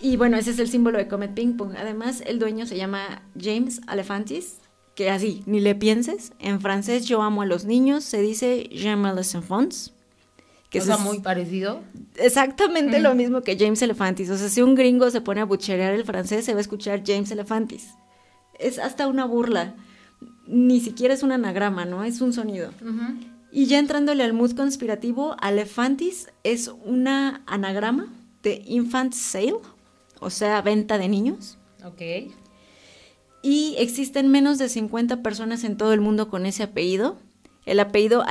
Y 0.00 0.16
bueno, 0.16 0.36
ese 0.36 0.50
es 0.50 0.58
el 0.58 0.68
símbolo 0.68 0.98
de 0.98 1.06
Comet 1.06 1.32
Ping 1.32 1.56
Pong. 1.56 1.74
Además, 1.76 2.22
el 2.26 2.40
dueño 2.40 2.66
se 2.66 2.76
llama 2.76 3.22
James 3.40 3.80
Alefantis, 3.86 4.56
que 4.96 5.10
así, 5.10 5.44
ni 5.46 5.60
le 5.60 5.76
pienses. 5.76 6.32
En 6.40 6.60
francés, 6.60 7.06
yo 7.06 7.22
amo 7.22 7.42
a 7.42 7.46
los 7.46 7.66
niños, 7.66 8.02
se 8.02 8.20
dice 8.20 8.68
J'aime 8.72 9.14
les 9.14 9.34
enfants. 9.36 9.92
Que 10.70 10.78
es 10.78 10.98
muy 11.00 11.20
parecido. 11.20 11.82
Exactamente 12.16 12.98
lo 12.98 13.14
mismo 13.14 13.42
que 13.42 13.58
James 13.58 13.82
Elefantis. 13.82 14.30
O 14.30 14.38
sea, 14.38 14.48
si 14.48 14.62
un 14.62 14.74
gringo 14.74 15.10
se 15.10 15.20
pone 15.20 15.42
a 15.42 15.44
bucherear 15.44 15.92
el 15.92 16.04
francés, 16.04 16.46
se 16.46 16.54
va 16.54 16.58
a 16.58 16.62
escuchar 16.62 17.02
James 17.06 17.30
Elefantis. 17.30 17.90
Es 18.58 18.78
hasta 18.78 19.06
una 19.06 19.26
burla 19.26 19.74
ni 20.46 20.80
siquiera 20.80 21.14
es 21.14 21.22
un 21.22 21.32
anagrama, 21.32 21.84
¿no? 21.84 22.04
Es 22.04 22.20
un 22.20 22.32
sonido. 22.32 22.70
Y 23.50 23.66
ya 23.66 23.78
entrándole 23.78 24.22
al 24.22 24.32
mood 24.32 24.52
conspirativo, 24.52 25.36
Alefantis 25.40 26.28
es 26.42 26.70
una 26.84 27.42
anagrama 27.46 28.12
de 28.42 28.62
infant 28.66 29.12
sale, 29.12 29.56
o 30.20 30.30
sea, 30.30 30.62
venta 30.62 30.98
de 30.98 31.08
niños. 31.08 31.58
Ok. 31.84 32.00
Y 33.42 33.74
existen 33.78 34.28
menos 34.28 34.58
de 34.58 34.68
50 34.68 35.22
personas 35.22 35.64
en 35.64 35.76
todo 35.76 35.92
el 35.92 36.00
mundo 36.00 36.28
con 36.28 36.46
ese 36.46 36.62
apellido. 36.62 37.18
El 37.66 37.80
apellido 37.80 38.24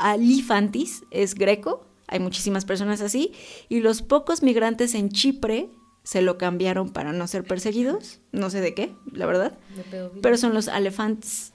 Alifantis 0.00 1.04
es 1.10 1.34
greco, 1.34 1.86
hay 2.06 2.20
muchísimas 2.20 2.64
personas 2.64 3.00
así, 3.00 3.32
y 3.68 3.80
los 3.80 4.02
pocos 4.02 4.42
migrantes 4.42 4.94
en 4.94 5.08
Chipre 5.10 5.70
se 6.08 6.22
lo 6.22 6.38
cambiaron 6.38 6.88
para 6.88 7.12
no 7.12 7.26
ser 7.26 7.44
perseguidos, 7.44 8.20
no 8.32 8.48
sé 8.48 8.62
de 8.62 8.72
qué, 8.72 8.94
la 9.12 9.26
verdad, 9.26 9.52
pero 10.22 10.38
son 10.38 10.54
los 10.54 10.66
elephants, 10.66 11.52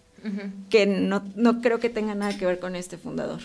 que 0.69 0.85
no, 0.85 1.23
no 1.35 1.59
creo 1.59 1.79
que 1.79 1.89
tenga 1.89 2.13
nada 2.13 2.37
que 2.37 2.45
ver 2.45 2.59
con 2.59 2.75
este 2.75 2.99
fundador. 2.99 3.41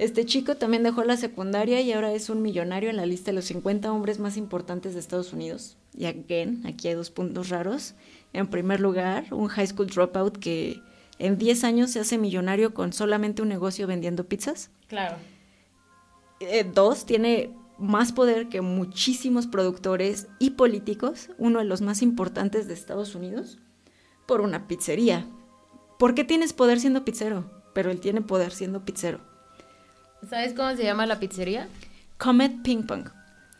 Este 0.00 0.26
chico 0.26 0.56
también 0.56 0.82
dejó 0.82 1.04
la 1.04 1.16
secundaria 1.16 1.80
y 1.82 1.92
ahora 1.92 2.12
es 2.12 2.30
un 2.30 2.42
millonario 2.42 2.90
en 2.90 2.96
la 2.96 3.06
lista 3.06 3.30
de 3.30 3.36
los 3.36 3.44
50 3.44 3.92
hombres 3.92 4.18
más 4.18 4.36
importantes 4.36 4.94
de 4.94 4.98
Estados 4.98 5.32
Unidos. 5.32 5.76
Y 5.96 6.06
again, 6.06 6.66
aquí 6.66 6.88
hay 6.88 6.94
dos 6.94 7.12
puntos 7.12 7.50
raros. 7.50 7.94
En 8.32 8.48
primer 8.48 8.80
lugar, 8.80 9.26
un 9.30 9.46
high 9.46 9.68
school 9.68 9.86
dropout 9.86 10.36
que 10.36 10.80
en 11.20 11.38
10 11.38 11.62
años 11.62 11.92
se 11.92 12.00
hace 12.00 12.18
millonario 12.18 12.74
con 12.74 12.92
solamente 12.92 13.40
un 13.40 13.48
negocio 13.50 13.86
vendiendo 13.86 14.24
pizzas. 14.24 14.72
Claro. 14.88 15.14
Eh, 16.40 16.68
dos, 16.74 17.06
tiene 17.06 17.52
más 17.78 18.12
poder 18.12 18.48
que 18.48 18.60
muchísimos 18.60 19.46
productores 19.46 20.28
y 20.38 20.50
políticos, 20.50 21.30
uno 21.38 21.58
de 21.58 21.64
los 21.64 21.80
más 21.80 22.02
importantes 22.02 22.68
de 22.68 22.74
Estados 22.74 23.14
Unidos, 23.14 23.58
por 24.26 24.40
una 24.40 24.66
pizzería. 24.66 25.26
¿Por 25.98 26.14
qué 26.14 26.24
tienes 26.24 26.52
poder 26.52 26.80
siendo 26.80 27.04
pizzero? 27.04 27.50
Pero 27.74 27.90
él 27.90 28.00
tiene 28.00 28.20
poder 28.20 28.52
siendo 28.52 28.84
pizzero. 28.84 29.20
¿Sabes 30.28 30.54
cómo 30.54 30.74
se 30.76 30.84
llama 30.84 31.06
la 31.06 31.18
pizzería? 31.20 31.68
Comet 32.18 32.62
Ping 32.62 32.84
Pong. 32.84 33.08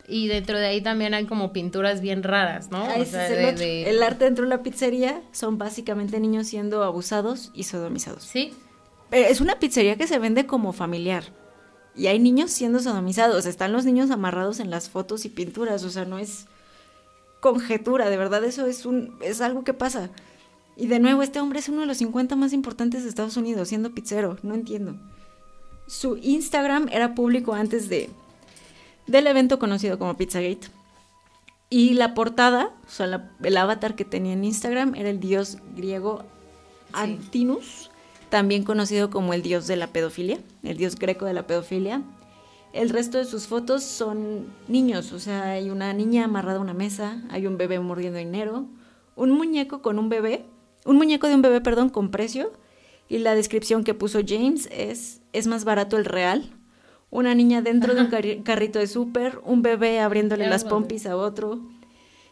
Y 0.06 0.28
dentro 0.28 0.58
de 0.58 0.66
ahí 0.66 0.80
también 0.82 1.14
hay 1.14 1.26
como 1.26 1.52
pinturas 1.52 2.00
bien 2.00 2.22
raras, 2.22 2.70
¿no? 2.70 2.84
Ah, 2.84 2.96
el 2.96 4.02
arte 4.02 4.24
dentro 4.24 4.44
de 4.44 4.50
la 4.50 4.62
pizzería 4.62 5.22
son 5.32 5.56
básicamente 5.56 6.20
niños 6.20 6.46
siendo 6.46 6.84
abusados 6.84 7.50
y 7.54 7.64
sodomizados. 7.64 8.22
Sí. 8.22 8.52
Es 9.10 9.40
una 9.40 9.58
pizzería 9.58 9.96
que 9.96 10.06
se 10.06 10.18
vende 10.18 10.46
como 10.46 10.72
familiar. 10.72 11.24
Y 11.96 12.08
hay 12.08 12.18
niños 12.18 12.50
siendo 12.50 12.80
sodomizados, 12.80 13.46
están 13.46 13.72
los 13.72 13.84
niños 13.84 14.10
amarrados 14.10 14.60
en 14.60 14.70
las 14.70 14.88
fotos 14.88 15.24
y 15.24 15.28
pinturas, 15.28 15.84
o 15.84 15.90
sea, 15.90 16.04
no 16.04 16.18
es 16.18 16.46
conjetura, 17.40 18.10
de 18.10 18.16
verdad 18.16 18.42
eso 18.44 18.66
es 18.66 18.86
un 18.86 19.16
es 19.20 19.40
algo 19.40 19.64
que 19.64 19.74
pasa. 19.74 20.10
Y 20.76 20.88
de 20.88 20.98
nuevo, 20.98 21.22
este 21.22 21.40
hombre 21.40 21.60
es 21.60 21.68
uno 21.68 21.82
de 21.82 21.86
los 21.86 21.98
50 21.98 22.34
más 22.34 22.52
importantes 22.52 23.04
de 23.04 23.08
Estados 23.08 23.36
Unidos, 23.36 23.68
siendo 23.68 23.94
pizzero, 23.94 24.38
no 24.42 24.54
entiendo. 24.54 24.96
Su 25.86 26.16
Instagram 26.16 26.88
era 26.90 27.14
público 27.14 27.54
antes 27.54 27.88
de 27.88 28.10
del 29.06 29.26
evento 29.26 29.58
conocido 29.58 29.98
como 29.98 30.16
Pizzagate. 30.16 30.68
Y 31.70 31.94
la 31.94 32.14
portada, 32.14 32.70
o 32.86 32.90
sea, 32.90 33.30
el 33.42 33.56
avatar 33.56 33.94
que 33.94 34.04
tenía 34.04 34.32
en 34.32 34.44
Instagram 34.44 34.94
era 34.94 35.10
el 35.10 35.20
dios 35.20 35.58
griego 35.76 36.24
Antinus, 36.92 37.90
también 38.30 38.64
conocido 38.64 39.10
como 39.10 39.34
el 39.34 39.42
dios 39.42 39.66
de 39.66 39.76
la 39.76 39.88
pedofilia, 39.88 40.38
el 40.62 40.76
dios 40.76 40.96
greco 40.96 41.24
de 41.24 41.34
la 41.34 41.46
pedofilia. 41.46 42.02
El 42.72 42.90
resto 42.90 43.18
de 43.18 43.24
sus 43.24 43.46
fotos 43.46 43.84
son 43.84 44.46
niños, 44.66 45.12
o 45.12 45.20
sea, 45.20 45.52
hay 45.52 45.70
una 45.70 45.92
niña 45.92 46.24
amarrada 46.24 46.58
a 46.58 46.62
una 46.62 46.74
mesa, 46.74 47.22
hay 47.30 47.46
un 47.46 47.56
bebé 47.56 47.78
mordiendo 47.78 48.18
dinero, 48.18 48.66
un 49.14 49.30
muñeco 49.30 49.80
con 49.80 49.98
un 49.98 50.08
bebé, 50.08 50.44
un 50.84 50.96
muñeco 50.96 51.28
de 51.28 51.36
un 51.36 51.42
bebé, 51.42 51.60
perdón, 51.60 51.88
con 51.88 52.10
precio, 52.10 52.52
y 53.08 53.18
la 53.18 53.34
descripción 53.34 53.84
que 53.84 53.94
puso 53.94 54.20
James 54.26 54.68
es, 54.72 55.22
es 55.32 55.46
más 55.46 55.64
barato 55.64 55.96
el 55.96 56.04
real, 56.04 56.50
una 57.10 57.34
niña 57.36 57.62
dentro 57.62 57.94
de 57.94 58.00
un 58.00 58.42
carrito 58.42 58.80
de 58.80 58.88
súper, 58.88 59.38
un 59.44 59.62
bebé 59.62 60.00
abriéndole 60.00 60.48
las 60.48 60.64
pompis 60.64 61.06
a 61.06 61.16
otro. 61.16 61.60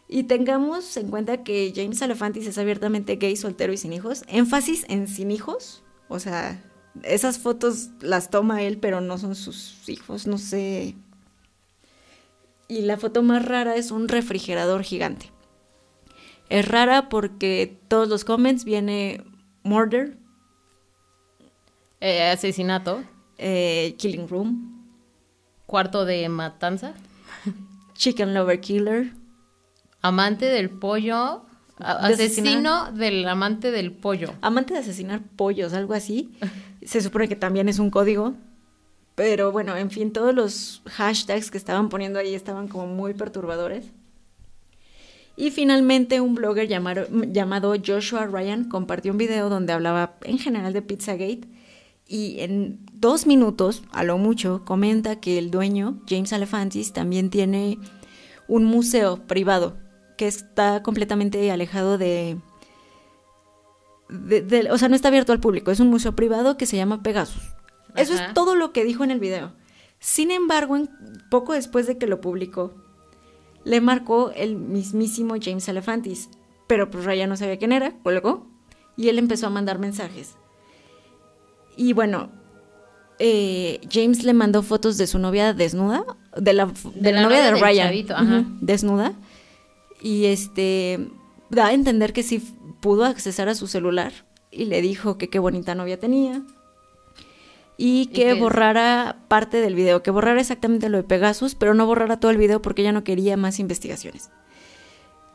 Y 0.09 0.23
tengamos 0.23 0.97
en 0.97 1.07
cuenta 1.07 1.43
que 1.43 1.71
James 1.73 2.01
Alefantis 2.01 2.47
es 2.47 2.57
abiertamente 2.57 3.15
gay, 3.15 3.37
soltero 3.37 3.71
y 3.71 3.77
sin 3.77 3.93
hijos. 3.93 4.23
Énfasis 4.27 4.85
en 4.89 5.07
sin 5.07 5.31
hijos, 5.31 5.82
o 6.13 6.19
sea, 6.19 6.61
esas 7.01 7.39
fotos 7.39 7.89
las 7.99 8.29
toma 8.29 8.61
él, 8.61 8.77
pero 8.77 9.01
no 9.01 9.17
son 9.17 9.33
sus 9.33 9.89
hijos, 9.89 10.27
no 10.27 10.37
sé. 10.37 10.95
Y 12.67 12.81
la 12.81 12.97
foto 12.97 13.23
más 13.23 13.43
rara 13.43 13.75
es 13.75 13.89
un 13.89 14.07
refrigerador 14.07 14.83
gigante. 14.83 15.31
Es 16.49 16.67
rara 16.67 17.09
porque 17.09 17.79
todos 17.87 18.07
los 18.07 18.23
comments 18.23 18.63
viene 18.63 19.23
murder. 19.63 20.17
Eh, 21.99 22.29
asesinato. 22.29 23.03
Eh, 23.39 23.95
killing 23.97 24.27
room. 24.27 24.85
Cuarto 25.65 26.05
de 26.05 26.29
matanza. 26.29 26.93
Chicken 27.95 28.35
lover 28.35 28.61
killer. 28.61 29.13
Amante 30.01 30.45
del 30.45 30.69
pollo. 30.69 31.43
Asesino 31.83 32.91
del 32.91 33.27
amante 33.27 33.71
del 33.71 33.91
pollo. 33.91 34.33
Amante 34.41 34.73
de 34.73 34.79
asesinar 34.79 35.21
pollos, 35.35 35.73
algo 35.73 35.93
así. 35.93 36.31
Se 36.83 37.01
supone 37.01 37.27
que 37.27 37.35
también 37.35 37.69
es 37.69 37.79
un 37.79 37.89
código. 37.89 38.33
Pero 39.15 39.51
bueno, 39.51 39.75
en 39.75 39.91
fin, 39.91 40.11
todos 40.11 40.33
los 40.33 40.81
hashtags 40.85 41.51
que 41.51 41.57
estaban 41.57 41.89
poniendo 41.89 42.19
ahí 42.19 42.33
estaban 42.33 42.67
como 42.67 42.87
muy 42.87 43.13
perturbadores. 43.13 43.85
Y 45.35 45.51
finalmente 45.51 46.21
un 46.21 46.35
blogger 46.35 46.67
llamado, 46.67 47.07
llamado 47.09 47.73
Joshua 47.83 48.25
Ryan 48.25 48.69
compartió 48.69 49.11
un 49.11 49.17
video 49.17 49.49
donde 49.49 49.73
hablaba 49.73 50.15
en 50.23 50.37
general 50.37 50.73
de 50.73 50.81
Pizzagate 50.81 51.47
y 52.07 52.39
en 52.41 52.79
dos 52.93 53.25
minutos, 53.25 53.83
a 53.91 54.03
lo 54.03 54.17
mucho, 54.17 54.63
comenta 54.65 55.19
que 55.19 55.37
el 55.39 55.49
dueño, 55.49 56.01
James 56.07 56.33
Alefantis, 56.33 56.93
también 56.93 57.29
tiene 57.29 57.79
un 58.47 58.65
museo 58.65 59.25
privado 59.25 59.77
que 60.17 60.27
está 60.27 60.83
completamente 60.83 61.51
alejado 61.51 61.97
de, 61.97 62.37
o 64.69 64.77
sea, 64.77 64.89
no 64.89 64.95
está 64.95 65.07
abierto 65.07 65.31
al 65.31 65.39
público, 65.39 65.71
es 65.71 65.79
un 65.79 65.89
museo 65.89 66.15
privado 66.15 66.57
que 66.57 66.65
se 66.65 66.77
llama 66.77 67.03
Pegasus. 67.03 67.41
Eso 67.95 68.13
es 68.13 68.33
todo 68.33 68.55
lo 68.55 68.73
que 68.73 68.83
dijo 68.83 69.03
en 69.03 69.11
el 69.11 69.19
video. 69.19 69.53
Sin 69.99 70.31
embargo, 70.31 70.77
poco 71.29 71.53
después 71.53 71.87
de 71.87 71.97
que 71.97 72.07
lo 72.07 72.21
publicó, 72.21 72.73
le 73.63 73.81
marcó 73.81 74.31
el 74.35 74.55
mismísimo 74.55 75.35
James 75.41 75.69
Alefantis, 75.69 76.29
pero 76.67 76.89
pues 76.89 77.05
Ryan 77.05 77.29
no 77.29 77.37
sabía 77.37 77.57
quién 77.57 77.71
era, 77.71 77.93
colgó, 78.03 78.47
y 78.97 79.09
él 79.09 79.17
empezó 79.19 79.47
a 79.47 79.49
mandar 79.49 79.79
mensajes. 79.79 80.35
Y 81.77 81.93
bueno, 81.93 82.29
eh, 83.19 83.79
James 83.91 84.23
le 84.23 84.33
mandó 84.33 84.63
fotos 84.63 84.97
de 84.97 85.07
su 85.07 85.19
novia 85.19 85.53
desnuda, 85.53 86.05
de 86.35 86.53
la, 86.53 86.71
de, 86.95 87.11
la, 87.11 87.21
novia, 87.21 87.41
de 87.43 87.51
Ryan, 87.51 88.57
desnuda, 88.61 89.13
y 90.03 90.25
este 90.25 91.09
da 91.49 91.67
a 91.67 91.73
entender 91.73 92.13
que 92.13 92.21
sí 92.21 92.39
pudo 92.81 93.05
accesar 93.05 93.49
a 93.49 93.55
su 93.55 93.67
celular 93.67 94.11
y 94.51 94.65
le 94.65 94.81
dijo 94.81 95.17
que 95.17 95.29
qué 95.29 95.39
bonita 95.39 95.73
novia 95.73 95.99
tenía, 95.99 96.43
y 97.75 98.07
que 98.07 98.33
borrara 98.35 99.17
parte 99.27 99.57
del 99.57 99.73
video, 99.73 100.03
que 100.03 100.11
borrara 100.11 100.39
exactamente 100.39 100.89
lo 100.89 100.97
de 100.97 101.03
Pegasus, 101.03 101.55
pero 101.55 101.73
no 101.73 101.87
borrara 101.87 102.19
todo 102.19 102.29
el 102.29 102.37
video 102.37 102.61
porque 102.61 102.83
ella 102.83 102.91
no 102.91 103.03
quería 103.03 103.35
más 103.35 103.59
investigaciones. 103.59 104.29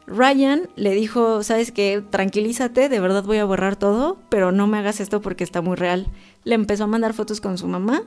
Ryan 0.06 0.68
le 0.76 0.92
dijo, 0.92 1.42
sabes 1.42 1.72
qué, 1.72 2.02
tranquilízate, 2.08 2.88
de 2.88 3.00
verdad 3.00 3.24
voy 3.24 3.38
a 3.38 3.44
borrar 3.44 3.76
todo, 3.76 4.18
pero 4.28 4.52
no 4.52 4.66
me 4.66 4.78
hagas 4.78 5.00
esto 5.00 5.20
porque 5.20 5.44
está 5.44 5.60
muy 5.60 5.76
real. 5.76 6.06
Le 6.44 6.54
empezó 6.54 6.84
a 6.84 6.86
mandar 6.86 7.12
fotos 7.12 7.40
con 7.40 7.58
su 7.58 7.66
mamá, 7.66 8.02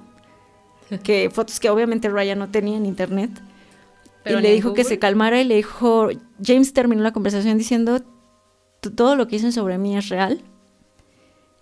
que 1.03 1.29
fotos 1.29 1.59
que 1.59 1.69
obviamente 1.69 2.09
Ryan 2.09 2.39
no 2.39 2.49
tenía 2.49 2.77
en 2.77 2.85
internet. 2.85 3.29
Y 4.25 4.33
le 4.33 4.53
dijo 4.53 4.73
que 4.73 4.83
se 4.83 4.99
calmara 4.99 5.41
y 5.41 5.45
le 5.45 5.55
dijo, 5.55 6.09
James 6.43 6.73
terminó 6.73 7.01
la 7.01 7.13
conversación 7.13 7.57
diciendo, 7.57 8.01
todo 8.95 9.15
lo 9.15 9.27
que 9.27 9.35
dicen 9.37 9.51
sobre 9.51 9.77
mí 9.77 9.97
es 9.97 10.09
real, 10.09 10.41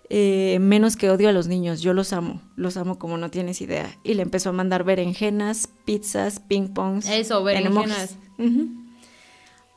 eh, 0.08 0.58
menos 0.60 0.96
que 0.96 1.08
odio 1.08 1.28
a 1.28 1.32
los 1.32 1.46
niños, 1.46 1.80
yo 1.80 1.94
los 1.94 2.12
amo, 2.12 2.42
los 2.56 2.76
amo 2.76 2.98
como 2.98 3.16
no 3.16 3.30
tienes 3.30 3.60
idea. 3.60 3.96
Y 4.02 4.14
le 4.14 4.22
empezó 4.22 4.50
a 4.50 4.52
mandar 4.52 4.84
berenjenas, 4.84 5.68
pizzas, 5.84 6.40
ping 6.40 6.74
pongs. 6.74 7.08
Eso, 7.08 7.44
berenjenas. 7.44 8.16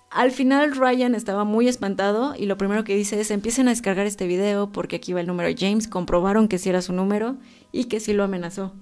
Al 0.10 0.32
final 0.32 0.76
Ryan 0.76 1.16
estaba 1.16 1.44
muy 1.44 1.68
espantado 1.68 2.36
y 2.38 2.46
lo 2.46 2.58
primero 2.58 2.84
que 2.84 2.96
dice 2.96 3.20
es 3.20 3.32
empiecen 3.32 3.68
a 3.68 3.72
descargar 3.72 4.06
este 4.06 4.28
video 4.28 4.72
porque 4.72 4.98
aquí 4.98 5.12
va 5.12 5.22
el 5.22 5.28
número 5.28 5.50
de 5.50 5.56
James, 5.58 5.88
comprobaron 5.88 6.48
que 6.48 6.60
sí 6.60 6.70
era 6.70 6.84
su 6.84 6.94
número 6.94 7.38
y 7.72 7.86
que 7.86 8.00
sí 8.00 8.14
lo 8.14 8.24
amenazó. 8.24 8.74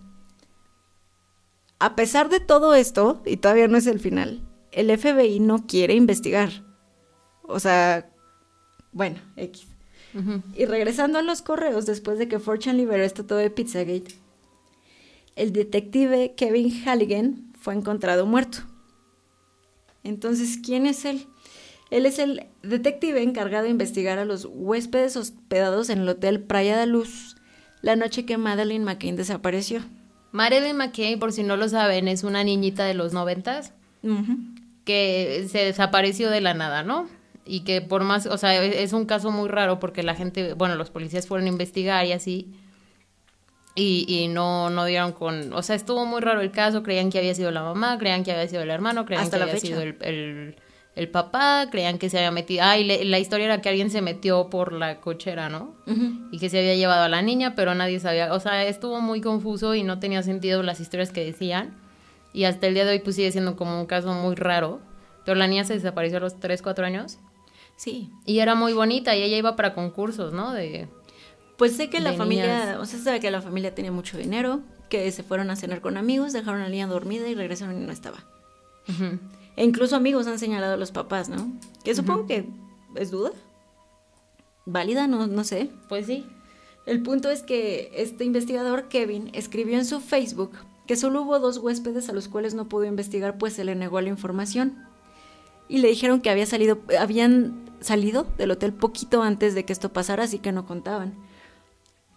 A 1.81 1.95
pesar 1.95 2.29
de 2.29 2.39
todo 2.39 2.75
esto, 2.75 3.23
y 3.25 3.37
todavía 3.37 3.67
no 3.67 3.75
es 3.75 3.87
el 3.87 3.99
final, 3.99 4.47
el 4.71 4.95
FBI 4.95 5.39
no 5.39 5.65
quiere 5.65 5.95
investigar. 5.95 6.63
O 7.41 7.59
sea, 7.59 8.11
bueno, 8.91 9.17
X. 9.35 9.67
Y 10.55 10.65
regresando 10.65 11.17
a 11.17 11.23
los 11.23 11.41
correos, 11.41 11.87
después 11.87 12.19
de 12.19 12.27
que 12.27 12.37
Fortune 12.37 12.75
liberó 12.75 13.01
esto 13.01 13.25
todo 13.25 13.39
de 13.39 13.49
Pizzagate, 13.49 14.13
el 15.35 15.53
detective 15.53 16.35
Kevin 16.37 16.83
Halligan 16.85 17.51
fue 17.59 17.73
encontrado 17.73 18.27
muerto. 18.27 18.59
Entonces, 20.03 20.59
¿quién 20.63 20.85
es 20.85 21.03
él? 21.05 21.25
Él 21.89 22.05
es 22.05 22.19
el 22.19 22.45
detective 22.61 23.23
encargado 23.23 23.63
de 23.63 23.71
investigar 23.71 24.19
a 24.19 24.25
los 24.25 24.45
huéspedes 24.45 25.17
hospedados 25.17 25.89
en 25.89 26.01
el 26.01 26.09
Hotel 26.09 26.43
Praia 26.43 26.77
de 26.77 26.85
Luz 26.85 27.37
la 27.81 27.95
noche 27.95 28.25
que 28.25 28.37
Madeleine 28.37 28.85
McCain 28.85 29.15
desapareció. 29.15 29.81
Madeleine 30.31 30.77
McCain, 30.77 31.19
por 31.19 31.31
si 31.33 31.43
no 31.43 31.57
lo 31.57 31.67
saben, 31.69 32.07
es 32.07 32.23
una 32.23 32.43
niñita 32.43 32.85
de 32.85 32.93
los 32.93 33.13
noventas 33.13 33.73
que 34.85 35.47
se 35.49 35.59
desapareció 35.59 36.29
de 36.29 36.41
la 36.41 36.53
nada, 36.53 36.83
¿no? 36.83 37.07
y 37.45 37.61
que 37.61 37.81
por 37.81 38.03
más, 38.03 38.25
o 38.27 38.37
sea, 38.37 38.63
e, 38.63 38.83
es 38.83 38.93
un 38.93 39.05
caso 39.05 39.31
muy 39.31 39.49
raro 39.49 39.79
porque 39.79 40.03
la 40.03 40.15
gente, 40.15 40.53
bueno, 40.53 40.75
los 40.75 40.89
policías 40.89 41.27
fueron 41.27 41.47
a 41.47 41.49
investigar 41.49 42.05
y 42.05 42.11
así, 42.11 42.47
y, 43.73 44.05
y 44.07 44.27
no, 44.27 44.69
no 44.69 44.85
dieron 44.85 45.13
con, 45.13 45.53
o 45.53 45.61
sea, 45.61 45.75
estuvo 45.75 46.05
muy 46.05 46.21
raro 46.21 46.41
el 46.41 46.51
caso, 46.51 46.83
creían 46.83 47.09
que 47.09 47.19
había 47.19 47.33
sido 47.33 47.51
la 47.51 47.63
mamá, 47.63 47.97
creían 47.97 48.23
que 48.23 48.31
había 48.31 48.47
sido 48.47 48.61
el 48.61 48.69
hermano, 48.69 49.05
creían 49.05 49.29
que 49.29 49.35
había 49.37 49.57
sido 49.57 49.81
el, 49.81 49.97
el, 50.01 50.55
papá, 51.09 51.67
creían 51.71 51.97
que 51.97 52.09
se 52.09 52.17
había 52.17 52.31
metido, 52.31 52.63
ah, 52.65 52.77
y 52.77 53.05
la 53.05 53.19
historia 53.19 53.45
era 53.45 53.61
que 53.61 53.69
alguien 53.69 53.89
se 53.89 54.01
metió 54.01 54.49
por 54.49 54.73
la 54.73 54.99
cochera, 54.99 55.49
¿no? 55.49 55.75
Y 56.31 56.37
que 56.39 56.49
se 56.49 56.59
había 56.59 56.75
llevado 56.75 57.03
a 57.03 57.09
la 57.09 57.21
niña, 57.21 57.55
pero 57.55 57.73
nadie 57.75 57.99
sabía, 57.99 58.33
o 58.33 58.39
sea, 58.39 58.65
estuvo 58.65 58.99
muy 58.99 59.21
confuso 59.21 59.73
y 59.73 59.83
no 59.83 59.99
tenía 59.99 60.21
sentido 60.21 60.63
las 60.63 60.79
historias 60.79 61.11
que 61.11 61.23
decían, 61.23 61.77
y 62.33 62.43
hasta 62.43 62.67
el 62.67 62.73
día 62.73 62.85
de 62.85 62.91
hoy 62.91 62.99
pues 62.99 63.15
sigue 63.15 63.31
siendo 63.31 63.55
como 63.55 63.79
un 63.79 63.85
caso 63.85 64.13
muy 64.13 64.35
raro, 64.35 64.81
pero 65.25 65.35
la 65.35 65.47
niña 65.47 65.63
se 65.63 65.73
desapareció 65.73 66.17
a 66.17 66.21
los 66.21 66.39
3, 66.39 66.61
4 66.61 66.85
años. 66.85 67.19
Sí. 67.77 68.09
Y 68.25 68.39
era 68.39 68.53
muy 68.55 68.73
bonita 68.73 69.15
y 69.15 69.23
ella 69.23 69.37
iba 69.37 69.55
para 69.55 69.73
concursos, 69.73 70.33
¿no? 70.33 70.51
De, 70.53 70.87
pues 71.57 71.75
sé 71.75 71.89
que 71.89 71.99
la 71.99 72.13
familia, 72.13 72.77
o 72.79 72.85
sea, 72.85 72.99
sabe 72.99 73.19
que 73.19 73.31
la 73.31 73.41
familia 73.41 73.73
tenía 73.73 73.91
mucho 73.91 74.17
dinero, 74.17 74.61
que 74.89 75.11
se 75.11 75.23
fueron 75.23 75.49
a 75.51 75.55
cenar 75.55 75.81
con 75.81 75.97
amigos, 75.97 76.33
dejaron 76.33 76.61
a 76.61 76.65
la 76.65 76.69
niña 76.69 76.87
dormida 76.87 77.27
y 77.27 77.35
regresaron 77.35 77.81
y 77.81 77.85
no 77.85 77.91
estaba. 77.91 78.25
E 79.55 79.63
incluso 79.63 79.95
amigos 79.95 80.27
han 80.27 80.39
señalado 80.39 80.73
a 80.73 80.77
los 80.77 80.91
papás, 80.91 81.29
¿no? 81.29 81.51
Que 81.83 81.95
supongo 81.95 82.25
que 82.25 82.45
es 82.95 83.11
duda. 83.11 83.31
¿Válida? 84.65 85.07
No, 85.07 85.27
no 85.27 85.43
sé. 85.43 85.69
Pues 85.89 86.05
sí. 86.05 86.25
El 86.85 87.03
punto 87.03 87.29
es 87.29 87.43
que 87.43 87.91
este 87.95 88.23
investigador, 88.23 88.87
Kevin, 88.87 89.29
escribió 89.33 89.77
en 89.77 89.85
su 89.85 89.99
Facebook 89.99 90.51
que 90.87 90.95
solo 90.95 91.21
hubo 91.21 91.39
dos 91.39 91.57
huéspedes 91.57 92.09
a 92.09 92.13
los 92.13 92.27
cuales 92.27 92.53
no 92.53 92.67
pudo 92.67 92.85
investigar 92.85 93.37
pues 93.37 93.53
se 93.53 93.63
le 93.63 93.75
negó 93.75 94.01
la 94.01 94.09
información. 94.09 94.85
Y 95.69 95.77
le 95.77 95.87
dijeron 95.87 96.21
que 96.21 96.29
había 96.29 96.45
salido, 96.45 96.79
habían 96.99 97.69
salido 97.79 98.25
del 98.37 98.51
hotel 98.51 98.73
poquito 98.73 99.23
antes 99.23 99.55
de 99.55 99.63
que 99.63 99.73
esto 99.73 99.93
pasara, 99.93 100.23
así 100.23 100.39
que 100.39 100.51
no 100.51 100.65
contaban. 100.65 101.13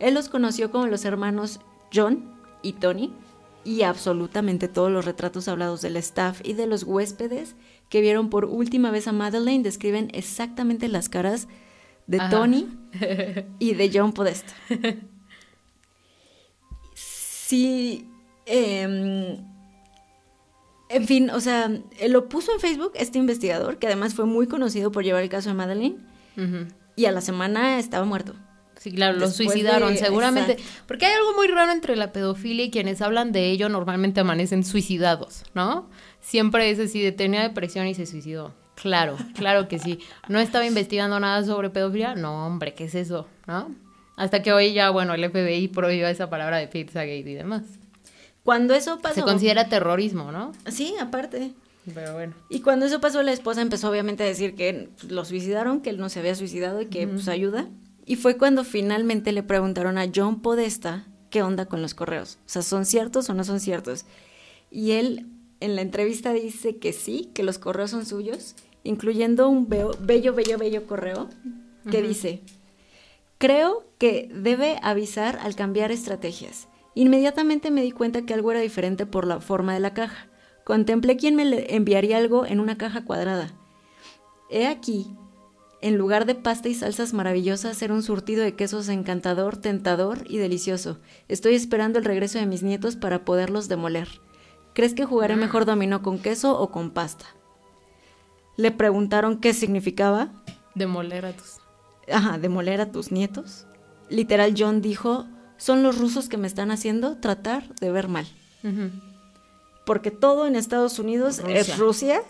Él 0.00 0.14
los 0.14 0.28
conoció 0.28 0.70
como 0.70 0.86
los 0.86 1.04
hermanos 1.04 1.60
John 1.92 2.32
y 2.62 2.72
Tony, 2.72 3.12
y 3.64 3.82
absolutamente 3.82 4.68
todos 4.68 4.90
los 4.90 5.04
retratos 5.04 5.48
hablados 5.48 5.82
del 5.82 5.96
staff 5.96 6.40
y 6.44 6.52
de 6.52 6.66
los 6.66 6.84
huéspedes 6.84 7.56
que 7.88 8.00
vieron 8.00 8.30
por 8.30 8.44
última 8.44 8.90
vez 8.90 9.08
a 9.08 9.12
Madeleine 9.12 9.62
describen 9.62 10.10
exactamente 10.12 10.88
las 10.88 11.08
caras 11.08 11.48
de 12.06 12.20
Tony 12.30 12.68
y 13.58 13.74
de 13.74 13.90
John 13.92 14.12
Podesta. 14.12 14.52
Sí, 16.94 18.08
em, 18.46 19.36
en 20.88 21.06
fin, 21.06 21.30
o 21.30 21.40
sea, 21.40 21.70
lo 22.08 22.28
puso 22.28 22.52
en 22.52 22.60
Facebook 22.60 22.92
este 22.94 23.18
investigador, 23.18 23.78
que 23.78 23.86
además 23.86 24.14
fue 24.14 24.26
muy 24.26 24.46
conocido 24.46 24.90
por 24.92 25.04
llevar 25.04 25.22
el 25.22 25.28
caso 25.28 25.50
de 25.50 25.54
Madeline, 25.54 26.06
y 26.96 27.04
a 27.06 27.12
la 27.12 27.20
semana 27.20 27.78
estaba 27.78 28.04
muerto. 28.04 28.34
Sí, 28.84 28.92
claro, 28.92 29.16
lo 29.16 29.30
suicidaron, 29.30 29.96
seguramente. 29.96 30.58
Porque 30.86 31.06
hay 31.06 31.14
algo 31.14 31.32
muy 31.32 31.48
raro 31.48 31.72
entre 31.72 31.96
la 31.96 32.12
pedofilia 32.12 32.66
y 32.66 32.70
quienes 32.70 33.00
hablan 33.00 33.32
de 33.32 33.50
ello 33.50 33.70
normalmente 33.70 34.20
amanecen 34.20 34.62
suicidados, 34.62 35.44
¿no? 35.54 35.88
Siempre 36.20 36.68
es 36.68 36.78
así, 36.78 37.00
de 37.00 37.10
tenía 37.10 37.40
depresión 37.40 37.86
y 37.86 37.94
se 37.94 38.04
suicidó. 38.04 38.52
Claro, 38.74 39.16
claro 39.34 39.68
que 39.68 39.78
sí. 39.78 40.00
No 40.28 40.38
estaba 40.38 40.66
investigando 40.66 41.18
nada 41.18 41.42
sobre 41.44 41.70
pedofilia. 41.70 42.14
No, 42.14 42.46
hombre, 42.46 42.74
¿qué 42.74 42.84
es 42.84 42.94
eso? 42.94 43.26
¿No? 43.46 43.74
Hasta 44.16 44.42
que 44.42 44.52
hoy 44.52 44.74
ya, 44.74 44.90
bueno, 44.90 45.14
el 45.14 45.30
FBI 45.30 45.68
prohibió 45.68 46.06
esa 46.06 46.28
palabra 46.28 46.58
de 46.58 46.68
Pizzagate 46.68 47.16
y 47.20 47.34
demás. 47.34 47.62
Cuando 48.42 48.74
eso 48.74 49.00
pasó... 49.00 49.14
Se 49.14 49.22
considera 49.22 49.70
terrorismo, 49.70 50.30
¿no? 50.30 50.52
Sí, 50.66 50.94
aparte. 51.00 51.52
Pero 51.94 52.12
bueno. 52.12 52.34
Y 52.50 52.60
cuando 52.60 52.84
eso 52.84 53.00
pasó, 53.00 53.22
la 53.22 53.32
esposa 53.32 53.62
empezó 53.62 53.88
obviamente 53.88 54.24
a 54.24 54.26
decir 54.26 54.54
que 54.54 54.90
lo 55.08 55.24
suicidaron, 55.24 55.80
que 55.80 55.88
él 55.88 55.96
no 55.96 56.10
se 56.10 56.20
había 56.20 56.34
suicidado 56.34 56.82
y 56.82 56.86
que 56.86 57.06
pues 57.08 57.28
ayuda. 57.28 57.66
Y 58.04 58.16
fue 58.16 58.36
cuando 58.36 58.64
finalmente 58.64 59.32
le 59.32 59.42
preguntaron 59.42 59.98
a 59.98 60.10
John 60.14 60.40
Podesta 60.40 61.06
qué 61.30 61.42
onda 61.42 61.66
con 61.66 61.82
los 61.82 61.94
correos. 61.94 62.38
O 62.46 62.48
sea, 62.48 62.62
¿son 62.62 62.84
ciertos 62.84 63.28
o 63.30 63.34
no 63.34 63.44
son 63.44 63.60
ciertos? 63.60 64.04
Y 64.70 64.92
él 64.92 65.26
en 65.60 65.76
la 65.76 65.82
entrevista 65.82 66.32
dice 66.32 66.76
que 66.76 66.92
sí, 66.92 67.30
que 67.34 67.42
los 67.42 67.58
correos 67.58 67.90
son 67.90 68.04
suyos, 68.04 68.54
incluyendo 68.82 69.48
un 69.48 69.68
bello, 69.68 69.92
bello, 70.34 70.58
bello 70.58 70.86
correo 70.86 71.28
que 71.90 72.02
dice, 72.02 72.40
creo 73.38 73.84
que 73.98 74.30
debe 74.34 74.78
avisar 74.82 75.38
al 75.42 75.54
cambiar 75.54 75.90
estrategias. 75.90 76.68
Inmediatamente 76.94 77.70
me 77.70 77.82
di 77.82 77.90
cuenta 77.90 78.22
que 78.22 78.34
algo 78.34 78.50
era 78.50 78.60
diferente 78.60 79.06
por 79.06 79.26
la 79.26 79.40
forma 79.40 79.74
de 79.74 79.80
la 79.80 79.94
caja. 79.94 80.28
Contemplé 80.64 81.16
quién 81.16 81.34
me 81.34 81.74
enviaría 81.74 82.18
algo 82.18 82.46
en 82.46 82.60
una 82.60 82.78
caja 82.78 83.04
cuadrada. 83.04 83.52
He 84.50 84.66
aquí 84.66 85.14
en 85.84 85.98
lugar 85.98 86.24
de 86.24 86.34
pasta 86.34 86.70
y 86.70 86.74
salsas 86.74 87.12
maravillosas, 87.12 87.76
ser 87.76 87.92
un 87.92 88.02
surtido 88.02 88.42
de 88.42 88.56
quesos 88.56 88.88
encantador, 88.88 89.58
tentador 89.58 90.22
y 90.26 90.38
delicioso. 90.38 90.98
Estoy 91.28 91.54
esperando 91.54 91.98
el 91.98 92.06
regreso 92.06 92.38
de 92.38 92.46
mis 92.46 92.62
nietos 92.62 92.96
para 92.96 93.26
poderlos 93.26 93.68
demoler. 93.68 94.08
¿Crees 94.72 94.94
que 94.94 95.04
jugaré 95.04 95.36
mejor 95.36 95.66
dominó 95.66 96.00
con 96.00 96.18
queso 96.18 96.58
o 96.58 96.70
con 96.70 96.90
pasta? 96.90 97.26
Le 98.56 98.70
preguntaron 98.70 99.40
qué 99.40 99.52
significaba. 99.52 100.32
Demoler 100.74 101.26
a 101.26 101.32
tus. 101.34 101.58
Ajá, 102.10 102.38
demoler 102.38 102.80
a 102.80 102.90
tus 102.90 103.12
nietos. 103.12 103.66
Literal, 104.08 104.54
John 104.56 104.80
dijo: 104.80 105.26
Son 105.58 105.82
los 105.82 105.98
rusos 105.98 106.30
que 106.30 106.38
me 106.38 106.46
están 106.46 106.70
haciendo 106.70 107.18
tratar 107.18 107.74
de 107.74 107.92
ver 107.92 108.08
mal 108.08 108.26
porque 109.84 110.10
todo 110.10 110.46
en 110.46 110.56
Estados 110.56 110.98
Unidos 110.98 111.42
es 111.46 111.76
Rusia. 111.78 112.22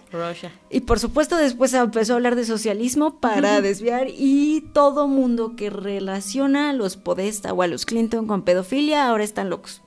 Y 0.70 0.80
por 0.80 0.98
supuesto 0.98 1.36
después 1.36 1.72
empezó 1.72 2.12
a 2.12 2.16
hablar 2.16 2.34
de 2.34 2.44
socialismo 2.44 3.20
para 3.20 3.60
desviar 3.60 4.08
y 4.10 4.62
todo 4.72 5.06
mundo 5.06 5.54
que 5.56 5.70
relaciona 5.70 6.70
a 6.70 6.72
los 6.72 6.96
Podesta 6.96 7.52
o 7.52 7.62
a 7.62 7.66
los 7.66 7.86
Clinton 7.86 8.26
con 8.26 8.42
pedofilia 8.42 9.06
ahora 9.08 9.24
están 9.24 9.50
locos. 9.50 9.82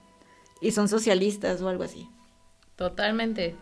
Y 0.62 0.72
son 0.72 0.88
socialistas 0.88 1.62
o 1.62 1.68
algo 1.68 1.84
así. 1.84 2.10
Totalmente. 2.76 3.56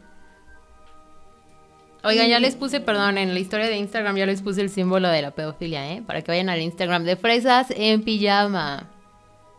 Oigan, 2.04 2.28
ya 2.28 2.40
les 2.40 2.56
puse, 2.56 2.80
perdón, 2.80 3.18
en 3.18 3.34
la 3.34 3.40
historia 3.40 3.66
de 3.66 3.78
Instagram 3.78 4.16
ya 4.16 4.28
les 4.28 4.44
puse 4.44 4.62
el 4.62 4.70
símbolo 4.70 5.10
de 5.10 5.24
la 5.24 5.32
pedofilia, 5.32 5.92
¿eh? 5.92 6.04
Para 6.06 6.22
que 6.22 6.32
vayan 6.32 6.50
al 6.50 6.62
Instagram 6.62 7.04
de 7.04 7.16
Fresas 7.16 7.74
en 7.76 8.04
Pijama. 8.04 8.92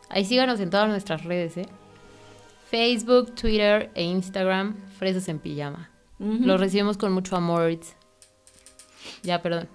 Ahí 0.08 0.24
síganos 0.24 0.60
en 0.60 0.70
todas 0.70 0.88
nuestras 0.88 1.24
redes, 1.24 1.56
¿eh? 1.56 1.66
Facebook, 2.70 3.34
Twitter 3.34 3.90
e 3.94 4.02
Instagram, 4.02 4.76
Fresas 4.98 5.28
en 5.28 5.38
Pijama. 5.38 5.90
Los 6.18 6.58
recibimos 6.58 6.96
con 6.96 7.12
mucho 7.12 7.36
amor. 7.36 7.78
Ya, 9.22 9.42
perdón. 9.42 9.68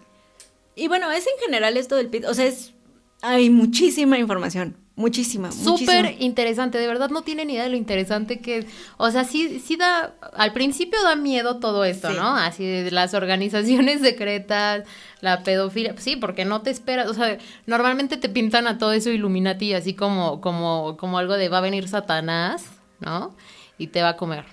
Y 0.75 0.87
bueno, 0.87 1.11
es 1.11 1.25
en 1.27 1.43
general 1.45 1.77
esto 1.77 1.95
del 1.95 2.07
pit, 2.07 2.25
o 2.25 2.33
sea, 2.33 2.45
es 2.45 2.73
hay 3.21 3.51
muchísima 3.51 4.17
información, 4.17 4.77
muchísima, 4.95 5.51
Súper 5.51 6.15
interesante, 6.19 6.79
de 6.79 6.87
verdad 6.87 7.09
no 7.09 7.21
tienen 7.21 7.51
idea 7.51 7.63
de 7.63 7.69
lo 7.69 7.75
interesante 7.75 8.39
que 8.39 8.59
es. 8.59 8.65
O 8.97 9.11
sea, 9.11 9.23
sí, 9.25 9.59
sí 9.59 9.75
da, 9.75 10.15
al 10.33 10.53
principio 10.53 11.01
da 11.03 11.15
miedo 11.15 11.59
todo 11.59 11.85
esto, 11.85 12.09
¿no? 12.11 12.35
Así 12.35 12.65
de 12.65 12.89
las 12.89 13.13
organizaciones 13.13 14.01
secretas, 14.01 14.85
la 15.19 15.43
pedofilia, 15.43 15.93
sí, 15.97 16.15
porque 16.15 16.45
no 16.45 16.61
te 16.61 16.71
esperas, 16.71 17.07
o 17.09 17.13
sea, 17.13 17.37
normalmente 17.67 18.17
te 18.17 18.29
pintan 18.29 18.65
a 18.65 18.79
todo 18.79 18.93
eso 18.93 19.11
Illuminati 19.11 19.73
así 19.73 19.93
como, 19.93 20.41
como, 20.41 20.97
como 20.97 21.19
algo 21.19 21.35
de 21.35 21.49
va 21.49 21.59
a 21.59 21.61
venir 21.61 21.87
Satanás 21.87 22.80
¿no? 23.01 23.35
Y 23.77 23.87
te 23.87 24.01
va 24.01 24.09
a 24.09 24.17
comer. 24.17 24.45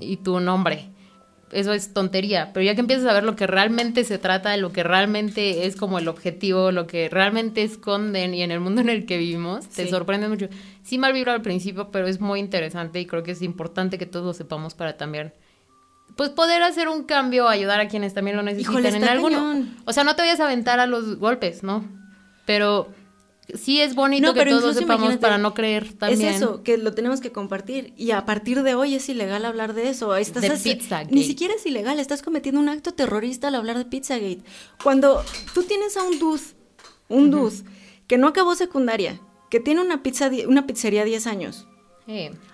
Y 0.00 0.18
tu 0.18 0.40
nombre. 0.40 0.90
Eso 1.50 1.72
es 1.72 1.94
tontería, 1.94 2.50
pero 2.52 2.64
ya 2.64 2.74
que 2.74 2.80
empiezas 2.80 3.06
a 3.06 3.14
ver 3.14 3.24
lo 3.24 3.34
que 3.34 3.46
realmente 3.46 4.04
se 4.04 4.18
trata, 4.18 4.54
lo 4.58 4.70
que 4.70 4.82
realmente 4.82 5.66
es 5.66 5.76
como 5.76 5.98
el 5.98 6.06
objetivo, 6.06 6.72
lo 6.72 6.86
que 6.86 7.08
realmente 7.08 7.62
esconden 7.62 8.34
y 8.34 8.42
en 8.42 8.50
el 8.50 8.60
mundo 8.60 8.82
en 8.82 8.90
el 8.90 9.06
que 9.06 9.16
vivimos, 9.16 9.66
te 9.66 9.88
sorprende 9.88 10.28
mucho. 10.28 10.48
Sí 10.82 10.98
mal 10.98 11.14
vibra 11.14 11.32
al 11.32 11.40
principio, 11.40 11.90
pero 11.90 12.06
es 12.06 12.20
muy 12.20 12.38
interesante 12.40 13.00
y 13.00 13.06
creo 13.06 13.22
que 13.22 13.30
es 13.30 13.40
importante 13.40 13.96
que 13.96 14.04
todos 14.04 14.26
lo 14.26 14.34
sepamos 14.34 14.74
para 14.74 14.98
también 14.98 15.32
pues 16.18 16.30
poder 16.30 16.64
hacer 16.64 16.88
un 16.88 17.04
cambio, 17.04 17.48
ayudar 17.48 17.78
a 17.78 17.86
quienes 17.86 18.12
también 18.12 18.36
lo 18.36 18.42
necesitan 18.42 18.84
en 18.86 19.04
alguno. 19.04 19.64
O 19.84 19.92
sea, 19.92 20.02
no 20.02 20.16
te 20.16 20.22
vayas 20.22 20.40
a 20.40 20.46
aventar 20.46 20.80
a 20.80 20.86
los 20.86 21.16
golpes, 21.16 21.62
¿no? 21.62 21.84
Pero 22.44 22.88
sí 23.54 23.80
es 23.80 23.94
bonito 23.94 24.34
que 24.34 24.44
todos 24.46 24.76
sepamos 24.76 25.16
para 25.16 25.38
no 25.38 25.54
creer 25.54 25.92
también. 25.94 26.30
Es 26.30 26.36
eso, 26.36 26.62
que 26.62 26.76
lo 26.76 26.92
tenemos 26.92 27.20
que 27.20 27.32
compartir. 27.32 27.92
Y 27.96 28.10
a 28.10 28.24
partir 28.24 28.62
de 28.62 28.74
hoy 28.74 28.94
es 28.94 29.08
ilegal 29.08 29.44
hablar 29.44 29.74
de 29.74 29.88
eso. 29.88 30.14
Estás 30.16 30.42
de 30.42 31.06
Ni 31.10 31.24
siquiera 31.24 31.54
es 31.54 31.64
ilegal, 31.66 31.98
estás 32.00 32.22
cometiendo 32.22 32.60
un 32.60 32.68
acto 32.68 32.92
terrorista 32.92 33.48
al 33.48 33.54
hablar 33.54 33.78
de 33.78 33.84
Pizzagate. 33.84 34.42
Cuando 34.82 35.24
tú 35.54 35.62
tienes 35.62 35.96
a 35.96 36.02
un 36.02 36.18
dude, 36.18 36.42
un 37.08 37.34
uh 37.34 37.50
que 38.06 38.16
no 38.16 38.28
acabó 38.28 38.54
secundaria, 38.54 39.20
que 39.50 39.60
tiene 39.60 39.82
una, 39.82 40.02
pizza, 40.02 40.30
una 40.46 40.66
pizzería 40.66 41.04
10 41.04 41.26
años. 41.26 41.68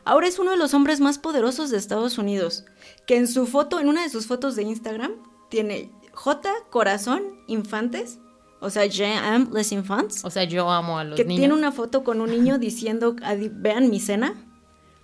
Ahora 0.04 0.26
es 0.26 0.40
uno 0.40 0.50
de 0.50 0.56
los 0.56 0.74
hombres 0.74 0.98
más 0.98 1.18
poderosos 1.18 1.70
de 1.70 1.78
Estados 1.78 2.18
Unidos, 2.18 2.64
que 3.06 3.16
en 3.16 3.28
su 3.28 3.46
foto, 3.46 3.78
en 3.78 3.88
una 3.88 4.02
de 4.02 4.08
sus 4.08 4.26
fotos 4.26 4.56
de 4.56 4.64
Instagram, 4.64 5.12
tiene 5.48 5.92
J, 6.12 6.50
corazón, 6.70 7.22
infantes, 7.46 8.18
o 8.60 8.70
sea, 8.70 8.86
je 8.86 9.04
am 9.04 9.50
les 9.52 9.72
enfants. 9.72 10.24
O 10.24 10.30
sea, 10.30 10.44
yo 10.44 10.70
amo 10.70 10.98
a 10.98 11.04
los 11.04 11.18
niños. 11.18 11.28
Que 11.28 11.38
tiene 11.38 11.54
una 11.54 11.72
foto 11.72 12.02
con 12.02 12.20
un 12.20 12.30
niño 12.30 12.58
diciendo, 12.58 13.14
vean 13.52 13.90
mi 13.90 14.00
cena. 14.00 14.34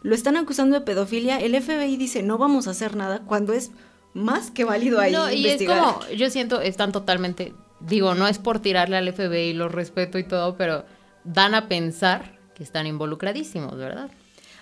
Lo 0.02 0.14
están 0.14 0.36
acusando 0.36 0.78
de 0.78 0.84
pedofilia. 0.84 1.38
El 1.38 1.60
FBI 1.60 1.96
dice, 1.96 2.22
no 2.22 2.38
vamos 2.38 2.66
a 2.66 2.70
hacer 2.70 2.96
nada, 2.96 3.20
cuando 3.26 3.52
es 3.52 3.70
más 4.14 4.50
que 4.50 4.64
válido 4.64 5.00
ahí 5.00 5.12
no, 5.12 5.30
y 5.30 5.46
es 5.46 5.62
como, 5.64 6.00
yo 6.16 6.30
siento, 6.30 6.60
están 6.60 6.90
totalmente, 6.90 7.54
digo, 7.80 8.14
no 8.14 8.26
es 8.26 8.38
por 8.38 8.60
tirarle 8.60 8.96
al 8.96 9.12
FBI, 9.12 9.52
lo 9.52 9.68
respeto 9.68 10.18
y 10.18 10.24
todo, 10.24 10.56
pero 10.56 10.84
dan 11.24 11.54
a 11.54 11.68
pensar 11.68 12.38
que 12.54 12.64
están 12.64 12.86
involucradísimos, 12.86 13.76
¿verdad? 13.76 14.10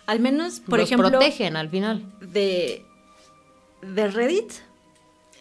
Al 0.07 0.21
menos, 0.21 0.61
por 0.61 0.79
Los 0.79 0.89
ejemplo... 0.89 1.11
protegen 1.11 1.57
al 1.57 1.69
final. 1.69 2.05
De, 2.21 2.85
de 3.83 4.09
Reddit, 4.09 4.53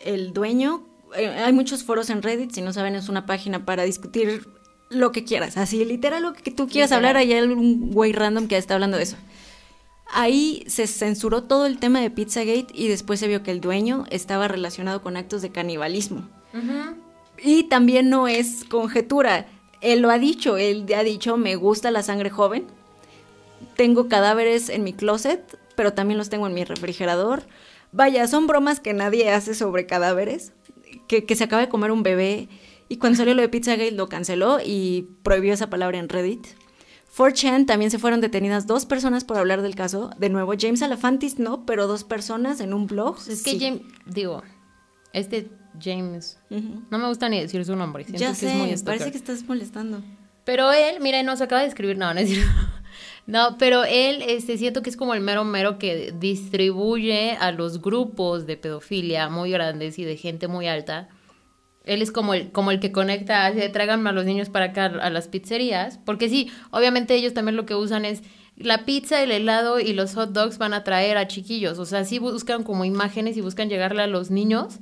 el 0.05 0.33
dueño 0.33 0.86
hay 1.13 1.53
muchos 1.53 1.83
foros 1.83 2.09
en 2.09 2.21
Reddit, 2.21 2.51
si 2.51 2.61
no 2.61 2.73
saben, 2.73 2.95
es 2.95 3.09
una 3.09 3.25
página 3.25 3.65
para 3.65 3.83
discutir 3.83 4.47
lo 4.89 5.11
que 5.11 5.23
quieras, 5.23 5.57
así 5.57 5.83
literal 5.83 6.23
lo 6.23 6.33
que 6.33 6.51
tú 6.51 6.67
quieras 6.67 6.91
hablar, 6.91 7.17
hay 7.17 7.33
algún 7.33 7.91
güey 7.91 8.13
random 8.13 8.47
que 8.47 8.57
está 8.57 8.75
hablando 8.75 8.97
de 8.97 9.03
eso. 9.03 9.17
Ahí 10.13 10.63
se 10.67 10.87
censuró 10.87 11.43
todo 11.43 11.65
el 11.65 11.79
tema 11.79 11.99
de 11.99 12.09
Pizzagate 12.09 12.67
y 12.73 12.87
después 12.87 13.19
se 13.19 13.27
vio 13.27 13.43
que 13.43 13.51
el 13.51 13.59
dueño 13.59 14.05
estaba 14.09 14.47
relacionado 14.47 15.01
con 15.01 15.17
actos 15.17 15.41
de 15.41 15.51
canibalismo. 15.51 16.27
Y 17.43 17.63
también 17.63 18.09
no 18.09 18.27
es 18.27 18.63
conjetura, 18.63 19.47
él 19.81 19.99
lo 19.99 20.09
ha 20.09 20.17
dicho, 20.17 20.57
él 20.57 20.85
ha 20.95 21.03
dicho, 21.03 21.37
me 21.37 21.55
gusta 21.55 21.91
la 21.91 22.03
sangre 22.03 22.29
joven, 22.29 22.65
tengo 23.75 24.07
cadáveres 24.07 24.69
en 24.69 24.83
mi 24.83 24.93
closet, 24.93 25.59
pero 25.75 25.93
también 25.93 26.17
los 26.17 26.29
tengo 26.29 26.47
en 26.47 26.53
mi 26.53 26.63
refrigerador. 26.63 27.43
Vaya, 27.91 28.27
son 28.27 28.47
bromas 28.47 28.79
que 28.79 28.93
nadie 28.93 29.29
hace 29.31 29.53
sobre 29.53 29.85
cadáveres, 29.85 30.53
que, 31.07 31.35
se 31.35 31.43
acaba 31.43 31.61
de 31.61 31.69
comer 31.69 31.91
un 31.91 32.03
bebé. 32.03 32.49
Y 32.89 32.97
cuando 32.97 33.17
salió 33.17 33.33
lo 33.33 33.41
de 33.41 33.49
Pizzagate 33.49 33.91
lo 33.91 34.07
canceló 34.07 34.59
y 34.63 35.07
prohibió 35.23 35.53
esa 35.53 35.69
palabra 35.69 35.99
en 35.99 36.09
Reddit. 36.09 36.45
4chan 37.15 37.65
también 37.65 37.89
se 37.89 37.97
fueron 37.97 38.21
detenidas 38.21 38.67
dos 38.67 38.85
personas 38.85 39.23
por 39.23 39.37
hablar 39.37 39.61
del 39.61 39.75
caso. 39.75 40.11
De 40.19 40.29
nuevo, 40.29 40.53
James 40.57 40.81
Alefantis 40.83 41.39
no, 41.39 41.65
pero 41.65 41.87
dos 41.87 42.03
personas 42.03 42.59
en 42.59 42.73
un 42.73 42.85
blog. 42.85 43.17
Es 43.27 43.43
que 43.43 43.59
James, 43.59 43.81
digo, 44.05 44.43
este 45.13 45.49
James, 45.81 46.37
no 46.49 46.97
me 46.97 47.07
gusta 47.07 47.29
ni 47.29 47.39
decir 47.39 47.63
su 47.65 47.75
nombre. 47.75 48.05
ya 48.07 48.35
sé, 48.35 48.75
parece 48.85 49.11
que 49.11 49.17
estás 49.17 49.43
molestando. 49.43 50.03
Pero 50.43 50.71
él, 50.71 51.01
mira, 51.01 51.21
nos 51.23 51.41
acaba 51.41 51.61
de 51.61 51.67
escribir, 51.67 51.97
no, 51.97 52.13
no 52.13 52.19
es 52.19 52.29
cierto. 52.29 52.51
No, 53.27 53.57
pero 53.59 53.83
él, 53.83 54.23
este, 54.25 54.57
siento 54.57 54.81
que 54.81 54.89
es 54.89 54.95
como 54.95 55.13
el 55.13 55.19
mero 55.19 55.43
mero 55.43 55.77
que 55.77 56.13
distribuye 56.17 57.33
a 57.33 57.51
los 57.51 57.81
grupos 57.81 58.47
de 58.47 58.55
pedofilia 58.55 59.27
muy 59.27 59.51
grandes 59.51 59.99
y 59.99 60.05
de 60.05 60.15
gente 60.15 60.47
muy 60.47 60.67
alta. 60.67 61.09
Él 61.83 62.01
es 62.01 62.11
como 62.11 62.33
el, 62.33 62.51
como 62.53 62.71
el 62.71 62.79
que 62.79 62.93
conecta, 62.93 63.45
hace, 63.45 63.67
tráiganme 63.67 64.09
a 64.09 64.13
los 64.13 64.23
niños 64.23 64.49
para 64.49 64.67
acá 64.67 64.85
a 64.85 65.09
las 65.09 65.27
pizzerías. 65.27 65.99
Porque 66.05 66.29
sí, 66.29 66.49
obviamente 66.71 67.15
ellos 67.15 67.33
también 67.33 67.57
lo 67.57 67.65
que 67.65 67.75
usan 67.75 68.05
es 68.05 68.23
la 68.55 68.85
pizza, 68.85 69.21
el 69.21 69.31
helado 69.31 69.81
y 69.81 69.91
los 69.91 70.15
hot 70.15 70.31
dogs 70.31 70.57
van 70.57 70.73
a 70.73 70.85
traer 70.85 71.17
a 71.17 71.27
chiquillos. 71.27 71.79
O 71.79 71.85
sea, 71.85 72.05
sí 72.05 72.19
buscan 72.19 72.63
como 72.63 72.85
imágenes 72.85 73.35
y 73.35 73.41
buscan 73.41 73.69
llegarle 73.69 74.03
a 74.03 74.07
los 74.07 74.31
niños 74.31 74.79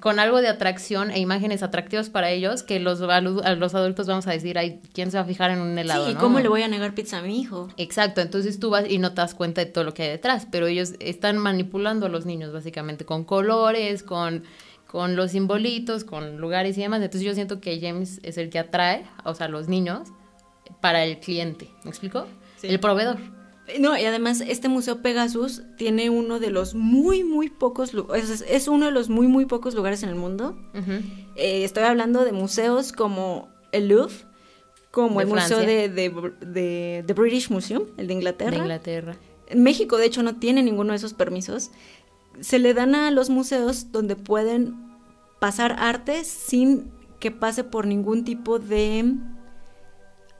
con 0.00 0.18
algo 0.18 0.40
de 0.40 0.48
atracción 0.48 1.10
e 1.10 1.18
imágenes 1.18 1.62
atractivas 1.62 2.10
para 2.10 2.30
ellos 2.30 2.62
que 2.62 2.80
los, 2.80 3.00
a 3.02 3.20
los 3.20 3.74
adultos 3.74 4.06
vamos 4.06 4.26
a 4.26 4.32
decir, 4.32 4.58
ay, 4.58 4.80
¿quién 4.92 5.10
se 5.10 5.16
va 5.16 5.24
a 5.24 5.26
fijar 5.26 5.50
en 5.50 5.60
un 5.60 5.78
helado? 5.78 6.06
Sí, 6.06 6.14
¿cómo 6.14 6.40
le 6.40 6.48
voy 6.48 6.62
a 6.62 6.68
negar 6.68 6.94
pizza 6.94 7.18
a 7.18 7.22
mi 7.22 7.40
hijo? 7.40 7.68
Exacto, 7.76 8.20
entonces 8.20 8.58
tú 8.58 8.70
vas 8.70 8.88
y 8.88 8.98
no 8.98 9.10
te 9.10 9.16
das 9.16 9.34
cuenta 9.34 9.60
de 9.60 9.66
todo 9.66 9.84
lo 9.84 9.94
que 9.94 10.04
hay 10.04 10.08
detrás, 10.10 10.46
pero 10.50 10.66
ellos 10.66 10.94
están 11.00 11.38
manipulando 11.38 12.06
a 12.06 12.08
los 12.08 12.26
niños 12.26 12.52
básicamente 12.52 13.04
con 13.04 13.24
colores, 13.24 14.02
con, 14.02 14.44
con 14.86 15.16
los 15.16 15.32
simbolitos, 15.32 16.04
con 16.04 16.38
lugares 16.38 16.78
y 16.78 16.82
demás. 16.82 17.00
Entonces 17.02 17.22
yo 17.22 17.34
siento 17.34 17.60
que 17.60 17.80
James 17.80 18.20
es 18.22 18.38
el 18.38 18.50
que 18.50 18.58
atrae, 18.58 19.04
o 19.24 19.34
sea, 19.34 19.48
los 19.48 19.68
niños 19.68 20.08
para 20.80 21.04
el 21.04 21.18
cliente, 21.18 21.70
¿me 21.84 21.90
explico? 21.90 22.26
El 22.62 22.78
proveedor. 22.80 23.18
No, 23.78 23.96
y 23.96 24.04
además 24.04 24.40
este 24.40 24.68
Museo 24.68 25.02
Pegasus 25.02 25.62
tiene 25.76 26.10
uno 26.10 26.40
de 26.40 26.50
los 26.50 26.74
muy, 26.74 27.22
muy 27.22 27.48
pocos, 27.48 27.92
es, 28.14 28.44
es 28.48 28.68
uno 28.68 28.86
de 28.86 28.92
los 28.92 29.08
muy, 29.08 29.28
muy 29.28 29.46
pocos 29.46 29.74
lugares 29.74 30.02
en 30.02 30.08
el 30.08 30.16
mundo. 30.16 30.56
Eh, 31.36 31.64
estoy 31.64 31.84
hablando 31.84 32.24
de 32.24 32.32
museos 32.32 32.92
como 32.92 33.48
el 33.70 33.88
Louvre, 33.88 34.14
como 34.90 35.20
el 35.20 35.28
Museo 35.28 35.58
de, 35.58 35.88
de, 35.88 37.14
British 37.14 37.50
Museum, 37.50 37.84
el 37.96 38.08
de 38.08 38.14
Inglaterra. 38.14 38.50
De 38.50 38.58
Inglaterra. 38.58 39.16
México, 39.54 39.96
de 39.96 40.06
hecho, 40.06 40.22
no 40.22 40.36
tiene 40.36 40.62
ninguno 40.62 40.90
de 40.90 40.96
esos 40.96 41.14
permisos. 41.14 41.70
Se 42.40 42.58
le 42.58 42.74
dan 42.74 42.94
a 42.94 43.10
los 43.10 43.30
museos 43.30 43.92
donde 43.92 44.16
pueden 44.16 44.74
pasar 45.38 45.76
arte 45.78 46.24
sin 46.24 46.90
que 47.20 47.30
pase 47.30 47.62
por 47.62 47.86
ningún 47.86 48.24
tipo 48.24 48.58
de 48.58 49.04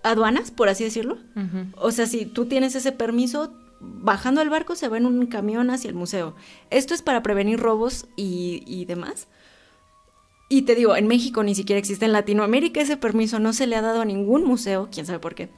aduanas, 0.03 0.51
por 0.51 0.69
así 0.69 0.85
decirlo. 0.85 1.19
O 1.77 1.91
sea, 1.93 2.07
si 2.07 2.27
tú 2.27 2.47
tienes 2.47 2.75
ese 2.75 2.93
permiso, 2.93 3.53
bajando 3.81 4.41
al 4.41 4.51
barco 4.51 4.77
se 4.77 4.89
va 4.89 4.97
en 4.97 5.07
un 5.07 5.27
camión 5.27 5.71
hacia 5.71 5.89
el 5.89 5.95
museo. 5.95 6.35
Esto 6.71 6.95
es 6.95 7.03
para 7.03 7.23
prevenir 7.23 7.59
robos 7.59 8.07
y, 8.17 8.85
demás. 8.87 9.29
Y 10.49 10.63
te 10.63 10.75
digo, 10.75 10.97
en 10.97 11.09
México 11.09 11.43
ni 11.43 11.55
siquiera 11.55 11.79
existe, 11.79 12.05
en 12.05 12.13
Latinoamérica 12.13 12.81
ese 12.81 12.97
permiso 12.97 13.39
no 13.39 13.53
se 13.53 13.67
le 13.67 13.77
ha 13.77 13.83
dado 13.83 14.03
a 14.03 14.05
ningún 14.05 14.45
museo, 14.45 14.89
quién 14.93 15.07
sabe 15.07 15.19
por 15.19 15.35
qué. 15.35 15.51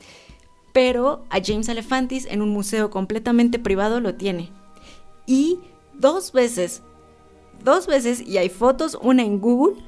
Pero 0.72 1.24
a 1.30 1.38
James 1.45 1.68
Alefantis 1.68 2.26
en 2.26 2.42
un 2.42 2.51
museo 2.51 2.90
completamente 2.90 3.59
privado 3.59 4.01
lo 4.01 4.14
tiene. 4.14 4.51
Y 5.26 5.59
dos 5.95 6.32
veces, 6.32 6.82
dos 7.62 7.86
veces, 7.86 8.20
y 8.20 8.38
hay 8.38 8.49
fotos, 8.49 8.99
una 9.01 9.22
en 9.22 9.40
Google, 9.40 9.82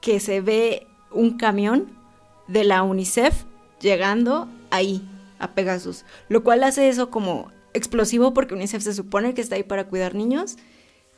que 0.00 0.20
se 0.20 0.40
ve 0.40 0.86
un 1.10 1.36
camión 1.38 2.03
de 2.48 2.64
la 2.64 2.82
UNICEF 2.82 3.44
llegando 3.80 4.48
ahí, 4.70 5.06
a 5.38 5.52
Pegasus. 5.52 6.04
Lo 6.28 6.42
cual 6.42 6.64
hace 6.64 6.88
eso 6.88 7.10
como 7.10 7.50
explosivo 7.72 8.32
porque 8.34 8.54
UNICEF 8.54 8.82
se 8.82 8.94
supone 8.94 9.34
que 9.34 9.40
está 9.40 9.56
ahí 9.56 9.62
para 9.62 9.84
cuidar 9.84 10.14
niños 10.14 10.56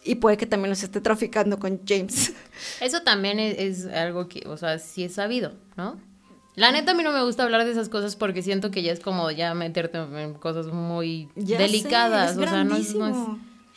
y 0.06 0.16
puede 0.16 0.36
que 0.36 0.46
también 0.46 0.70
los 0.70 0.82
esté 0.82 1.00
traficando 1.00 1.58
con 1.58 1.80
James. 1.86 2.32
Eso 2.80 3.02
también 3.02 3.40
es, 3.40 3.86
algo 3.86 4.28
que, 4.28 4.46
o 4.46 4.56
sea, 4.56 4.78
sí 4.78 5.04
es 5.04 5.14
sabido, 5.14 5.52
¿no? 5.76 5.96
La 6.54 6.72
neta 6.72 6.92
a 6.92 6.94
mí 6.94 7.02
no 7.02 7.12
me 7.12 7.22
gusta 7.22 7.42
hablar 7.42 7.64
de 7.64 7.72
esas 7.72 7.88
cosas 7.88 8.16
porque 8.16 8.40
siento 8.40 8.70
que 8.70 8.82
ya 8.82 8.92
es 8.92 9.00
como 9.00 9.30
ya 9.30 9.52
meterte 9.52 9.98
en 9.98 10.34
cosas 10.34 10.68
muy 10.68 11.28
delicadas, 11.34 12.36
o 12.38 12.42
sea, 12.42 12.64
no 12.64 12.76
es, 12.76 12.94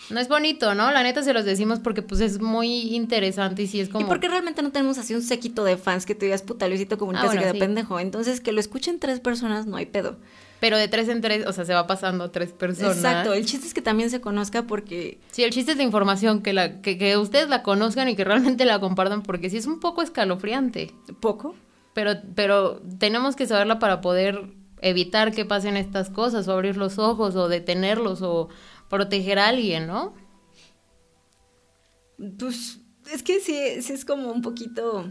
no 0.09 0.19
es, 0.19 0.27
bonito, 0.27 0.73
¿no? 0.75 0.91
La 0.91 1.03
neta 1.03 1.21
se 1.23 1.33
los 1.33 1.45
decimos 1.45 1.79
porque 1.79 2.01
pues 2.01 2.21
es 2.21 2.39
muy 2.39 2.95
interesante 2.95 3.63
y 3.63 3.67
sí 3.67 3.79
es 3.79 3.89
como... 3.89 4.05
Y 4.05 4.07
porque 4.07 4.27
realmente 4.27 4.61
no 4.61 4.71
tenemos 4.71 4.97
así 4.97 5.13
un 5.13 5.21
séquito 5.21 5.63
de 5.63 5.77
fans 5.77 6.05
que 6.05 6.15
tú 6.15 6.25
digas 6.25 6.41
puta 6.41 6.67
Luisito 6.67 6.97
Comunica 6.97 7.29
ah, 7.29 7.37
que 7.37 7.45
de 7.45 7.53
pendejo, 7.53 7.99
entonces 7.99 8.41
que 8.41 8.51
lo 8.51 8.59
escuchen 8.59 8.99
tres 8.99 9.19
personas 9.19 9.67
no 9.67 9.77
hay 9.77 9.85
pedo. 9.85 10.17
Pero 10.59 10.77
de 10.77 10.87
tres 10.87 11.07
en 11.07 11.21
tres, 11.21 11.45
o 11.45 11.53
sea, 11.53 11.63
se 11.65 11.73
va 11.73 11.87
pasando 11.87 12.31
tres 12.31 12.51
personas. 12.51 12.97
Exacto, 12.97 13.33
el 13.33 13.45
chiste 13.45 13.67
es 13.67 13.73
que 13.73 13.81
también 13.81 14.09
se 14.09 14.19
conozca 14.19 14.63
porque... 14.63 15.19
Sí, 15.31 15.43
el 15.43 15.51
chiste 15.51 15.71
es 15.71 15.77
la 15.77 15.83
información, 15.83 16.41
que, 16.41 16.53
la, 16.53 16.81
que, 16.81 16.97
que 16.97 17.17
ustedes 17.17 17.47
la 17.47 17.63
conozcan 17.63 18.09
y 18.09 18.15
que 18.15 18.23
realmente 18.25 18.65
la 18.65 18.79
compartan, 18.79 19.23
porque 19.23 19.49
sí 19.49 19.57
es 19.57 19.67
un 19.67 19.79
poco 19.79 20.01
escalofriante. 20.01 20.93
¿Poco? 21.21 21.55
Pero, 21.93 22.13
pero 22.35 22.81
tenemos 22.97 23.35
que 23.35 23.45
saberla 23.45 23.79
para 23.79 24.01
poder 24.01 24.47
evitar 24.81 25.31
que 25.31 25.45
pasen 25.45 25.77
estas 25.77 26.09
cosas, 26.09 26.47
o 26.47 26.53
abrir 26.53 26.77
los 26.77 26.99
ojos, 26.99 27.35
o 27.35 27.47
detenerlos, 27.47 28.21
o 28.21 28.49
proteger 28.89 29.39
a 29.39 29.47
alguien, 29.47 29.87
¿no? 29.87 30.13
Pues 32.37 32.79
es 33.11 33.23
que 33.23 33.39
sí, 33.39 33.81
sí 33.81 33.93
es 33.93 34.05
como 34.05 34.31
un 34.31 34.41
poquito... 34.41 35.07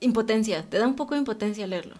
Impotencia, 0.00 0.68
te 0.68 0.78
da 0.78 0.86
un 0.86 0.94
poco 0.94 1.14
de 1.14 1.20
impotencia 1.20 1.66
leerlo. 1.66 1.96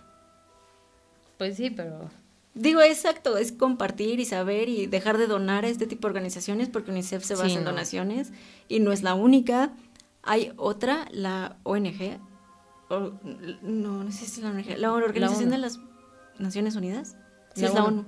Pues 1.39 1.57
sí, 1.57 1.71
pero... 1.71 2.11
Digo, 2.55 2.81
exacto, 2.81 3.37
es 3.37 3.53
compartir 3.53 4.19
y 4.19 4.25
saber 4.25 4.69
y 4.69 4.87
dejar 4.87 5.19
de 5.19 5.27
donar 5.27 5.65
a 5.65 5.69
este 5.69 5.87
tipo 5.87 6.09
de 6.09 6.13
organizaciones 6.13 6.69
porque 6.69 6.91
UNICEF 6.91 7.23
se 7.23 7.35
basa 7.35 7.59
en 7.59 7.65
donaciones 7.65 8.33
y 8.67 8.81
no 8.81 8.93
es 8.93 9.03
la 9.03 9.15
única. 9.15 9.73
Hay 10.23 10.53
otra, 10.57 11.07
la 11.11 11.59
ONG, 11.65 12.19
no, 12.89 14.05
no 14.05 14.11
sé 14.11 14.25
si 14.25 14.25
es 14.25 14.39
la 14.39 14.51
ONG, 14.51 14.79
la 14.79 14.93
Organización 14.93 15.51
de 15.51 15.59
las 15.59 15.81
Naciones 16.39 16.77
Unidas. 16.77 17.17
Sí, 17.55 17.65
es 17.65 17.75
la 17.75 17.85
ONU. 17.85 18.07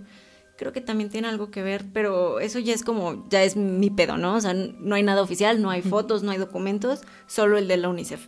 Creo 0.59 0.73
que 0.73 0.81
también 0.81 1.09
tiene 1.09 1.29
algo 1.29 1.53
que 1.53 1.63
ver, 1.63 1.85
pero 1.93 2.41
eso 2.41 2.59
ya 2.59 2.75
es 2.75 2.83
como, 2.83 3.29
ya 3.31 3.45
es 3.45 3.55
mi 3.55 3.91
pedo, 3.91 4.17
¿no? 4.17 4.35
O 4.35 4.41
sea, 4.41 4.55
no 4.55 4.97
hay 4.97 5.05
nada 5.05 5.23
oficial, 5.23 5.63
no 5.63 5.71
hay 5.71 5.83
fotos, 5.83 6.25
no 6.25 6.33
hay 6.33 6.39
documentos, 6.39 7.03
solo 7.29 7.59
el 7.59 7.69
de 7.69 7.77
la 7.77 7.89
UNICEF. 7.89 8.27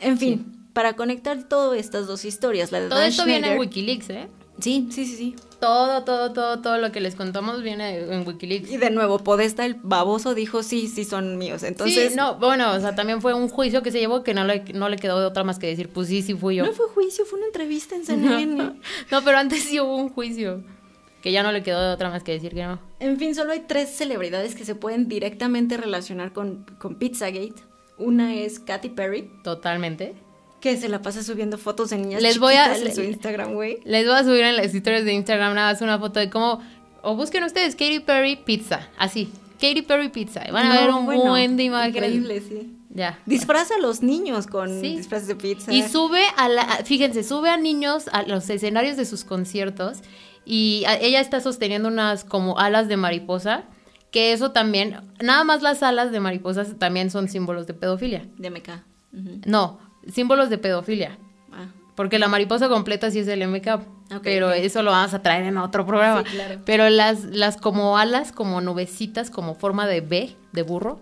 En 0.00 0.16
fin, 0.16 0.70
para 0.72 0.96
conectar 0.96 1.46
todo 1.46 1.74
estas 1.74 2.06
dos 2.06 2.24
historias. 2.24 2.72
La 2.72 2.80
de 2.80 2.88
todo 2.88 3.02
esto 3.02 3.26
viene 3.26 3.52
en 3.52 3.58
Wikileaks, 3.58 4.08
¿eh? 4.08 4.28
Sí, 4.58 4.88
sí, 4.90 5.04
sí, 5.04 5.16
sí. 5.16 5.36
Todo, 5.60 6.02
todo, 6.04 6.32
todo, 6.32 6.60
todo 6.60 6.78
lo 6.78 6.92
que 6.92 7.00
les 7.00 7.14
contamos 7.14 7.62
viene 7.62 7.98
en 7.98 8.26
Wikileaks. 8.26 8.70
Y 8.70 8.78
de 8.78 8.88
nuevo, 8.88 9.18
Podesta, 9.18 9.66
el 9.66 9.74
baboso, 9.74 10.34
dijo 10.34 10.62
sí, 10.62 10.88
sí 10.88 11.04
son 11.04 11.36
míos. 11.36 11.62
Entonces. 11.62 12.12
Sí, 12.12 12.16
no, 12.16 12.36
bueno, 12.36 12.72
o 12.72 12.80
sea, 12.80 12.94
también 12.94 13.20
fue 13.20 13.34
un 13.34 13.50
juicio 13.50 13.82
que 13.82 13.90
se 13.90 14.00
llevó 14.00 14.22
que 14.22 14.32
no 14.32 14.44
le, 14.44 14.64
no 14.72 14.88
le 14.88 14.96
quedó 14.96 15.20
de 15.20 15.26
otra 15.26 15.44
más 15.44 15.58
que 15.58 15.66
decir, 15.66 15.90
pues 15.90 16.08
sí, 16.08 16.22
sí 16.22 16.32
fui 16.32 16.56
yo. 16.56 16.64
No 16.64 16.72
fue 16.72 16.88
juicio, 16.88 17.26
fue 17.26 17.38
una 17.38 17.48
entrevista 17.48 17.96
en 17.96 18.04
CNN. 18.06 18.80
no, 19.10 19.24
pero 19.24 19.36
antes 19.36 19.64
sí 19.64 19.78
hubo 19.78 19.94
un 19.94 20.08
juicio. 20.08 20.62
Que 21.22 21.32
ya 21.32 21.42
no 21.42 21.52
le 21.52 21.62
quedó 21.62 21.80
de 21.82 21.92
otra 21.92 22.10
más 22.10 22.22
que 22.22 22.32
decir 22.32 22.54
que 22.54 22.64
no. 22.64 22.78
En 23.00 23.18
fin, 23.18 23.34
solo 23.34 23.52
hay 23.52 23.64
tres 23.66 23.90
celebridades 23.90 24.54
que 24.54 24.64
se 24.64 24.74
pueden 24.74 25.08
directamente 25.08 25.76
relacionar 25.76 26.32
con, 26.32 26.64
con 26.78 26.96
Pizzagate. 26.96 27.54
Una 27.98 28.34
es 28.34 28.60
Katy 28.60 28.90
Perry. 28.90 29.30
Totalmente 29.42 30.14
que 30.60 30.76
se 30.76 30.88
la 30.88 31.02
pasa 31.02 31.22
subiendo 31.22 31.56
fotos 31.56 31.90
de 31.90 31.98
niñas 31.98 32.22
les 32.22 32.38
voy 32.38 32.54
a, 32.54 32.76
en 32.76 32.94
su 32.94 33.02
Instagram, 33.02 33.54
güey. 33.54 33.78
Les 33.84 34.06
voy 34.06 34.16
a 34.16 34.24
subir 34.24 34.42
en 34.42 34.56
las 34.56 34.74
historias 34.74 35.04
de 35.04 35.12
Instagram 35.12 35.54
nada 35.54 35.72
más 35.72 35.82
una 35.82 35.98
foto 35.98 36.18
de 36.18 36.30
cómo 36.30 36.60
o 37.02 37.14
busquen 37.14 37.44
ustedes 37.44 37.74
Katy 37.74 38.00
Perry 38.00 38.36
pizza, 38.36 38.88
así. 38.98 39.30
Katy 39.60 39.82
Perry 39.82 40.08
pizza. 40.08 40.42
van 40.52 40.66
a 40.66 40.80
ver 40.80 40.90
un 40.90 41.06
buen 41.06 41.56
de 41.56 41.64
imágenes. 41.64 42.14
Increíble, 42.14 42.40
sí. 42.40 42.74
Ya. 42.90 43.18
Disfraza 43.26 43.74
a 43.76 43.78
los 43.78 44.02
niños 44.02 44.46
con 44.46 44.80
disfraces 44.80 45.28
de 45.28 45.36
pizza. 45.36 45.72
Y 45.72 45.82
sube 45.82 46.22
a 46.36 46.48
la, 46.48 46.64
fíjense, 46.84 47.22
sube 47.22 47.50
a 47.50 47.56
niños 47.56 48.08
a 48.12 48.22
los 48.22 48.48
escenarios 48.50 48.96
de 48.96 49.04
sus 49.04 49.24
conciertos 49.24 49.98
y 50.50 50.84
ella 51.02 51.20
está 51.20 51.40
sosteniendo 51.40 51.88
unas 51.88 52.24
como 52.24 52.58
alas 52.58 52.88
de 52.88 52.96
mariposa, 52.96 53.64
que 54.10 54.32
eso 54.32 54.50
también, 54.50 54.96
nada 55.20 55.44
más 55.44 55.60
las 55.60 55.82
alas 55.82 56.10
de 56.10 56.20
mariposas 56.20 56.78
también 56.78 57.10
son 57.10 57.28
símbolos 57.28 57.66
de 57.66 57.74
pedofilia. 57.74 58.26
De 58.38 58.48
MK. 58.48 58.70
No, 59.44 59.78
símbolos 60.10 60.48
de 60.48 60.56
pedofilia. 60.56 61.18
Ah. 61.52 61.66
Porque 61.94 62.18
la 62.18 62.28
mariposa 62.28 62.70
completa 62.70 63.10
sí 63.10 63.18
es 63.18 63.28
el 63.28 63.46
MK. 63.46 64.22
pero 64.22 64.50
eso 64.52 64.82
lo 64.82 64.90
vamos 64.90 65.12
a 65.12 65.20
traer 65.20 65.44
en 65.44 65.58
otro 65.58 65.84
programa. 65.84 66.24
Pero 66.64 66.88
las, 66.88 67.24
las 67.24 67.58
como 67.58 67.98
alas, 67.98 68.32
como 68.32 68.62
nubecitas, 68.62 69.28
como 69.28 69.54
forma 69.54 69.86
de 69.86 70.00
B, 70.00 70.34
de 70.52 70.62
burro, 70.62 70.98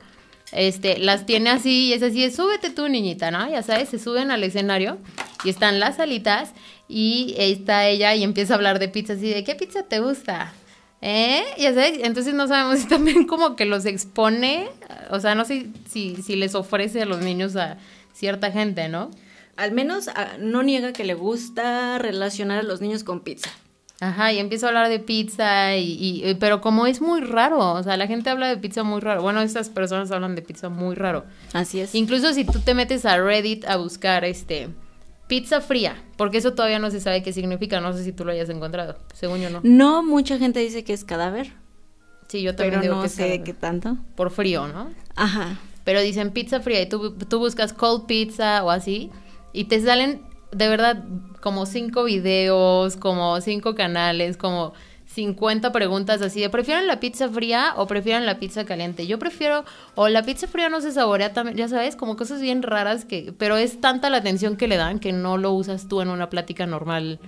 este, 0.52 0.98
las 0.98 1.26
tiene 1.26 1.50
así 1.50 1.88
y 1.88 1.92
es 1.92 2.02
así, 2.02 2.30
súbete 2.30 2.70
tú, 2.70 2.88
niñita, 2.88 3.30
¿no? 3.30 3.48
Ya 3.50 3.62
sabes, 3.62 3.88
se 3.88 3.98
suben 3.98 4.30
al 4.30 4.44
escenario 4.44 4.98
y 5.44 5.50
están 5.50 5.80
las 5.80 5.98
alitas 5.98 6.52
y 6.88 7.34
está 7.38 7.86
ella 7.86 8.14
y 8.14 8.22
empieza 8.22 8.54
a 8.54 8.56
hablar 8.56 8.78
de 8.78 8.88
pizza 8.88 9.14
así, 9.14 9.28
¿de 9.28 9.44
qué 9.44 9.54
pizza 9.54 9.82
te 9.82 10.00
gusta? 10.00 10.52
¿Eh? 11.02 11.42
Ya 11.58 11.74
sabes, 11.74 11.98
entonces 12.02 12.34
no 12.34 12.46
sabemos 12.48 12.78
si 12.82 12.88
también 12.88 13.26
como 13.26 13.56
que 13.56 13.64
los 13.64 13.86
expone, 13.86 14.68
o 15.10 15.20
sea, 15.20 15.34
no 15.34 15.44
sé 15.44 15.68
si, 15.88 16.16
si 16.16 16.36
les 16.36 16.54
ofrece 16.54 17.02
a 17.02 17.06
los 17.06 17.20
niños 17.20 17.56
a 17.56 17.78
cierta 18.12 18.50
gente, 18.50 18.88
¿no? 18.88 19.10
Al 19.56 19.72
menos 19.72 20.08
ah, 20.08 20.36
no 20.38 20.62
niega 20.62 20.92
que 20.92 21.04
le 21.04 21.14
gusta 21.14 21.98
relacionar 21.98 22.60
a 22.60 22.62
los 22.62 22.80
niños 22.80 23.04
con 23.04 23.20
pizza. 23.20 23.50
Ajá, 24.00 24.32
y 24.32 24.38
empieza 24.38 24.66
a 24.66 24.68
hablar 24.68 24.88
de 24.88 24.98
pizza, 24.98 25.76
y, 25.76 26.36
pero 26.38 26.60
como 26.60 26.86
es 26.86 27.00
muy 27.00 27.22
raro, 27.22 27.72
o 27.72 27.82
sea, 27.82 27.96
la 27.96 28.06
gente 28.06 28.28
habla 28.28 28.48
de 28.48 28.58
pizza 28.58 28.82
muy 28.82 29.00
raro. 29.00 29.22
Bueno, 29.22 29.40
estas 29.40 29.70
personas 29.70 30.10
hablan 30.10 30.34
de 30.34 30.42
pizza 30.42 30.68
muy 30.68 30.94
raro. 30.94 31.24
Así 31.54 31.80
es. 31.80 31.94
Incluso 31.94 32.32
si 32.34 32.44
tú 32.44 32.60
te 32.60 32.74
metes 32.74 33.06
a 33.06 33.18
Reddit 33.18 33.64
a 33.64 33.76
buscar 33.76 34.24
este 34.24 34.68
pizza 35.28 35.60
fría, 35.60 35.96
porque 36.16 36.38
eso 36.38 36.52
todavía 36.52 36.78
no 36.78 36.90
se 36.90 37.00
sabe 37.00 37.22
qué 37.22 37.32
significa, 37.32 37.80
no 37.80 37.92
sé 37.94 38.04
si 38.04 38.12
tú 38.12 38.24
lo 38.24 38.32
hayas 38.32 38.50
encontrado, 38.50 38.96
según 39.14 39.40
yo 39.40 39.50
no. 39.50 39.60
No, 39.62 40.02
mucha 40.02 40.38
gente 40.38 40.60
dice 40.60 40.84
que 40.84 40.92
es 40.92 41.04
cadáver. 41.04 41.52
Sí, 42.28 42.42
yo 42.42 42.54
también 42.54 42.80
pero 42.80 42.82
digo 42.82 43.02
no 43.02 43.08
sé 43.08 43.42
qué 43.42 43.54
tanto. 43.54 43.96
Por 44.14 44.30
frío, 44.30 44.68
¿no? 44.68 44.90
Ajá 45.14 45.58
pero 45.86 46.00
dicen 46.00 46.32
pizza 46.32 46.58
fría 46.60 46.82
y 46.82 46.88
tú, 46.88 47.12
tú 47.12 47.38
buscas 47.38 47.72
cold 47.72 48.06
pizza 48.06 48.64
o 48.64 48.70
así 48.70 49.08
y 49.52 49.66
te 49.66 49.80
salen 49.80 50.20
de 50.56 50.68
verdad 50.68 51.04
como 51.40 51.66
cinco 51.66 52.04
videos, 52.04 52.96
como 52.96 53.40
cinco 53.40 53.74
canales, 53.74 54.36
como 54.36 54.72
50 55.06 55.70
preguntas 55.72 56.20
así 56.20 56.40
de 56.40 56.50
¿prefieren 56.50 56.86
la 56.86 57.00
pizza 57.00 57.28
fría 57.28 57.74
o 57.76 57.86
prefieren 57.86 58.26
la 58.26 58.38
pizza 58.38 58.64
caliente? 58.64 59.06
Yo 59.06 59.18
prefiero, 59.18 59.64
o 59.94 60.08
la 60.08 60.22
pizza 60.24 60.46
fría 60.46 60.68
no 60.68 60.80
se 60.80 60.92
saborea 60.92 61.32
también, 61.32 61.56
ya 61.56 61.68
sabes, 61.68 61.94
como 61.94 62.16
cosas 62.16 62.40
bien 62.40 62.62
raras 62.62 63.04
que, 63.04 63.32
pero 63.38 63.56
es 63.56 63.80
tanta 63.80 64.10
la 64.10 64.18
atención 64.18 64.56
que 64.56 64.66
le 64.66 64.76
dan 64.76 64.98
que 64.98 65.12
no 65.12 65.36
lo 65.36 65.52
usas 65.52 65.88
tú 65.88 66.00
en 66.00 66.08
una 66.08 66.28
plática 66.28 66.66
normal. 66.66 67.20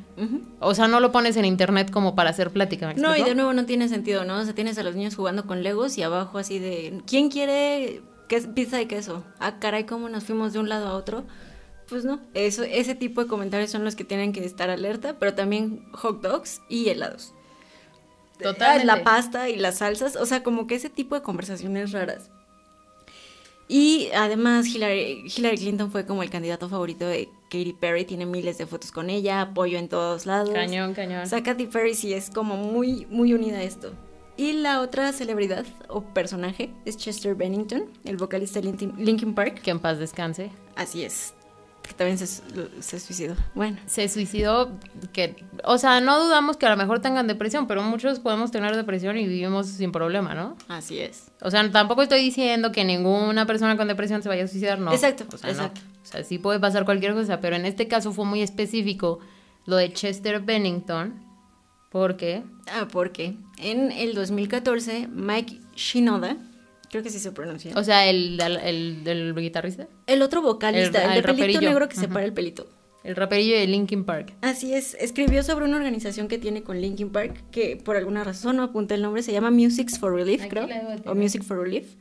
O 0.59 0.75
sea, 0.75 0.89
no 0.89 1.01
lo 1.01 1.13
pones 1.13 1.37
en 1.37 1.45
internet 1.45 1.91
como 1.91 2.15
para 2.15 2.31
hacer 2.31 2.51
plática. 2.51 2.93
no, 2.95 3.17
y 3.17 3.23
de 3.23 3.35
nuevo 3.35 3.53
no 3.53 3.65
tiene 3.67 3.89
sentido, 3.89 4.25
¿no? 4.25 4.39
O 4.39 4.45
sea, 4.45 4.55
tienes 4.55 4.77
a 4.79 4.83
los 4.83 4.97
niños 4.97 5.15
jugando 5.15 5.47
con 5.47 5.63
Legos 5.63 5.97
y 5.99 6.03
abajo 6.03 6.39
así 6.39 6.59
de, 6.59 7.03
¿quién 7.07 7.31
quiere 7.31 8.03
¿Qué 8.29 8.37
es 8.37 8.47
pizza 8.47 8.77
de 8.77 8.87
queso? 8.87 9.25
Ah, 9.39 9.59
caray, 9.59 9.85
¿cómo 9.85 10.11
nos 10.11 10.25
fuimos 10.25 10.53
de 10.53 10.59
un 10.59 10.69
lado 10.69 10.89
a 10.89 10.93
otro? 10.93 11.25
Pues 11.89 12.05
no, 12.05 12.21
eso, 12.35 12.63
ese 12.65 12.95
tipo 12.95 13.23
de 13.23 13.29
comentarios 13.29 13.71
son 13.71 13.85
los 13.85 13.97
que 13.97 14.05
tienen 14.05 14.33
que 14.33 14.45
estar 14.45 14.69
alerta, 14.69 15.19
pero 15.19 15.35
también 15.35 15.87
hot 15.93 16.21
dogs 16.21 16.61
y 16.69 16.89
helados. 16.89 17.33
Totalmente. 18.39 18.87
La 18.87 19.03
pasta 19.03 19.49
y 19.49 19.57
las 19.57 19.79
salsas, 19.79 20.17
o 20.17 20.27
sea, 20.27 20.43
como 20.43 20.67
que 20.67 20.75
ese 20.75 20.91
tipo 20.91 21.15
de 21.15 21.23
conversaciones 21.23 21.93
raras. 21.93 22.31
Y 23.69 24.09
además 24.15 24.67
Hillary, 24.67 25.25
Hillary 25.37 25.59
Clinton 25.59 25.91
fue 25.91 26.07
como 26.07 26.23
el 26.23 26.31
candidato 26.31 26.69
favorito 26.69 27.07
de 27.07 27.29
Katy 27.51 27.75
Perry, 27.75 28.05
tiene 28.05 28.25
miles 28.25 28.57
de 28.57 28.67
fotos 28.67 28.93
con 28.93 29.11
ella, 29.11 29.43
apoyo 29.43 29.79
en 29.79 29.89
todos 29.89 30.25
lados. 30.25 30.51
Cañón, 30.51 30.95
cañón. 30.95 31.23
O 31.23 31.27
sea, 31.27 31.43
Katy 31.43 31.67
Perry 31.67 31.95
sí 31.95 32.15
es 32.15 32.31
como 32.31 32.57
muy, 32.57 33.07
muy 33.11 33.35
unida 33.35 33.59
a 33.59 33.63
esto. 33.63 33.93
Y 34.39 34.53
la 34.53 34.81
otra 34.81 35.13
celebridad 35.13 35.67
o 35.89 36.03
personaje 36.03 36.71
es 36.85 36.97
Chester 36.97 37.35
Bennington, 37.35 37.91
el 38.05 38.17
vocalista 38.17 38.61
de 38.61 38.73
Linkin 38.97 39.35
Park. 39.35 39.61
Que 39.63 39.73
en 39.73 39.81
paz 39.81 39.99
descanse. 39.99 40.51
Así 40.77 41.03
es. 41.03 41.35
Que 41.89 41.95
también 41.95 42.19
se, 42.19 42.27
se, 42.27 43.01
suicidó. 43.01 43.35
Bueno. 43.55 43.79
Se 43.87 44.09
suicidó, 44.09 44.71
que, 45.13 45.45
o 45.65 45.79
sea, 45.79 46.01
no 46.01 46.23
dudamos 46.23 46.57
que 46.57 46.67
a 46.67 46.71
lo 46.71 46.77
mejor 46.77 47.01
tengan 47.01 47.27
depresión, 47.27 47.67
pero 47.67 47.83
muchos 47.83 48.21
podemos 48.21 48.51
tener 48.51 48.77
depresión 48.77 49.17
y 49.17 49.27
vivimos 49.27 49.67
sin 49.67 49.91
problema, 49.91 50.35
¿no? 50.35 50.57
Así 50.69 51.01
es. 51.01 51.31
O 51.41 51.51
sea, 51.51 51.69
tampoco 51.71 52.03
estoy 52.03 52.21
diciendo 52.21 52.71
que 52.73 52.85
ninguna 52.85 53.47
persona 53.47 53.77
con 53.77 53.89
depresión 53.89 54.23
se 54.23 54.29
vaya 54.29 54.45
a 54.45 54.49
suicidar, 54.49 54.79
no. 54.79 54.93
Exacto, 54.93 55.25
o 55.33 55.39
sea, 55.39 55.51
exacto. 55.51 55.81
O 56.03 56.07
sea, 56.07 56.23
sí 56.23 56.39
puede 56.39 56.61
pasar 56.61 56.85
cualquier 56.85 57.15
cosa, 57.15 57.41
pero 57.41 57.57
en 57.57 57.65
este 57.65 57.89
caso 57.89 58.13
fue 58.13 58.27
muy 58.27 58.43
específico 58.43 59.19
lo 59.65 59.77
de 59.77 59.93
Chester 59.93 60.41
Bennington. 60.41 61.27
¿Por 61.91 62.17
qué? 62.17 62.45
Ah, 62.71 62.87
porque 62.91 63.37
en 63.57 63.93
el 63.93 64.15
2014 64.15 65.09
Mike 65.09 65.59
Shinoda 65.75 66.37
Creo 66.91 67.03
que 67.03 67.11
sí 67.11 67.19
se 67.19 67.33
pronuncia. 67.33 67.73
O 67.77 67.85
sea, 67.85 68.09
el, 68.09 68.41
el, 68.41 69.35
guitarrista. 69.37 69.89
El 70.07 70.23
otro 70.23 70.43
vocalista, 70.43 71.15
el, 71.15 71.23
de 71.23 71.35
pelito 71.35 71.61
negro 71.61 71.89
que 71.89 71.97
separa 71.97 72.25
el 72.25 72.33
pelito. 72.33 72.67
El 73.05 73.15
raperillo 73.15 73.57
de 73.57 73.67
Linkin 73.67 74.05
Park. 74.05 74.35
Así 74.41 74.75
es, 74.75 74.95
escribió 75.01 75.43
sobre 75.43 75.65
una 75.65 75.77
organización 75.77 76.29
que 76.29 76.37
tiene 76.37 76.63
con 76.63 76.81
Linkin 76.81 77.11
Park, 77.11 77.45
que 77.51 77.77
por 77.77 77.97
alguna 77.97 78.25
razón 78.25 78.57
no 78.57 78.65
apunta 78.65 78.95
el 78.95 79.03
nombre, 79.03 79.23
se 79.23 79.33
llama 79.33 79.51
Music 79.51 79.91
for 79.99 80.13
Relief, 80.13 80.47
creo. 80.49 80.67
O 81.07 81.15
Music 81.15 81.43
for 81.43 81.59
Relief. 81.59 81.95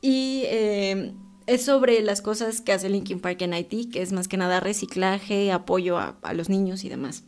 Y 0.00 0.42
eh, 0.46 1.12
es 1.46 1.64
sobre 1.64 2.00
las 2.02 2.20
cosas 2.20 2.60
que 2.60 2.72
hace 2.72 2.90
Linkin 2.90 3.20
Park 3.20 3.42
en 3.42 3.54
Haití, 3.54 3.88
que 3.88 4.02
es 4.02 4.12
más 4.12 4.28
que 4.28 4.36
nada 4.36 4.60
reciclaje, 4.60 5.50
apoyo 5.52 5.98
a, 5.98 6.16
los 6.34 6.48
niños 6.48 6.84
y 6.84 6.88
demás. 6.88 7.24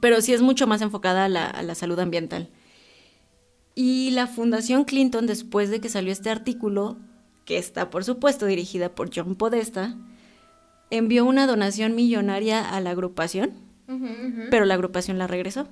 Pero 0.00 0.20
sí 0.20 0.32
es 0.32 0.42
mucho 0.42 0.66
más 0.66 0.80
enfocada 0.80 1.24
a 1.24 1.28
la, 1.28 1.46
a 1.46 1.62
la 1.62 1.74
salud 1.74 1.98
ambiental. 1.98 2.50
Y 3.74 4.10
la 4.12 4.26
Fundación 4.26 4.84
Clinton, 4.84 5.26
después 5.26 5.70
de 5.70 5.80
que 5.80 5.88
salió 5.88 6.12
este 6.12 6.30
artículo, 6.30 6.96
que 7.44 7.58
está 7.58 7.90
por 7.90 8.04
supuesto 8.04 8.46
dirigida 8.46 8.94
por 8.94 9.10
John 9.14 9.34
Podesta, 9.34 9.96
envió 10.90 11.24
una 11.24 11.46
donación 11.46 11.94
millonaria 11.94 12.68
a 12.68 12.80
la 12.80 12.90
agrupación, 12.90 13.52
pero 14.50 14.64
la 14.64 14.74
agrupación 14.74 15.18
la 15.18 15.26
regresó. 15.26 15.68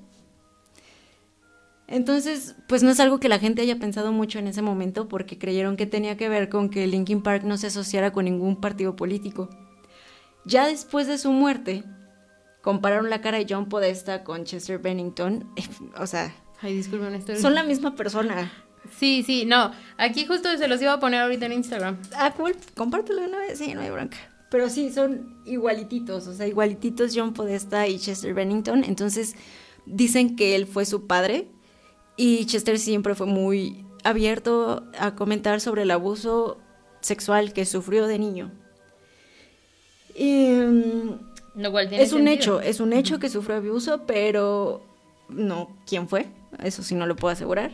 Entonces, 1.87 2.57
pues 2.69 2.83
no 2.83 2.91
es 2.91 3.01
algo 3.01 3.21
que 3.21 3.29
la 3.29 3.39
gente 3.39 3.63
haya 3.63 3.79
pensado 3.79 4.13
mucho 4.13 4.39
en 4.39 4.47
ese 4.47 4.63
momento 4.63 5.09
porque 5.09 5.39
creyeron 5.39 5.77
que 5.77 5.87
tenía 5.87 6.17
que 6.17 6.29
ver 6.29 6.49
con 6.49 6.71
que 6.71 6.87
Linkin 6.87 7.23
Park 7.23 7.45
no 7.45 7.57
se 7.59 7.67
asociara 7.67 8.13
con 8.13 8.25
ningún 8.25 8.61
partido 8.61 8.97
político. 8.97 9.51
Ya 10.45 10.67
después 10.67 11.07
de 11.07 11.19
su 11.19 11.33
muerte, 11.33 11.85
compararon 12.63 13.11
la 13.11 13.21
cara 13.21 13.39
de 13.39 13.47
John 13.49 13.69
Podesta 13.69 14.25
con 14.25 14.45
Chester 14.45 14.79
Bennington, 14.79 15.53
o 15.99 16.07
sea, 16.07 16.35
Ay, 16.63 16.77
disculpen, 16.77 17.15
estoy... 17.15 17.37
Son 17.39 17.55
la 17.55 17.65
misma 17.65 17.97
persona. 17.97 18.53
Sí, 18.97 19.25
sí, 19.25 19.45
no. 19.45 19.73
Aquí 19.97 20.27
justo 20.27 20.49
se 20.57 20.69
los 20.69 20.81
iba 20.81 20.93
a 20.93 21.01
poner 21.01 21.21
ahorita 21.21 21.47
en 21.47 21.53
Instagram. 21.55 21.99
Ah, 22.15 22.33
cool. 22.37 22.55
Compártelo 22.77 23.23
una 23.23 23.39
vez. 23.39 23.59
Sí, 23.59 23.75
no 23.75 23.81
hay 23.81 23.91
bronca. 23.91 24.17
Pero 24.49 24.69
sí, 24.69 24.93
son 24.93 25.43
igualititos. 25.45 26.29
O 26.29 26.35
sea, 26.35 26.47
igualititos 26.47 27.13
John 27.15 27.33
Podesta 27.33 27.89
y 27.89 27.99
Chester 27.99 28.33
Bennington. 28.33 28.85
Entonces, 28.85 29.35
dicen 29.87 30.37
que 30.37 30.55
él 30.55 30.67
fue 30.67 30.85
su 30.85 31.07
padre. 31.09 31.49
Y 32.17 32.45
Chester 32.47 32.79
siempre 32.79 33.17
fue 33.17 33.27
muy 33.27 33.85
abierto 34.05 34.85
a 34.99 35.17
comentar 35.17 35.61
sobre 35.61 35.83
el 35.83 35.91
abuso 35.91 36.59
sexual 37.01 37.53
que 37.53 37.65
sufrió 37.65 38.07
de 38.07 38.19
niño. 38.21 38.53
Y, 40.15 40.53
Lo 41.57 41.73
cual 41.73 41.89
tiene 41.89 42.05
es 42.05 42.13
un 42.13 42.29
hecho, 42.29 42.61
es 42.61 42.79
un 42.81 42.93
hecho 42.93 43.19
que 43.19 43.31
sufrió 43.31 43.57
abuso, 43.57 44.03
pero 44.07 44.85
no 45.29 45.75
quién 45.87 46.07
fue 46.07 46.29
eso 46.63 46.83
sí 46.83 46.95
no 46.95 47.07
lo 47.07 47.17
puedo 47.17 47.33
asegurar. 47.33 47.73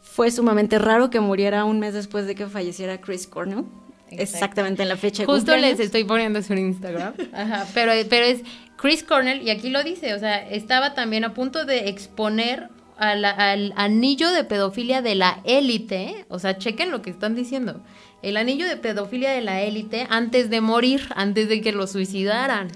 Fue 0.00 0.30
sumamente 0.30 0.78
raro 0.78 1.10
que 1.10 1.20
muriera 1.20 1.64
un 1.64 1.80
mes 1.80 1.94
después 1.94 2.26
de 2.26 2.34
que 2.34 2.46
falleciera 2.46 3.00
Chris 3.00 3.26
Cornell. 3.26 3.64
Exactamente 4.10 4.82
en 4.82 4.88
la 4.88 4.96
fecha 4.96 5.22
de 5.22 5.26
Justo 5.26 5.56
les 5.56 5.80
estoy 5.80 6.04
poniendo 6.04 6.40
su 6.42 6.54
Instagram. 6.54 7.14
Ajá, 7.32 7.66
pero, 7.74 7.92
pero 8.08 8.26
es 8.26 8.42
Chris 8.76 9.02
Cornell, 9.02 9.42
y 9.42 9.50
aquí 9.50 9.70
lo 9.70 9.82
dice, 9.82 10.14
o 10.14 10.18
sea, 10.18 10.48
estaba 10.48 10.94
también 10.94 11.24
a 11.24 11.34
punto 11.34 11.64
de 11.64 11.88
exponer 11.88 12.68
al 12.96 13.72
anillo 13.76 14.30
de 14.30 14.44
pedofilia 14.44 15.02
de 15.02 15.14
la 15.14 15.40
élite. 15.44 16.26
O 16.28 16.38
sea, 16.38 16.58
chequen 16.58 16.90
lo 16.90 17.02
que 17.02 17.10
están 17.10 17.34
diciendo. 17.34 17.80
El 18.22 18.36
anillo 18.36 18.66
de 18.68 18.76
pedofilia 18.76 19.32
de 19.32 19.40
la 19.40 19.62
élite 19.62 20.06
antes 20.10 20.48
de 20.50 20.60
morir, 20.60 21.08
antes 21.16 21.48
de 21.48 21.60
que 21.60 21.72
lo 21.72 21.86
suicidaran. 21.86 22.68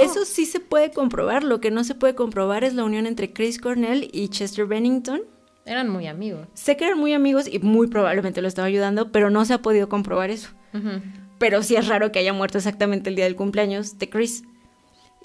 Eso 0.00 0.24
sí 0.24 0.46
se 0.46 0.60
puede 0.60 0.90
comprobar. 0.90 1.44
Lo 1.44 1.60
que 1.60 1.70
no 1.70 1.84
se 1.84 1.94
puede 1.94 2.14
comprobar 2.14 2.64
es 2.64 2.74
la 2.74 2.84
unión 2.84 3.06
entre 3.06 3.32
Chris 3.32 3.58
Cornell 3.58 4.08
y 4.12 4.28
Chester 4.28 4.66
Bennington. 4.66 5.22
Eran 5.64 5.90
muy 5.90 6.06
amigos. 6.06 6.48
Sé 6.54 6.76
que 6.76 6.86
eran 6.86 6.98
muy 6.98 7.12
amigos 7.12 7.46
y 7.46 7.58
muy 7.58 7.88
probablemente 7.88 8.40
lo 8.40 8.48
estaba 8.48 8.66
ayudando, 8.66 9.12
pero 9.12 9.28
no 9.28 9.44
se 9.44 9.54
ha 9.54 9.62
podido 9.62 9.88
comprobar 9.88 10.30
eso. 10.30 10.48
Pero 11.38 11.62
sí 11.62 11.76
es 11.76 11.86
raro 11.88 12.10
que 12.10 12.18
haya 12.18 12.32
muerto 12.32 12.58
exactamente 12.58 13.10
el 13.10 13.16
día 13.16 13.26
del 13.26 13.36
cumpleaños 13.36 13.98
de 13.98 14.08
Chris. 14.08 14.44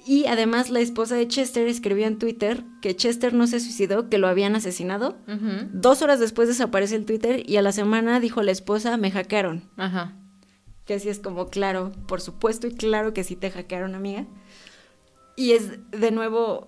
Y 0.05 0.25
además 0.25 0.69
la 0.69 0.81
esposa 0.81 1.15
de 1.15 1.29
Chester 1.29 1.65
escribió 1.67 2.05
en 2.05 2.19
Twitter 2.19 2.65
que 2.81 2.93
Chester 2.93 3.33
no 3.33 3.47
se 3.47 3.61
suicidó, 3.61 4.09
que 4.09 4.17
lo 4.17 4.27
habían 4.27 4.57
asesinado. 4.57 5.17
Dos 5.71 6.01
horas 6.01 6.19
después 6.19 6.49
desaparece 6.49 6.97
el 6.97 7.05
Twitter 7.05 7.49
y 7.49 7.55
a 7.55 7.61
la 7.61 7.71
semana 7.71 8.19
dijo 8.19 8.43
la 8.43 8.51
esposa, 8.51 8.97
me 8.97 9.11
hackearon. 9.11 9.69
Ajá 9.77 10.17
que 10.85 10.95
así 10.95 11.09
es 11.09 11.19
como, 11.19 11.47
claro, 11.47 11.91
por 12.07 12.21
supuesto 12.21 12.67
y 12.67 12.71
claro 12.71 13.13
que 13.13 13.23
sí 13.23 13.35
te 13.35 13.51
hackearon, 13.51 13.95
amiga. 13.95 14.25
Y 15.35 15.51
es 15.51 15.79
de 15.91 16.11
nuevo 16.11 16.67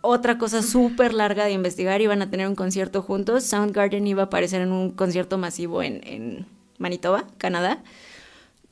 otra 0.00 0.38
cosa 0.38 0.62
súper 0.62 1.14
larga 1.14 1.44
de 1.44 1.52
investigar. 1.52 2.00
Iban 2.00 2.22
a 2.22 2.30
tener 2.30 2.48
un 2.48 2.54
concierto 2.54 3.02
juntos. 3.02 3.44
Soundgarden 3.44 4.06
iba 4.06 4.22
a 4.22 4.26
aparecer 4.26 4.60
en 4.60 4.72
un 4.72 4.90
concierto 4.90 5.38
masivo 5.38 5.82
en, 5.82 6.00
en 6.06 6.46
Manitoba, 6.78 7.26
Canadá. 7.38 7.82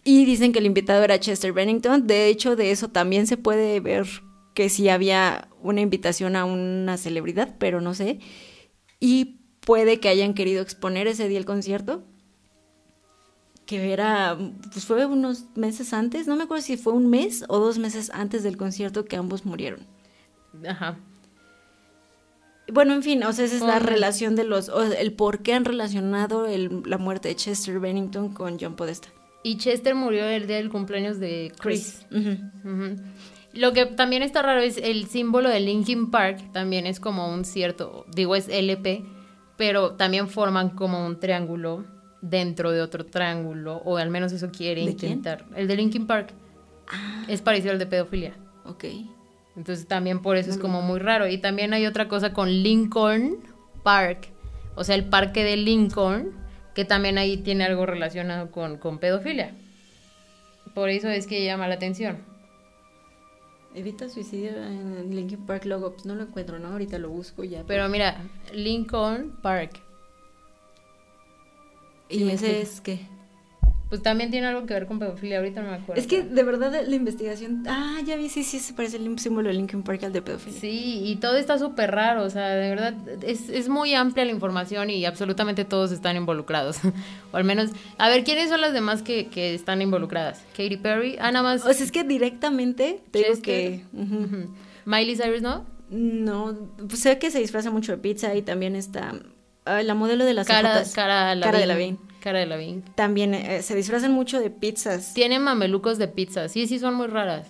Y 0.05 0.25
dicen 0.25 0.53
que 0.53 0.61
el 0.61 0.67
invitado 0.67 1.03
era 1.03 1.21
Chester 1.21 1.53
Bennington. 1.53 2.07
De 2.07 2.29
hecho, 2.29 2.57
de 2.57 2.71
eso 2.71 2.89
también 2.89 3.27
se 3.27 3.37
puede 3.37 3.81
ver 3.81 4.07
que 4.55 4.69
sí 4.69 4.89
había 4.89 5.49
una 5.63 5.81
invitación 5.81 6.37
a 6.37 6.45
una 6.45 6.97
celebridad, 6.97 7.57
pero 7.59 7.81
no 7.81 7.95
sé. 7.95 8.19
Y 8.99 9.41
puede 9.61 10.01
que 10.01 10.09
hayan 10.09 10.35
querido 10.35 10.63
exponer 10.63 11.07
ese 11.07 11.29
día 11.29 11.39
el 11.39 11.45
concierto 11.45 12.05
que 13.71 13.93
era, 13.93 14.37
pues 14.73 14.85
fue 14.85 15.07
unos 15.07 15.45
meses 15.55 15.93
antes, 15.93 16.27
no 16.27 16.35
me 16.35 16.43
acuerdo 16.43 16.65
si 16.65 16.77
fue 16.77 16.93
un 16.93 17.09
mes 17.09 17.45
o 17.47 17.61
dos 17.61 17.79
meses 17.79 18.11
antes 18.13 18.43
del 18.43 18.57
concierto 18.57 19.05
que 19.05 19.15
ambos 19.15 19.47
murieron. 19.47 19.87
Ajá. 20.69 20.99
Bueno, 22.73 22.95
en 22.95 23.05
fin, 23.05 23.23
o 23.23 23.33
sea, 23.33 23.45
esa 23.45 23.55
es 23.55 23.63
la 23.63 23.79
relación 23.79 24.35
de 24.35 24.43
los, 24.43 24.73
el 24.99 25.13
por 25.13 25.45
qué 25.45 25.55
han 25.55 25.65
relacionado 25.65 26.49
la 26.85 26.99
muerte 26.99 27.29
de 27.29 27.37
Chester 27.37 27.79
Bennington 27.79 28.35
con 28.35 28.59
John 28.59 28.75
Podesta. 28.75 29.11
Y 29.45 29.59
Chester 29.59 29.95
murió 29.95 30.25
el 30.25 30.49
día 30.49 30.57
del 30.57 30.69
cumpleaños 30.69 31.21
de 31.21 31.53
Chris. 31.61 32.05
Lo 33.53 33.73
que 33.73 33.87
también 33.87 34.25
está 34.25 34.43
raro 34.43 34.63
es 34.63 34.79
el 34.79 35.07
símbolo 35.07 35.49
de 35.49 35.61
Linkin 35.61 36.11
Park, 36.11 36.51
también 36.53 36.87
es 36.87 36.99
como 36.99 37.33
un 37.33 37.45
cierto, 37.45 38.05
digo 38.13 38.35
es 38.35 38.49
LP, 38.49 39.05
pero 39.57 39.93
también 39.93 40.27
forman 40.27 40.71
como 40.71 41.07
un 41.07 41.21
triángulo 41.21 42.00
dentro 42.23 42.71
de 42.71 42.83
otro 42.83 43.07
triángulo, 43.07 43.77
o 43.85 43.97
al 43.97 44.11
menos 44.11 44.33
eso 44.33 44.51
quiere 44.51 44.83
intentar. 44.83 45.45
El 45.57 45.69
de 45.69 45.77
Linkin 45.77 46.07
Park 46.07 46.33
ah. 46.89 47.25
es 47.29 47.41
parecido 47.41 47.73
al 47.73 47.79
de 47.79 47.87
pedofilia. 47.87 48.35
Ok. 48.65 48.85
Entonces 49.57 49.87
también 49.87 50.23
por 50.23 50.37
eso 50.37 50.51
es 50.51 50.59
como 50.59 50.83
muy 50.83 51.01
raro. 51.01 51.27
Y 51.29 51.39
también 51.39 51.75
hay 51.75 51.87
otra 51.87 52.09
cosa 52.09 52.33
con 52.33 52.51
Lincoln 52.51 53.39
Park, 53.83 54.29
o 54.75 54.85
sea, 54.85 54.95
el 54.95 55.05
parque 55.05 55.45
de 55.45 55.57
Lincoln, 55.57 56.33
que 56.75 56.85
también 56.85 57.19
ahí 57.19 57.39
tiene 57.39 57.65
algo 57.65 57.87
relacionado 57.87 58.51
con, 58.51 58.79
con 58.79 58.99
pedofilia. 58.99 59.55
Por 60.75 60.89
eso 60.89 61.09
es 61.09 61.27
que 61.27 61.45
llama 61.45 61.67
la 61.69 61.75
atención. 61.75 62.19
Evita 63.75 64.09
suicidio 64.09 64.51
en 64.65 65.15
Lincoln 65.15 65.47
Park 65.47 65.65
logo. 65.65 65.93
Pues 65.93 66.07
no 66.07 66.15
lo 66.15 66.23
encuentro, 66.23 66.59
¿no? 66.59 66.69
Ahorita 66.69 66.99
lo 66.99 67.09
busco 67.09 67.45
ya. 67.45 67.65
Pero 67.67 67.89
mira, 67.89 68.23
Lincoln 68.53 69.37
Park. 69.43 69.81
¿Y 72.11 72.29
ese 72.31 72.61
es 72.61 72.81
qué? 72.81 73.01
Pues 73.91 74.05
también 74.05 74.31
tiene 74.31 74.47
algo 74.47 74.67
que 74.67 74.75
ver 74.75 74.87
con 74.87 75.01
pedofilia, 75.01 75.39
ahorita 75.39 75.63
no 75.63 75.71
me 75.71 75.77
acuerdo. 75.79 76.01
Es 76.01 76.07
que 76.07 76.23
de 76.23 76.43
verdad 76.45 76.73
la 76.87 76.95
investigación. 76.95 77.65
Ah, 77.67 77.99
ya 78.07 78.15
vi, 78.15 78.29
sí, 78.29 78.45
sí, 78.45 78.61
se 78.61 78.73
parece 78.73 78.99
el 78.99 79.19
símbolo 79.19 79.49
de 79.49 79.55
Linkin 79.55 79.83
Park 79.83 80.05
al 80.05 80.13
de 80.13 80.23
pedofilia. 80.23 80.61
Sí, 80.61 81.03
y 81.05 81.17
todo 81.17 81.37
está 81.37 81.59
súper 81.59 81.91
raro, 81.91 82.23
o 82.23 82.31
sea, 82.31 82.51
de 82.51 82.71
verdad, 82.71 82.95
es, 83.23 83.49
es 83.49 83.69
muy 83.69 83.95
amplia 83.95 84.25
la 84.25 84.31
información 84.31 84.91
y 84.91 85.05
absolutamente 85.05 85.65
todos 85.65 85.91
están 85.91 86.17
involucrados. 86.17 86.77
o 87.33 87.37
al 87.37 87.43
menos, 87.43 87.71
a 87.99 88.09
ver, 88.09 88.23
¿quiénes 88.23 88.49
son 88.49 88.61
las 88.61 88.73
demás 88.73 89.03
que, 89.03 89.27
que 89.27 89.55
están 89.55 89.83
involucradas? 89.83 90.41
Katy 90.57 90.77
Perry, 90.77 91.17
ah, 91.19 91.33
nada 91.33 91.43
más. 91.43 91.67
O 91.67 91.73
sea, 91.73 91.85
es 91.85 91.91
que 91.91 92.05
directamente 92.05 93.03
tengo 93.11 93.43
que. 93.43 93.83
Miley 94.85 95.17
Cyrus, 95.17 95.43
¿no? 95.43 95.67
No, 95.91 96.57
pues 96.89 97.01
sé 97.01 97.19
que 97.19 97.33
se 97.33 97.41
disfraza 97.41 97.73
mucho 97.73 97.91
de 97.91 97.99
pizza 97.99 98.37
y 98.37 98.43
también 98.43 98.77
está 98.77 99.15
la 99.65 99.95
modelo 99.95 100.25
de 100.25 100.35
las 100.35 100.47
cara, 100.47 100.83
cara, 100.95 101.39
cara 101.41 101.59
de 101.59 101.67
la 101.67 101.77
Vin. 101.77 101.99
Cara 102.21 102.39
de 102.39 102.47
Lavín. 102.47 102.83
También 102.95 103.35
eh, 103.35 103.63
se 103.63 103.75
disfrazan 103.75 104.13
mucho 104.13 104.41
de 104.41 104.51
pizzas. 104.51 105.15
Tienen 105.15 105.43
mamelucos 105.43 105.99
de 105.99 106.07
pizzas. 106.07 106.53
Sí, 106.53 106.67
sí, 106.67 106.79
son 106.79 106.95
muy 106.95 107.07
raras. 107.07 107.49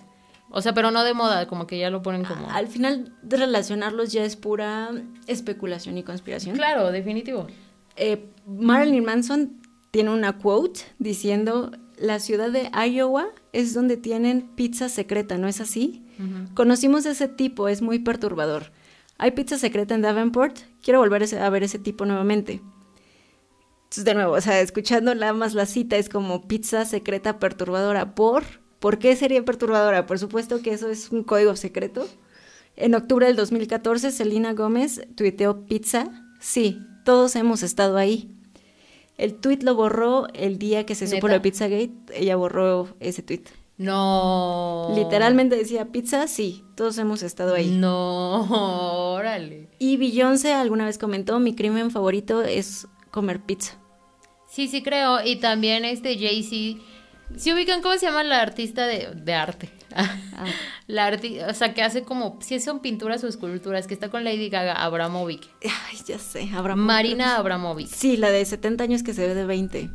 O 0.49 0.61
sea, 0.61 0.73
pero 0.73 0.91
no 0.91 1.03
de 1.03 1.13
moda, 1.13 1.47
como 1.47 1.67
que 1.67 1.77
ya 1.77 1.89
lo 1.89 2.01
ponen 2.01 2.25
como... 2.25 2.49
Al 2.49 2.67
final, 2.67 3.13
de 3.21 3.37
relacionarlos 3.37 4.11
ya 4.11 4.23
es 4.25 4.35
pura 4.35 4.91
especulación 5.27 5.97
y 5.97 6.03
conspiración. 6.03 6.55
Claro, 6.55 6.91
definitivo. 6.91 7.47
Eh, 7.95 8.25
Marilyn 8.45 9.05
Manson 9.05 9.61
tiene 9.91 10.09
una 10.09 10.37
quote 10.37 10.81
diciendo, 10.99 11.71
la 11.97 12.19
ciudad 12.19 12.49
de 12.49 12.69
Iowa 12.85 13.27
es 13.53 13.73
donde 13.73 13.95
tienen 13.95 14.41
pizza 14.55 14.89
secreta, 14.89 15.37
¿no 15.37 15.47
es 15.47 15.61
así? 15.61 16.05
Conocimos 16.53 17.07
ese 17.07 17.27
tipo, 17.27 17.67
es 17.67 17.81
muy 17.81 17.97
perturbador. 17.97 18.71
Hay 19.21 19.29
pizza 19.29 19.59
secreta 19.59 19.93
en 19.93 20.01
Davenport, 20.01 20.57
quiero 20.81 20.97
volver 20.97 21.23
a 21.35 21.49
ver 21.51 21.61
ese 21.61 21.77
tipo 21.77 22.05
nuevamente. 22.05 22.59
Entonces, 23.83 24.03
de 24.03 24.15
nuevo, 24.15 24.33
o 24.33 24.41
sea, 24.41 24.59
escuchando 24.61 25.13
nada 25.13 25.31
más 25.33 25.53
la 25.53 25.67
cita 25.67 25.95
es 25.97 26.09
como 26.09 26.47
pizza 26.47 26.85
secreta 26.85 27.37
perturbadora. 27.37 28.15
¿Por? 28.15 28.43
¿Por 28.79 28.97
qué 28.97 29.15
sería 29.15 29.45
perturbadora? 29.45 30.07
Por 30.07 30.17
supuesto 30.17 30.63
que 30.63 30.73
eso 30.73 30.89
es 30.89 31.11
un 31.11 31.23
código 31.23 31.55
secreto. 31.55 32.09
En 32.75 32.95
octubre 32.95 33.27
del 33.27 33.35
2014, 33.35 34.09
Selena 34.09 34.53
Gómez 34.53 35.01
tuiteó 35.13 35.67
pizza. 35.67 36.09
Sí, 36.39 36.79
todos 37.05 37.35
hemos 37.35 37.61
estado 37.61 37.97
ahí. 37.97 38.35
El 39.19 39.35
tweet 39.35 39.59
lo 39.61 39.75
borró 39.75 40.29
el 40.33 40.57
día 40.57 40.87
que 40.87 40.95
se 40.95 41.05
supo 41.05 41.27
lo 41.27 41.35
de 41.35 41.41
Pizzagate. 41.41 41.93
Ella 42.15 42.37
borró 42.37 42.95
ese 42.99 43.21
tweet. 43.21 43.43
No. 43.81 44.93
Literalmente 44.95 45.55
decía 45.55 45.91
pizza, 45.91 46.27
sí, 46.27 46.63
todos 46.75 46.99
hemos 46.99 47.23
estado 47.23 47.55
ahí. 47.55 47.71
No, 47.71 48.43
órale. 49.15 49.69
Y 49.79 49.97
Beyoncé 49.97 50.53
alguna 50.53 50.85
vez 50.85 50.99
comentó, 50.99 51.39
mi 51.39 51.55
crimen 51.55 51.89
favorito 51.89 52.43
es 52.43 52.87
comer 53.09 53.41
pizza. 53.41 53.73
Sí, 54.47 54.67
sí 54.67 54.83
creo. 54.83 55.25
Y 55.25 55.37
también 55.37 55.83
este 55.83 56.15
Jay-Z. 56.17 56.79
¿Se 57.37 57.53
ubican 57.53 57.81
cómo 57.81 57.95
se 57.95 58.05
llama 58.05 58.23
la 58.23 58.41
artista 58.41 58.85
de, 58.85 59.33
arte? 59.33 59.69
Ah. 59.95 60.15
La 60.87 61.05
arti 61.05 61.39
o 61.39 61.53
sea, 61.53 61.73
que 61.73 61.81
hace 61.81 62.03
como, 62.03 62.37
si 62.41 62.59
son 62.59 62.81
pinturas 62.81 63.23
o 63.23 63.27
esculturas, 63.27 63.87
que 63.87 63.93
está 63.93 64.09
con 64.09 64.25
Lady 64.25 64.49
Gaga, 64.49 64.73
Abramovic. 64.73 65.47
Ay, 65.63 65.97
ya 66.05 66.19
sé, 66.19 66.49
Abramovic. 66.53 66.87
Marina 66.87 67.37
Abramovic. 67.37 67.87
Sí, 67.87 68.17
la 68.17 68.29
de 68.29 68.43
70 68.43 68.83
años 68.83 69.03
que 69.03 69.13
se 69.13 69.25
ve 69.25 69.33
de 69.33 69.45
20. 69.45 69.89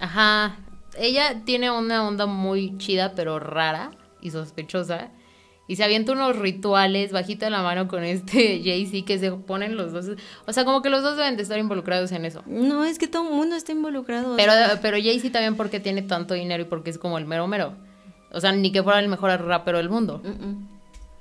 Ajá. 0.00 0.56
Ella 0.96 1.42
tiene 1.44 1.70
una 1.70 2.06
onda 2.06 2.26
muy 2.26 2.76
chida, 2.78 3.12
pero 3.14 3.38
rara 3.38 3.90
y 4.20 4.30
sospechosa 4.30 5.10
y 5.68 5.76
se 5.76 5.84
avienta 5.84 6.12
unos 6.12 6.34
rituales 6.36 7.12
bajito 7.12 7.44
de 7.44 7.50
la 7.50 7.62
mano 7.62 7.88
con 7.88 8.02
este 8.02 8.60
Jay-Z 8.64 9.04
que 9.06 9.18
se 9.18 9.30
ponen 9.32 9.76
los 9.76 9.92
dos. 9.92 10.06
O 10.46 10.52
sea, 10.52 10.64
como 10.64 10.80
que 10.80 10.88
los 10.88 11.02
dos 11.02 11.16
deben 11.16 11.36
de 11.36 11.42
estar 11.42 11.58
involucrados 11.58 12.10
en 12.12 12.24
eso. 12.24 12.42
No, 12.46 12.84
es 12.84 12.98
que 12.98 13.06
todo 13.06 13.28
el 13.28 13.34
mundo 13.34 13.54
está 13.54 13.72
involucrado. 13.72 14.34
Pero, 14.36 14.52
pero 14.80 14.96
Jay-Z 14.96 15.30
también 15.30 15.56
porque 15.56 15.78
tiene 15.78 16.00
tanto 16.02 16.32
dinero 16.32 16.62
y 16.62 16.66
porque 16.66 16.88
es 16.88 16.98
como 16.98 17.18
el 17.18 17.26
mero 17.26 17.46
mero. 17.46 17.74
O 18.32 18.40
sea, 18.40 18.52
ni 18.52 18.72
que 18.72 18.82
fuera 18.82 18.98
el 18.98 19.08
mejor 19.08 19.30
rapero 19.42 19.76
del 19.76 19.90
mundo. 19.90 20.22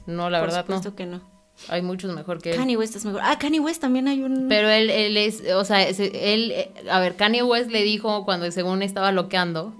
No, 0.05 0.29
la 0.29 0.39
verdad 0.39 0.65
no. 0.67 0.95
que 0.95 1.05
no. 1.05 1.36
Hay 1.69 1.81
muchos 1.81 2.13
mejor 2.13 2.41
que 2.41 2.51
él. 2.51 2.57
Kanye 2.57 2.77
West 2.77 2.95
es 2.95 3.05
mejor. 3.05 3.21
Ah, 3.23 3.37
Kanye 3.39 3.59
West 3.59 3.81
también 3.81 4.07
hay 4.07 4.21
un. 4.21 4.47
Pero 4.47 4.69
él, 4.69 4.89
él 4.89 5.17
es, 5.17 5.43
o 5.53 5.65
sea, 5.65 5.83
él, 5.83 6.53
a 6.89 6.99
ver, 6.99 7.15
Kanye 7.15 7.43
West 7.43 7.71
le 7.71 7.83
dijo 7.83 8.25
cuando 8.25 8.49
según 8.51 8.81
estaba 8.83 9.11
loqueando, 9.11 9.73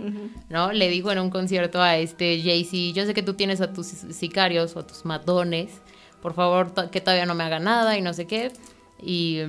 ¿no? 0.50 0.72
Le 0.72 0.90
dijo 0.90 1.12
en 1.12 1.20
un 1.20 1.30
concierto 1.30 1.82
a 1.82 1.98
este 1.98 2.42
Jay-Z, 2.42 2.94
yo 2.94 3.06
sé 3.06 3.14
que 3.14 3.24
tú 3.24 3.36
tienes 3.36 3.62
a 3.62 3.74
tus 3.74 3.88
sicarios 3.88 4.76
o 4.76 4.80
a 4.80 4.88
tus 4.88 5.06
matones, 5.06 5.82
por 6.22 6.34
favor, 6.34 6.74
que 6.90 7.00
todavía 7.00 7.26
no 7.26 7.36
me 7.36 7.44
haga 7.44 7.60
nada 7.60 7.98
y 7.98 8.02
no 8.02 8.14
sé 8.14 8.26
qué. 8.26 8.52
Y 9.02 9.42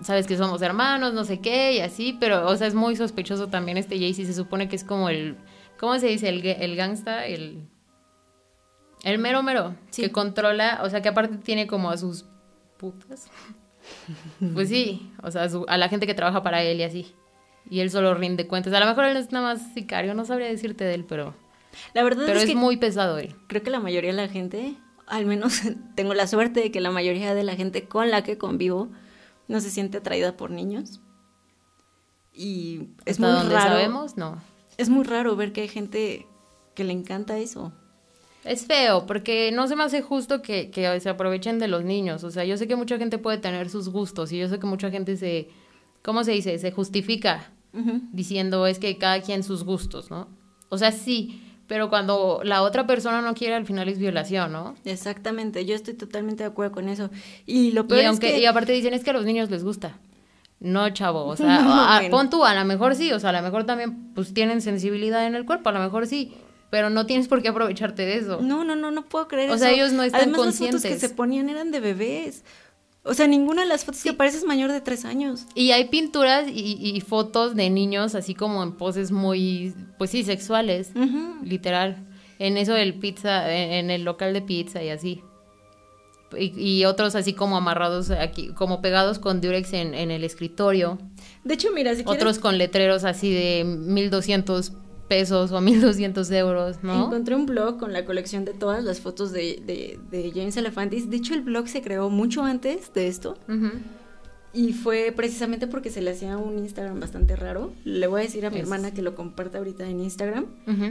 sabes 0.00 0.26
que 0.26 0.36
somos 0.36 0.62
hermanos, 0.62 1.12
no 1.12 1.24
sé 1.24 1.40
qué, 1.40 1.74
y 1.74 1.80
así, 1.80 2.16
pero, 2.18 2.46
o 2.48 2.56
sea, 2.56 2.66
es 2.68 2.74
muy 2.74 2.96
sospechoso 2.96 3.48
también 3.48 3.78
este 3.78 3.98
Jay-Z, 3.98 4.26
se 4.26 4.34
supone 4.34 4.68
que 4.68 4.76
es 4.76 4.84
como 4.84 5.08
el, 5.08 5.36
¿cómo 5.78 5.98
se 5.98 6.06
dice? 6.06 6.28
El, 6.28 6.46
el 6.46 6.76
gangsta, 6.76 7.26
el 7.26 7.68
el 9.02 9.18
mero 9.18 9.42
mero, 9.42 9.74
que 9.94 10.10
controla, 10.10 10.80
o 10.82 10.90
sea, 10.90 11.02
que 11.02 11.08
aparte 11.08 11.36
tiene 11.38 11.66
como 11.66 11.90
a 11.90 11.96
sus 11.96 12.24
putas. 12.78 13.28
pues 14.54 14.68
sí, 14.68 15.12
o 15.22 15.30
sea, 15.30 15.48
a, 15.68 15.78
la 15.78 15.88
gente 15.88 16.06
que 16.06 16.14
trabaja 16.14 16.42
para 16.42 16.62
él 16.62 16.80
y 16.80 16.82
así. 16.82 17.14
Y 17.70 17.80
él 17.80 17.90
solo 17.90 18.14
rinde 18.14 18.46
cuentas. 18.46 18.72
A 18.72 18.80
lo 18.80 18.86
mejor 18.86 19.04
él 19.04 19.16
es 19.16 19.30
nada 19.30 19.54
más 19.54 19.74
sicario, 19.74 20.14
no 20.14 20.24
sabría 20.24 20.48
decirte 20.48 20.84
de 20.84 20.94
él, 20.94 21.04
pero... 21.04 21.34
La 21.94 22.02
verdad 22.02 22.24
pero 22.26 22.40
es, 22.40 22.48
es 22.48 22.56
muy 22.56 22.78
pesado 22.78 23.18
él. 23.18 23.36
Creo 23.46 23.62
que 23.62 23.70
la 23.70 23.78
mayoría 23.78 24.10
de 24.10 24.16
la 24.16 24.28
gente, 24.28 24.74
al 25.06 25.26
menos 25.26 25.60
tengo 25.94 26.14
la 26.14 26.26
suerte 26.26 26.60
de 26.60 26.70
que 26.72 26.80
la 26.80 26.90
mayoría 26.90 27.34
de 27.34 27.44
la 27.44 27.56
gente 27.56 27.84
con 27.86 28.10
la 28.10 28.22
que 28.24 28.38
convivo 28.38 28.88
no 29.48 29.60
se 29.60 29.70
siente 29.70 29.98
atraída 29.98 30.36
por 30.36 30.50
niños. 30.50 31.00
Y 32.32 32.88
es 33.04 33.18
muy 33.18 33.30
donde 33.30 33.54
sabemos, 33.54 34.16
no. 34.16 34.40
Es 34.76 34.88
muy 34.88 35.04
raro 35.04 35.34
ver 35.34 35.52
que 35.52 35.62
hay 35.62 35.68
gente 35.68 36.26
que 36.74 36.84
le 36.84 36.92
encanta 36.92 37.36
eso. 37.38 37.72
Es 38.48 38.64
feo, 38.64 39.04
porque 39.06 39.50
no 39.52 39.68
se 39.68 39.76
me 39.76 39.84
hace 39.84 40.00
justo 40.00 40.40
que, 40.40 40.70
que, 40.70 40.98
se 41.00 41.08
aprovechen 41.08 41.58
de 41.58 41.68
los 41.68 41.84
niños. 41.84 42.24
O 42.24 42.30
sea, 42.30 42.44
yo 42.44 42.56
sé 42.56 42.66
que 42.66 42.76
mucha 42.76 42.96
gente 42.96 43.18
puede 43.18 43.36
tener 43.36 43.68
sus 43.68 43.90
gustos 43.90 44.32
y 44.32 44.38
yo 44.38 44.48
sé 44.48 44.58
que 44.58 44.66
mucha 44.66 44.90
gente 44.90 45.16
se, 45.18 45.48
¿cómo 46.02 46.24
se 46.24 46.32
dice? 46.32 46.58
Se 46.58 46.72
justifica 46.72 47.52
diciendo 48.12 48.66
es 48.66 48.78
que 48.78 48.96
cada 48.96 49.20
quien 49.20 49.44
sus 49.44 49.62
gustos, 49.62 50.10
¿no? 50.10 50.26
O 50.70 50.78
sea, 50.78 50.90
sí, 50.90 51.42
pero 51.66 51.90
cuando 51.90 52.40
la 52.42 52.62
otra 52.62 52.86
persona 52.86 53.20
no 53.20 53.34
quiere, 53.34 53.54
al 53.54 53.66
final 53.66 53.88
es 53.88 53.98
violación, 53.98 54.50
¿no? 54.50 54.74
Exactamente, 54.84 55.66
yo 55.66 55.74
estoy 55.74 55.94
totalmente 55.94 56.42
de 56.42 56.48
acuerdo 56.48 56.72
con 56.72 56.88
eso. 56.88 57.10
Y 57.44 57.72
lo 57.72 57.86
peor 57.86 58.06
aunque, 58.06 58.28
es 58.28 58.32
que... 58.34 58.40
Y 58.40 58.46
aparte 58.46 58.72
dicen 58.72 58.94
es 58.94 59.04
que 59.04 59.10
a 59.10 59.12
los 59.12 59.26
niños 59.26 59.50
les 59.50 59.62
gusta. 59.62 59.98
No, 60.60 60.88
chavo, 60.90 61.26
o 61.26 61.36
sea, 61.36 62.00
pon 62.10 62.30
tú, 62.30 62.44
a 62.44 62.54
lo 62.54 62.64
mejor 62.64 62.94
sí, 62.94 63.12
o 63.12 63.20
sea, 63.20 63.30
a 63.30 63.34
lo 63.34 63.42
mejor 63.42 63.64
también 63.64 64.12
pues 64.14 64.32
tienen 64.32 64.62
sensibilidad 64.62 65.26
en 65.26 65.34
el 65.34 65.44
cuerpo, 65.44 65.68
a 65.68 65.72
lo 65.72 65.80
mejor 65.80 66.06
sí, 66.06 66.34
pero 66.70 66.90
no 66.90 67.06
tienes 67.06 67.28
por 67.28 67.42
qué 67.42 67.48
aprovecharte 67.48 68.04
de 68.04 68.16
eso. 68.16 68.40
No, 68.42 68.64
no, 68.64 68.76
no, 68.76 68.90
no 68.90 69.04
puedo 69.06 69.26
creer 69.28 69.50
o 69.50 69.54
eso. 69.54 69.64
O 69.64 69.66
sea, 69.66 69.74
ellos 69.74 69.92
no 69.92 70.02
están 70.02 70.22
Además, 70.22 70.40
conscientes. 70.40 70.74
las 70.74 70.82
fotos 70.82 71.00
que 71.00 71.08
se 71.08 71.14
ponían 71.14 71.48
eran 71.48 71.70
de 71.70 71.80
bebés. 71.80 72.44
O 73.04 73.14
sea, 73.14 73.26
ninguna 73.26 73.62
de 73.62 73.68
las 73.68 73.84
fotos 73.84 74.02
que 74.02 74.10
apareces 74.10 74.44
mayor 74.44 74.70
de 74.70 74.82
tres 74.82 75.06
años. 75.06 75.46
Y 75.54 75.70
hay 75.70 75.88
pinturas 75.88 76.46
y, 76.46 77.00
fotos 77.00 77.54
de 77.54 77.70
niños 77.70 78.14
así 78.14 78.34
como 78.34 78.62
en 78.62 78.72
poses 78.72 79.12
muy, 79.12 79.74
pues 79.96 80.10
sí, 80.10 80.24
sexuales, 80.24 80.92
literal. 81.42 82.06
En 82.38 82.56
eso 82.58 82.74
del 82.74 82.94
pizza, 82.94 83.50
en, 83.54 83.90
el 83.90 84.04
local 84.04 84.34
de 84.34 84.42
pizza 84.42 84.82
y 84.82 84.90
así. 84.90 85.22
Y, 86.36 86.84
otros 86.84 87.14
así 87.14 87.32
como 87.32 87.56
amarrados 87.56 88.10
aquí, 88.10 88.48
como 88.48 88.82
pegados 88.82 89.18
con 89.18 89.40
Durex 89.40 89.72
en, 89.72 89.94
en 89.94 90.10
el 90.10 90.22
escritorio. 90.22 90.98
De 91.44 91.54
hecho, 91.54 91.70
mira, 91.72 91.94
si 91.94 92.02
Otros 92.04 92.38
con 92.38 92.58
letreros 92.58 93.04
así 93.04 93.32
de 93.32 93.64
1200 93.64 94.72
pesos 95.08 95.50
o 95.52 95.60
1200 95.60 96.30
euros, 96.32 96.78
¿no? 96.82 97.06
Encontré 97.06 97.34
un 97.34 97.46
blog 97.46 97.78
con 97.78 97.92
la 97.92 98.04
colección 98.04 98.44
de 98.44 98.52
todas 98.52 98.84
las 98.84 99.00
fotos 99.00 99.32
de, 99.32 99.62
de, 100.10 100.32
James 100.34 100.56
Elefantis. 100.56 101.10
De 101.10 101.16
hecho, 101.16 101.34
el 101.34 101.40
blog 101.40 101.68
se 101.68 101.82
creó 101.82 102.10
mucho 102.10 102.44
antes 102.44 102.92
de 102.92 103.08
esto. 103.08 103.36
Y 104.52 104.72
fue 104.72 105.12
precisamente 105.14 105.66
porque 105.66 105.90
se 105.90 106.00
le 106.00 106.10
hacía 106.10 106.36
un 106.38 106.58
Instagram 106.58 107.00
bastante 107.00 107.36
raro. 107.36 107.72
Le 107.84 108.06
voy 108.06 108.22
a 108.22 108.24
decir 108.24 108.46
a 108.46 108.50
mi 108.50 108.58
hermana 108.58 108.92
que 108.92 109.02
lo 109.02 109.14
comparta 109.14 109.58
ahorita 109.58 109.88
en 109.88 110.00
Instagram. 110.00 110.46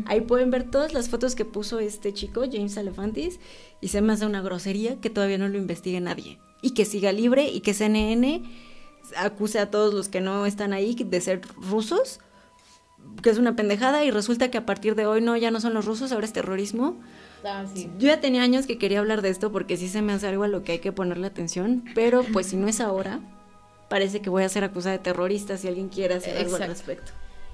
Ahí 0.05 0.21
pueden 0.21 0.51
ver 0.51 0.69
todas 0.69 0.93
las 0.93 1.09
fotos 1.09 1.35
que 1.35 1.45
puso 1.45 1.79
este 1.79 2.13
chico, 2.13 2.43
James 2.51 2.77
Elefantis. 2.77 3.39
Y 3.81 3.87
se 3.89 4.01
me 4.01 4.13
hace 4.13 4.25
una 4.25 4.41
grosería 4.41 4.99
que 4.99 5.09
todavía 5.09 5.37
no 5.37 5.47
lo 5.47 5.57
investigue 5.57 5.99
nadie. 6.01 6.39
Y 6.61 6.71
que 6.71 6.85
siga 6.85 7.11
libre 7.11 7.49
y 7.49 7.61
que 7.61 7.73
CNN 7.73 8.43
acuse 9.15 9.59
a 9.59 9.71
todos 9.71 9.93
los 9.93 10.09
que 10.09 10.21
no 10.21 10.45
están 10.45 10.73
ahí 10.73 10.95
de 10.95 11.21
ser 11.21 11.41
rusos 11.55 12.19
que 13.21 13.29
es 13.29 13.37
una 13.37 13.55
pendejada 13.55 14.03
y 14.03 14.11
resulta 14.11 14.49
que 14.49 14.57
a 14.57 14.65
partir 14.65 14.95
de 14.95 15.05
hoy 15.05 15.21
no, 15.21 15.35
ya 15.37 15.51
no 15.51 15.59
son 15.59 15.73
los 15.73 15.85
rusos, 15.85 16.11
ahora 16.11 16.25
es 16.25 16.33
terrorismo. 16.33 16.97
Ah, 17.43 17.65
sí. 17.73 17.89
Yo 17.97 18.07
ya 18.07 18.19
tenía 18.19 18.43
años 18.43 18.65
que 18.65 18.77
quería 18.77 18.99
hablar 18.99 19.21
de 19.21 19.29
esto 19.29 19.51
porque 19.51 19.77
sí 19.77 19.87
se 19.87 20.01
me 20.01 20.13
hace 20.13 20.27
algo 20.27 20.43
a 20.43 20.47
lo 20.47 20.63
que 20.63 20.73
hay 20.73 20.79
que 20.79 20.91
ponerle 20.91 21.27
atención, 21.27 21.83
pero 21.95 22.23
pues 22.33 22.47
si 22.47 22.55
no 22.57 22.67
es 22.67 22.81
ahora, 22.81 23.19
parece 23.89 24.21
que 24.21 24.29
voy 24.29 24.43
a 24.43 24.49
ser 24.49 24.63
acusada 24.63 24.97
de 24.97 25.03
terrorista 25.03 25.57
si 25.57 25.67
alguien 25.67 25.89
quiere 25.89 26.15
hacer 26.15 26.37
algo 26.37 26.55
al 26.55 26.67
respecto. 26.67 27.11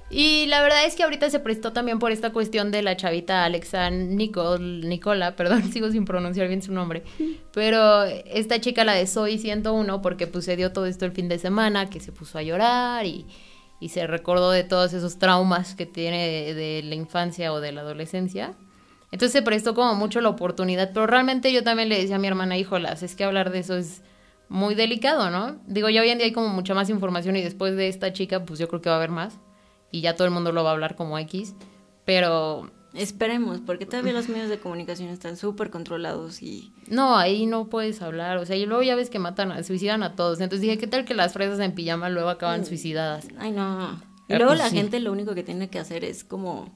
Y 0.09 0.45
la 0.45 0.61
verdad 0.61 0.85
es 0.85 0.95
que 0.95 1.03
ahorita 1.03 1.29
se 1.29 1.39
prestó 1.39 1.73
también 1.73 1.97
por 1.97 2.11
esta 2.11 2.31
cuestión 2.31 2.71
de 2.71 2.83
la 2.83 2.95
chavita 2.95 3.45
Alexa 3.45 3.89
Nicole, 3.89 4.87
Nicola, 4.87 5.35
perdón, 5.35 5.71
sigo 5.71 5.89
sin 5.91 6.05
pronunciar 6.05 6.47
bien 6.47 6.61
su 6.61 6.71
nombre, 6.71 7.03
pero 7.51 8.03
esta 8.03 8.61
chica, 8.61 8.83
la 8.83 8.93
de 8.93 9.07
Soy 9.07 9.39
101, 9.39 10.01
porque 10.01 10.27
pues 10.27 10.45
se 10.45 10.55
dio 10.55 10.71
todo 10.71 10.85
esto 10.85 11.05
el 11.05 11.13
fin 11.13 11.29
de 11.29 11.39
semana, 11.39 11.89
que 11.89 11.99
se 11.99 12.11
puso 12.11 12.37
a 12.37 12.43
llorar 12.43 13.05
y 13.05 13.25
y 13.83 13.89
se 13.89 14.07
recordó 14.07 14.49
de 14.51 14.63
todos 14.63 14.93
esos 14.93 15.19
traumas 15.19 15.75
que 15.75 15.85
tiene 15.85 16.53
de, 16.53 16.81
la 16.85 16.95
infancia 16.95 17.51
o 17.51 17.59
de 17.59 17.73
la 17.73 17.81
adolescencia. 17.81 18.53
Entonces 19.11 19.33
se 19.33 19.41
prestó 19.41 19.75
como 19.75 19.93
mucho 19.93 20.21
la 20.21 20.29
oportunidad, 20.29 20.91
pero 20.93 21.05
realmente 21.05 21.51
yo 21.51 21.65
también 21.65 21.89
le 21.89 21.99
decía 21.99 22.15
a 22.15 22.19
mi 22.19 22.27
hermana, 22.27 22.57
híjolas, 22.57 23.03
es 23.03 23.17
que 23.17 23.25
hablar 23.25 23.51
de 23.51 23.59
eso 23.59 23.75
es 23.75 24.01
muy 24.47 24.73
delicado, 24.73 25.29
¿no? 25.29 25.57
Digo, 25.67 25.89
ya 25.89 25.99
hoy 25.99 26.07
en 26.07 26.17
día 26.17 26.27
hay 26.27 26.31
como 26.31 26.47
mucha 26.47 26.73
más 26.73 26.89
información 26.89 27.35
y 27.35 27.41
después 27.41 27.75
de 27.75 27.89
esta 27.89 28.13
chica, 28.13 28.45
pues 28.45 28.57
yo 28.57 28.69
creo 28.69 28.81
que 28.81 28.87
va 28.87 28.95
a 28.95 28.99
haber 28.99 29.11
más 29.11 29.37
y 29.91 29.99
ya 29.99 30.15
todo 30.15 30.25
el 30.25 30.33
mundo 30.33 30.53
lo 30.53 30.63
va 30.63 30.69
a 30.69 30.73
hablar 30.73 30.95
como 30.95 31.19
X, 31.19 31.53
pero 32.05 32.71
Esperemos, 32.93 33.59
porque 33.59 33.85
todavía 33.85 34.13
los 34.13 34.29
medios 34.29 34.49
de 34.49 34.59
comunicación 34.59 35.09
están 35.09 35.35
súper 35.35 35.71
controlados 35.71 36.43
y... 36.43 36.71
No, 36.87 37.17
ahí 37.17 37.45
no 37.47 37.67
puedes 37.69 38.01
hablar, 38.01 38.37
o 38.37 38.45
sea, 38.45 38.55
y 38.55 38.65
luego 38.65 38.83
ya 38.83 38.95
ves 38.95 39.09
que 39.09 39.17
matan, 39.19 39.63
suicidan 39.63 40.03
a 40.03 40.15
todos. 40.15 40.39
Entonces 40.41 40.61
dije, 40.61 40.77
¿qué 40.77 40.87
tal 40.87 41.03
que 41.03 41.15
las 41.15 41.33
fresas 41.33 41.59
en 41.59 41.73
pijama 41.73 42.09
luego 42.09 42.29
acaban 42.29 42.61
mm. 42.61 42.65
suicidadas? 42.65 43.27
Ay, 43.39 43.51
no. 43.51 43.99
Y 44.27 44.35
luego 44.35 44.51
pues 44.51 44.59
la 44.59 44.69
gente 44.69 44.99
lo 44.99 45.11
único 45.11 45.33
que 45.35 45.43
tiene 45.43 45.69
que 45.69 45.79
hacer 45.79 46.03
es 46.03 46.23
como 46.23 46.71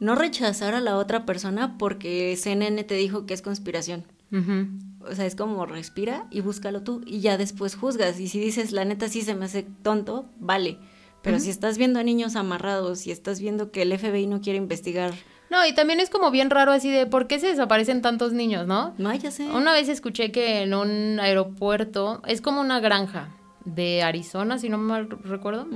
no 0.00 0.14
rechazar 0.14 0.74
a 0.74 0.80
la 0.80 0.96
otra 0.96 1.26
persona 1.26 1.76
porque 1.78 2.36
CNN 2.36 2.84
te 2.84 2.94
dijo 2.94 3.26
que 3.26 3.34
es 3.34 3.42
conspiración. 3.42 4.04
O 4.30 5.14
sea, 5.14 5.24
es 5.24 5.34
como 5.34 5.64
respira 5.64 6.26
y 6.30 6.42
búscalo 6.42 6.82
tú 6.82 7.02
y 7.06 7.20
ya 7.20 7.38
después 7.38 7.74
juzgas. 7.74 8.20
Y 8.20 8.28
si 8.28 8.38
dices, 8.38 8.72
la 8.72 8.84
neta 8.84 9.08
sí 9.08 9.22
se 9.22 9.34
me 9.34 9.46
hace 9.46 9.66
tonto, 9.82 10.26
vale 10.38 10.78
Pero 11.22 11.40
si 11.40 11.48
estás 11.48 11.78
viendo 11.78 11.98
a 11.98 12.02
niños 12.02 12.36
amarrados 12.36 13.06
y 13.06 13.10
estás 13.10 13.40
viendo 13.40 13.70
que 13.70 13.82
el 13.82 13.98
FBI 13.98 14.26
no 14.26 14.40
quiere 14.40 14.58
investigar. 14.58 15.14
No, 15.50 15.64
y 15.66 15.72
también 15.72 16.00
es 16.00 16.10
como 16.10 16.30
bien 16.30 16.50
raro 16.50 16.72
así 16.72 16.90
de 16.90 17.06
por 17.06 17.26
qué 17.26 17.38
se 17.38 17.48
desaparecen 17.48 18.02
tantos 18.02 18.32
niños, 18.32 18.66
¿no? 18.66 18.94
No, 18.98 19.14
ya 19.14 19.30
sé. 19.30 19.44
Una 19.44 19.72
vez 19.72 19.88
escuché 19.88 20.30
que 20.30 20.62
en 20.62 20.74
un 20.74 21.18
aeropuerto, 21.20 22.22
es 22.26 22.42
como 22.42 22.60
una 22.60 22.80
granja 22.80 23.34
de 23.64 24.02
Arizona, 24.02 24.58
si 24.58 24.68
no 24.68 24.78
mal 24.78 25.08
recuerdo, 25.24 25.66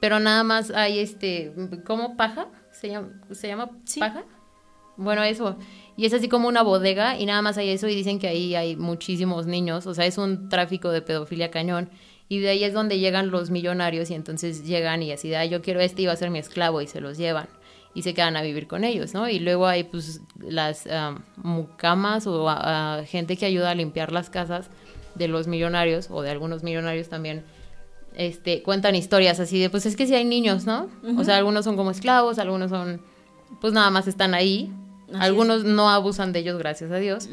pero 0.00 0.20
nada 0.20 0.44
más 0.44 0.70
hay 0.70 0.98
este, 0.98 1.52
¿cómo 1.86 2.16
paja? 2.16 2.48
¿Se 2.70 2.88
llama, 2.88 3.08
¿se 3.30 3.48
llama 3.48 3.70
paja? 3.98 4.24
Bueno, 4.96 5.22
eso. 5.22 5.56
Y 5.96 6.04
es 6.04 6.12
así 6.12 6.28
como 6.28 6.48
una 6.48 6.62
bodega 6.62 7.18
y 7.18 7.24
nada 7.24 7.40
más 7.40 7.56
hay 7.56 7.70
eso 7.70 7.88
y 7.88 7.94
dicen 7.94 8.18
que 8.18 8.28
ahí 8.28 8.54
hay 8.54 8.76
muchísimos 8.76 9.46
niños, 9.46 9.86
o 9.86 9.94
sea, 9.94 10.04
es 10.04 10.18
un 10.18 10.50
tráfico 10.50 10.90
de 10.90 11.00
pedofilia 11.00 11.50
cañón. 11.50 11.88
Y 12.28 12.40
de 12.40 12.50
ahí 12.50 12.64
es 12.64 12.72
donde 12.72 12.98
llegan 12.98 13.30
los 13.30 13.50
millonarios 13.50 14.10
y 14.10 14.14
entonces 14.14 14.64
llegan 14.66 15.02
y 15.02 15.12
así 15.12 15.28
de, 15.28 15.36
ah, 15.36 15.44
yo 15.44 15.60
quiero 15.60 15.80
este 15.80 16.02
y 16.02 16.06
va 16.06 16.12
a 16.12 16.16
ser 16.16 16.30
mi 16.30 16.38
esclavo 16.38 16.80
y 16.80 16.86
se 16.86 17.00
los 17.00 17.18
llevan 17.18 17.48
y 17.94 18.02
se 18.02 18.14
quedan 18.14 18.36
a 18.36 18.42
vivir 18.42 18.66
con 18.66 18.84
ellos, 18.84 19.14
¿no? 19.14 19.28
Y 19.28 19.38
luego 19.38 19.66
hay 19.66 19.84
pues 19.84 20.20
las 20.38 20.88
mucamas 21.36 22.26
o 22.26 22.48
gente 23.06 23.36
que 23.36 23.46
ayuda 23.46 23.70
a 23.70 23.74
limpiar 23.74 24.12
las 24.12 24.30
casas 24.30 24.70
de 25.14 25.28
los 25.28 25.46
millonarios 25.46 26.08
o 26.10 26.22
de 26.22 26.30
algunos 26.30 26.62
millonarios 26.62 27.08
también. 27.08 27.44
Este, 28.14 28.62
cuentan 28.62 28.94
historias 28.94 29.40
así 29.40 29.58
de, 29.58 29.70
pues 29.70 29.86
es 29.86 29.96
que 29.96 30.06
si 30.06 30.14
hay 30.14 30.24
niños, 30.24 30.66
¿no? 30.66 30.88
O 31.16 31.24
sea, 31.24 31.36
algunos 31.36 31.64
son 31.64 31.76
como 31.76 31.90
esclavos, 31.90 32.38
algunos 32.38 32.70
son, 32.70 33.00
pues 33.60 33.72
nada 33.72 33.90
más 33.90 34.06
están 34.06 34.34
ahí, 34.34 34.72
algunos 35.18 35.64
no 35.64 35.90
abusan 35.90 36.32
de 36.32 36.40
ellos, 36.40 36.58
gracias 36.58 36.90
a 36.90 36.96
Dios. 36.96 37.28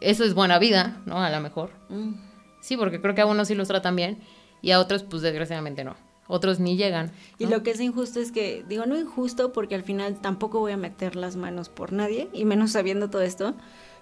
Eso 0.00 0.24
es 0.24 0.34
buena 0.34 0.58
vida, 0.58 1.00
¿no? 1.06 1.22
A 1.22 1.30
lo 1.30 1.40
mejor. 1.40 1.70
Sí, 2.60 2.76
porque 2.76 3.00
creo 3.00 3.14
que 3.14 3.20
a 3.20 3.26
unos 3.26 3.48
sí 3.48 3.54
los 3.54 3.68
tratan 3.68 3.96
bien 3.96 4.18
y 4.62 4.70
a 4.70 4.80
otros, 4.80 5.02
pues 5.02 5.22
desgraciadamente 5.22 5.84
no. 5.84 5.96
Otros 6.26 6.58
ni 6.58 6.76
llegan. 6.76 7.12
Y 7.38 7.46
lo 7.46 7.62
que 7.62 7.70
es 7.72 7.80
injusto 7.80 8.18
es 8.18 8.32
que, 8.32 8.64
digo, 8.68 8.86
no 8.86 8.98
injusto 8.98 9.52
porque 9.52 9.74
al 9.74 9.82
final 9.82 10.20
tampoco 10.20 10.58
voy 10.58 10.72
a 10.72 10.76
meter 10.76 11.16
las 11.16 11.36
manos 11.36 11.68
por 11.68 11.92
nadie, 11.92 12.28
y 12.32 12.44
menos 12.44 12.72
sabiendo 12.72 13.10
todo 13.10 13.22
esto, 13.22 13.54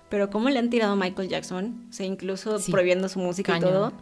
pero 0.09 0.31
cómo 0.31 0.49
le 0.51 0.59
han 0.59 0.71
tirado 0.71 0.93
a 0.93 0.97
Michael 0.97 1.29
Jackson, 1.29 1.87
o 1.91 1.93
sea, 1.93 2.07
incluso 2.07 2.59
prohibiendo 2.71 3.09
su 3.09 3.19
música 3.19 3.57
y 3.57 3.61
todo. 3.61 3.93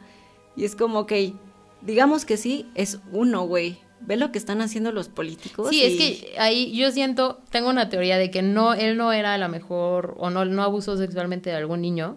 Y 0.57 0.65
es 0.65 0.77
como, 0.77 1.07
que, 1.07 1.33
digamos 1.81 2.25
que 2.25 2.37
sí, 2.37 2.67
es 2.75 2.99
uno, 3.13 3.47
güey. 3.47 3.79
Ve 4.03 4.17
lo 4.17 4.33
que 4.33 4.39
están 4.39 4.61
haciendo 4.61 4.93
los 4.93 5.09
políticos. 5.09 5.69
Sí, 5.71 5.83
es 5.83 5.97
que 5.97 6.39
ahí 6.39 6.77
yo 6.77 6.91
siento, 6.91 7.41
tengo 7.51 7.69
una 7.69 7.89
teoría 7.89 8.19
de 8.19 8.31
que 8.31 8.43
no, 8.43 8.75
él 8.75 8.97
no 8.97 9.13
era 9.13 9.37
la 9.39 9.49
mejor, 9.49 10.15
o 10.19 10.31
no, 10.31 10.45
no 10.45 10.63
abusó 10.63 10.97
sexualmente 10.97 11.51
de 11.51 11.57
algún 11.57 11.81
niño. 11.81 12.17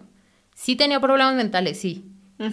Sí 0.54 0.76
tenía 0.76 1.00
problemas 1.00 1.34
mentales, 1.36 1.78
sí. 1.78 2.04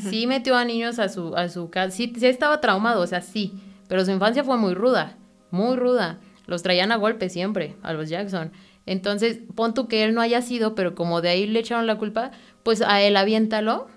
Sí 0.10 0.28
metió 0.28 0.56
a 0.56 0.64
niños 0.64 1.00
a 1.00 1.10
su, 1.10 1.36
a 1.36 1.50
su 1.50 1.70
casa. 1.70 1.96
Sí, 1.96 2.14
sí 2.16 2.26
estaba 2.28 2.62
traumado, 2.62 3.02
o 3.02 3.08
sea, 3.08 3.22
sí. 3.22 3.54
Pero 3.88 4.06
su 4.06 4.12
infancia 4.12 4.44
fue 4.44 4.58
muy 4.58 4.74
ruda, 4.74 5.18
muy 5.50 5.76
ruda. 5.76 6.20
Los 6.46 6.64
traían 6.64 6.92
a 6.92 6.98
golpe 6.98 7.30
siempre, 7.30 7.76
a 7.82 7.94
los 7.94 8.10
Jackson. 8.10 8.52
Entonces, 8.86 9.40
pon 9.56 9.74
tú 9.74 9.88
que 9.88 10.04
él 10.04 10.14
no 10.14 10.22
haya 10.22 10.42
sido, 10.42 10.76
pero 10.76 10.96
como 10.96 11.22
de 11.22 11.30
ahí 11.30 11.48
le 11.48 11.60
echaron 11.60 11.88
la 11.88 11.98
culpa, 11.98 12.32
pues 12.64 12.82
a 12.82 13.02
él 13.02 13.16
aviéntalo, 13.16 13.88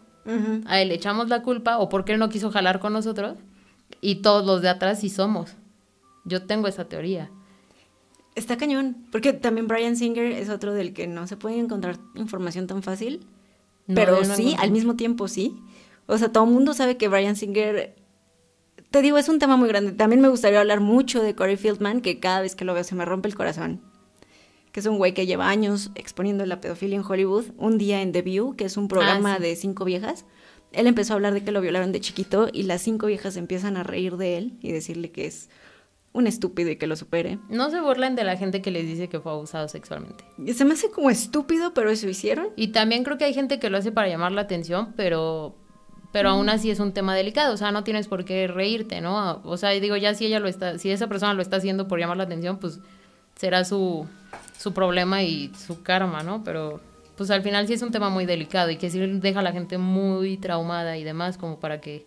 a 0.67 0.81
él 0.81 0.89
le 0.89 0.95
echamos 0.95 1.29
la 1.29 1.43
culpa, 1.43 1.79
o 1.79 1.89
porque 1.89 2.13
él 2.13 2.19
no 2.19 2.29
quiso 2.29 2.51
jalar 2.51 2.81
con 2.81 2.93
nosotros, 2.93 3.39
y 4.01 4.17
todos 4.17 4.47
los 4.47 4.63
de 4.63 4.69
atrás 4.69 5.01
sí 5.01 5.09
somos. 5.09 5.55
Yo 6.25 6.43
tengo 6.45 6.69
esa 6.69 6.87
teoría. 6.87 7.31
Está 8.35 8.57
cañón, 8.57 9.07
porque 9.13 9.33
también 9.33 9.69
Brian 9.69 9.97
Singer 9.97 10.33
es 10.33 10.49
otro 10.49 10.75
del 10.75 10.93
que 10.93 11.07
no 11.07 11.27
se 11.27 11.37
puede 11.37 11.59
encontrar 11.59 11.99
información 12.15 12.67
tan 12.67 12.83
fácil, 12.83 13.27
pero 13.87 14.25
sí, 14.25 14.57
al 14.59 14.71
mismo 14.71 14.97
tiempo 14.97 15.29
sí. 15.29 15.55
O 16.07 16.19
sea, 16.19 16.31
todo 16.31 16.45
el 16.45 16.51
mundo 16.51 16.75
sabe 16.75 16.97
que 16.97 17.09
Brian 17.09 17.37
Singer, 17.37 17.95
te 18.91 19.03
digo, 19.03 19.19
es 19.19 19.29
un 19.29 19.39
tema 19.39 19.57
muy 19.57 19.69
grande. 19.69 19.93
También 19.93 20.21
me 20.21 20.29
gustaría 20.29 20.61
hablar 20.61 20.81
mucho 20.81 21.23
de 21.23 21.35
Corey 21.35 21.57
Fieldman, 21.57 22.01
que 22.01 22.21
cada 22.21 22.41
vez 22.41 22.55
que 22.55 22.65
lo 22.65 22.75
veo 22.75 22.85
se 22.85 22.95
me 22.95 23.05
rompe 23.05 23.29
el 23.29 23.35
corazón. 23.35 23.81
Que 24.73 24.81
es 24.81 24.87
un 24.87 24.99
güey 24.99 25.15
que 25.15 25.27
lleva 25.27 25.49
años 25.49 25.91
exponiendo 25.95 26.45
la 26.47 26.61
pedofilia 26.61 26.97
en 26.97 27.05
Hollywood. 27.05 27.47
Un 27.57 27.79
día 27.79 28.03
en 28.03 28.13
The 28.13 28.23
View, 28.23 28.57
que 28.57 28.65
es 28.65 28.77
un 28.77 28.89
programa 28.89 29.35
ah, 29.35 29.39
de 29.39 29.55
cinco 29.57 29.85
viejas, 29.85 30.27
él 30.73 30.87
empezó 30.87 31.13
a 31.13 31.17
hablar 31.17 31.33
de 31.33 31.45
que 31.45 31.53
lo 31.53 31.61
violaron 31.61 31.93
de 31.93 32.01
chiquito 32.01 32.49
y 32.53 32.65
las 32.65 32.83
cinco 32.83 33.07
viejas 33.07 33.37
empiezan 33.37 33.77
a 33.77 33.85
reír 33.85 34.17
de 34.17 34.37
él 34.37 34.59
y 34.61 34.73
decirle 34.73 35.13
que 35.13 35.27
es 35.27 35.49
un 36.13 36.27
estúpido 36.27 36.71
y 36.71 36.77
que 36.77 36.87
lo 36.87 36.97
supere. 36.97 37.39
No 37.49 37.71
se 37.71 37.81
burlen 37.81 38.15
de 38.15 38.25
la 38.25 38.37
gente 38.37 38.63
que 38.63 38.71
les 38.71 38.87
dice 38.87 39.09
que 39.09 39.21
fue 39.21 39.33
abusado 39.33 39.69
sexualmente. 39.69 40.25
Se 40.55 40.65
me 40.65 40.75
hace 40.75 40.91
como 40.91 41.11
estúpido, 41.11 41.75
pero 41.75 41.91
eso 41.91 42.09
hicieron. 42.09 42.49
Y 42.57 42.69
también 42.69 43.03
creo 43.03 43.19
que 43.19 43.25
hay 43.25 43.35
gente 43.35 43.59
que 43.59 43.69
lo 43.69 43.79
hace 43.79 43.91
para 43.91 44.09
llamar 44.09 44.33
la 44.33 44.43
atención, 44.43 44.93
pero 44.97 45.57
pero 46.15 46.29
aún 46.29 46.49
así 46.49 46.71
es 46.71 46.79
un 46.79 46.93
tema 46.93 47.13
delicado, 47.13 47.53
o 47.53 47.57
sea, 47.57 47.73
no 47.73 47.83
tienes 47.83 48.07
por 48.07 48.25
qué 48.25 48.47
reírte, 48.47 49.01
¿no? 49.01 49.41
O 49.43 49.57
sea, 49.57 49.71
digo, 49.71 49.97
ya 49.97 50.15
si 50.15 50.27
ella 50.27 50.39
lo 50.39 50.47
está, 50.47 50.79
si 50.79 50.93
esa 50.93 51.09
persona 51.09 51.35
lo 51.35 51.43
está 51.43 51.57
haciendo 51.57 51.89
por 51.89 51.99
llamar 51.99 52.17
la 52.17 52.23
atención, 52.23 52.59
pues 52.59 52.79
será 53.35 53.65
su, 53.65 54.07
su 54.57 54.73
problema 54.73 55.25
y 55.25 55.51
su 55.57 55.83
karma, 55.83 56.23
¿no? 56.23 56.45
Pero 56.45 56.81
pues 57.17 57.33
al 57.33 57.43
final 57.43 57.67
sí 57.67 57.73
es 57.73 57.83
un 57.83 57.91
tema 57.91 58.11
muy 58.11 58.27
delicado 58.27 58.71
y 58.71 58.77
que 58.77 58.91
sí 58.91 59.01
deja 59.01 59.41
a 59.41 59.43
la 59.43 59.51
gente 59.51 59.77
muy 59.77 60.37
traumada 60.37 60.97
y 60.99 61.03
demás 61.03 61.37
como 61.37 61.59
para 61.59 61.81
que... 61.81 62.07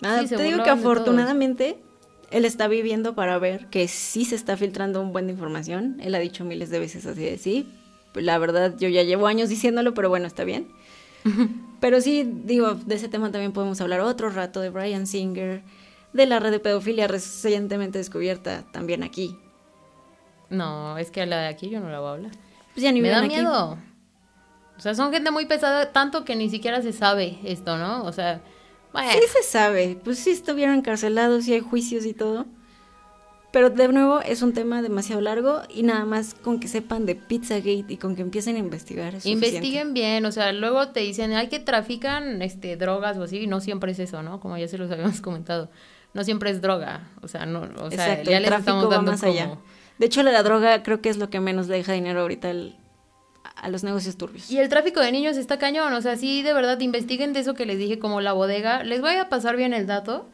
Nada, 0.00 0.24
te 0.24 0.42
digo 0.42 0.62
que 0.62 0.70
afortunadamente 0.70 1.76
él 2.30 2.46
está 2.46 2.68
viviendo 2.68 3.14
para 3.14 3.38
ver 3.38 3.66
que 3.66 3.86
sí 3.86 4.24
se 4.24 4.34
está 4.34 4.56
filtrando 4.56 5.02
un 5.02 5.12
buen 5.12 5.26
de 5.26 5.34
información. 5.34 6.00
Él 6.00 6.14
ha 6.14 6.20
dicho 6.20 6.42
miles 6.42 6.70
de 6.70 6.78
veces 6.78 7.04
así 7.04 7.20
de 7.22 7.36
sí. 7.36 7.68
La 8.14 8.38
verdad, 8.38 8.76
yo 8.78 8.88
ya 8.88 9.02
llevo 9.02 9.26
años 9.26 9.50
diciéndolo, 9.50 9.92
pero 9.92 10.08
bueno, 10.08 10.26
está 10.26 10.44
bien. 10.44 10.68
Pero 11.80 12.00
sí, 12.00 12.28
digo, 12.44 12.74
de 12.74 12.94
ese 12.94 13.08
tema 13.08 13.30
también 13.30 13.52
podemos 13.52 13.80
hablar 13.80 14.00
otro 14.00 14.30
rato, 14.30 14.60
de 14.60 14.70
Brian 14.70 15.06
Singer, 15.06 15.62
de 16.12 16.26
la 16.26 16.40
red 16.40 16.50
de 16.50 16.60
pedofilia 16.60 17.06
recientemente 17.06 17.98
descubierta 17.98 18.64
también 18.72 19.02
aquí. 19.02 19.38
No, 20.50 20.98
es 20.98 21.10
que 21.10 21.24
la 21.26 21.42
de 21.42 21.46
aquí 21.48 21.68
yo 21.68 21.80
no 21.80 21.90
la 21.90 22.00
voy 22.00 22.08
a 22.08 22.12
hablar. 22.12 22.32
Pues 22.74 22.82
ya 22.82 22.90
ni 22.90 23.00
me 23.00 23.10
da 23.10 23.22
miedo. 23.22 23.78
O 24.76 24.80
sea, 24.80 24.94
son 24.94 25.12
gente 25.12 25.30
muy 25.30 25.46
pesada, 25.46 25.92
tanto 25.92 26.24
que 26.24 26.36
ni 26.36 26.50
siquiera 26.50 26.82
se 26.82 26.92
sabe 26.92 27.38
esto, 27.44 27.76
¿no? 27.76 28.04
O 28.04 28.12
sea, 28.12 28.40
bueno. 28.92 29.10
Sí 29.12 29.20
se 29.32 29.42
sabe, 29.42 29.98
pues 30.02 30.18
sí 30.18 30.30
estuvieron 30.30 30.76
encarcelados 30.76 31.46
y 31.48 31.54
hay 31.54 31.60
juicios 31.60 32.06
y 32.06 32.14
todo. 32.14 32.46
Pero 33.50 33.70
de 33.70 33.88
nuevo 33.88 34.20
es 34.20 34.42
un 34.42 34.52
tema 34.52 34.82
demasiado 34.82 35.22
largo 35.22 35.62
y 35.70 35.82
nada 35.82 36.04
más 36.04 36.34
con 36.34 36.60
que 36.60 36.68
sepan 36.68 37.06
de 37.06 37.14
Pizzagate 37.14 37.86
y 37.88 37.96
con 37.96 38.14
que 38.14 38.20
empiecen 38.20 38.56
a 38.56 38.58
investigar. 38.58 39.14
Investiguen 39.24 39.94
bien, 39.94 40.26
o 40.26 40.32
sea, 40.32 40.52
luego 40.52 40.88
te 40.88 41.00
dicen, 41.00 41.32
hay 41.32 41.48
que 41.48 41.58
trafican 41.58 42.42
este, 42.42 42.76
drogas 42.76 43.16
o 43.16 43.22
así, 43.22 43.38
y 43.38 43.46
no 43.46 43.60
siempre 43.60 43.92
es 43.92 44.00
eso, 44.00 44.22
¿no? 44.22 44.38
Como 44.40 44.58
ya 44.58 44.68
se 44.68 44.76
los 44.76 44.90
habíamos 44.92 45.20
comentado. 45.22 45.70
No 46.12 46.24
siempre 46.24 46.50
es 46.50 46.60
droga, 46.60 47.08
o 47.22 47.28
sea, 47.28 47.46
no, 47.46 47.68
o 47.80 47.90
sea, 47.90 48.22
ya 48.22 48.40
les 48.40 48.50
estamos 48.50 48.90
dando 48.90 49.12
más 49.12 49.22
allá. 49.22 49.58
De 49.98 50.06
hecho, 50.06 50.22
la, 50.22 50.42
droga 50.42 50.82
creo 50.82 51.00
que 51.00 51.08
es 51.08 51.16
lo 51.16 51.28
que 51.30 51.40
menos 51.40 51.68
le 51.68 51.76
deja 51.76 51.92
dinero 51.92 52.20
ahorita 52.20 52.52
a 53.56 53.68
los 53.68 53.82
negocios 53.82 54.16
turbios. 54.16 54.50
Y 54.50 54.58
el 54.58 54.68
tráfico 54.68 55.00
de 55.00 55.10
niños 55.10 55.36
está 55.36 55.58
cañón, 55.58 55.92
o 55.92 56.00
sea, 56.02 56.16
sí, 56.16 56.42
de 56.42 56.52
verdad, 56.52 56.78
investiguen 56.80 57.32
de 57.32 57.40
eso 57.40 57.54
que 57.54 57.66
les 57.66 57.78
dije, 57.78 57.98
como 57.98 58.20
la 58.20 58.32
bodega. 58.32 58.84
Les 58.84 59.00
voy 59.00 59.14
a 59.14 59.28
pasar 59.28 59.56
bien 59.56 59.74
el 59.74 59.86
dato 59.86 60.28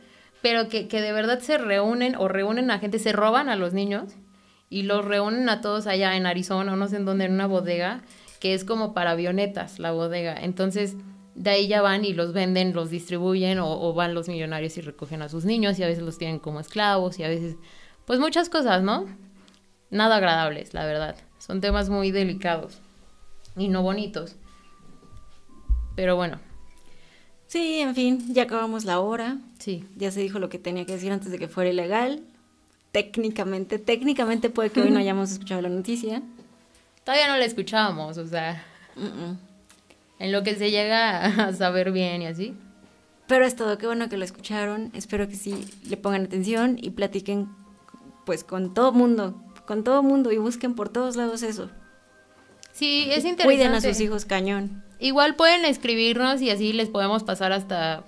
pero 0.44 0.68
que, 0.68 0.88
que 0.88 1.00
de 1.00 1.10
verdad 1.10 1.38
se 1.38 1.56
reúnen 1.56 2.16
o 2.16 2.28
reúnen 2.28 2.70
a 2.70 2.78
gente, 2.78 2.98
se 2.98 3.12
roban 3.12 3.48
a 3.48 3.56
los 3.56 3.72
niños 3.72 4.12
y 4.68 4.82
los 4.82 5.02
reúnen 5.02 5.48
a 5.48 5.62
todos 5.62 5.86
allá 5.86 6.18
en 6.18 6.26
Arizona, 6.26 6.76
no 6.76 6.86
sé 6.86 6.96
en 6.96 7.06
dónde, 7.06 7.24
en 7.24 7.32
una 7.32 7.46
bodega, 7.46 8.02
que 8.40 8.52
es 8.52 8.66
como 8.66 8.92
para 8.92 9.12
avionetas 9.12 9.78
la 9.78 9.92
bodega. 9.92 10.36
Entonces, 10.38 10.96
de 11.34 11.48
ahí 11.48 11.66
ya 11.66 11.80
van 11.80 12.04
y 12.04 12.12
los 12.12 12.34
venden, 12.34 12.74
los 12.74 12.90
distribuyen 12.90 13.58
o, 13.58 13.70
o, 13.70 13.94
van 13.94 14.12
los 14.12 14.28
millonarios 14.28 14.76
y 14.76 14.82
recogen 14.82 15.22
a 15.22 15.30
sus 15.30 15.46
niños 15.46 15.78
y 15.78 15.82
a 15.82 15.86
veces 15.86 16.04
los 16.04 16.18
tienen 16.18 16.40
como 16.40 16.60
esclavos 16.60 17.18
y 17.18 17.24
a 17.24 17.28
veces, 17.28 17.56
pues 18.04 18.20
muchas 18.20 18.50
cosas, 18.50 18.82
¿no? 18.82 19.06
Nada 19.88 20.16
agradables, 20.16 20.74
la 20.74 20.84
verdad. 20.84 21.16
Son 21.38 21.62
temas 21.62 21.88
muy 21.88 22.10
delicados 22.10 22.82
y 23.56 23.68
no 23.68 23.80
bonitos. 23.80 24.36
Pero 25.96 26.16
bueno, 26.16 26.38
Sí, 27.54 27.78
en 27.78 27.94
fin, 27.94 28.34
ya 28.34 28.42
acabamos 28.42 28.84
la 28.84 28.98
hora. 28.98 29.38
Sí. 29.64 29.82
Ya 29.96 30.10
se 30.10 30.20
dijo 30.20 30.38
lo 30.38 30.50
que 30.50 30.58
tenía 30.58 30.84
que 30.84 30.92
decir 30.92 31.10
antes 31.10 31.32
de 31.32 31.38
que 31.38 31.48
fuera 31.48 31.70
ilegal. 31.70 32.20
Técnicamente, 32.92 33.78
técnicamente 33.78 34.50
puede 34.50 34.68
que 34.68 34.82
hoy 34.82 34.90
no 34.90 34.98
hayamos 35.00 35.32
escuchado 35.32 35.62
la 35.62 35.70
noticia. 35.70 36.20
Todavía 37.02 37.28
no 37.28 37.38
la 37.38 37.46
escuchábamos, 37.46 38.18
o 38.18 38.26
sea. 38.26 38.62
En 40.18 40.32
lo 40.32 40.42
que 40.42 40.54
se 40.54 40.70
llega 40.70 41.24
a 41.46 41.52
saber 41.54 41.92
bien 41.92 42.20
y 42.20 42.26
así. 42.26 42.52
Pero 43.26 43.46
es 43.46 43.56
todo, 43.56 43.78
qué 43.78 43.86
bueno 43.86 44.10
que 44.10 44.18
lo 44.18 44.26
escucharon. 44.26 44.90
Espero 44.92 45.28
que 45.28 45.36
sí 45.36 45.66
le 45.88 45.96
pongan 45.96 46.26
atención 46.26 46.76
y 46.78 46.90
platiquen 46.90 47.48
pues 48.26 48.44
con 48.44 48.74
todo 48.74 48.92
mundo, 48.92 49.42
con 49.64 49.82
todo 49.82 50.02
mundo 50.02 50.30
y 50.30 50.36
busquen 50.36 50.74
por 50.74 50.90
todos 50.90 51.16
lados 51.16 51.42
eso. 51.42 51.70
Sí, 52.72 53.06
es 53.08 53.24
interesante. 53.24 53.44
Cuiden 53.44 53.72
a 53.72 53.80
sus 53.80 53.98
hijos 54.00 54.26
cañón. 54.26 54.84
Igual 54.98 55.36
pueden 55.36 55.64
escribirnos 55.64 56.42
y 56.42 56.50
así 56.50 56.74
les 56.74 56.90
podemos 56.90 57.24
pasar 57.24 57.52
hasta 57.52 58.04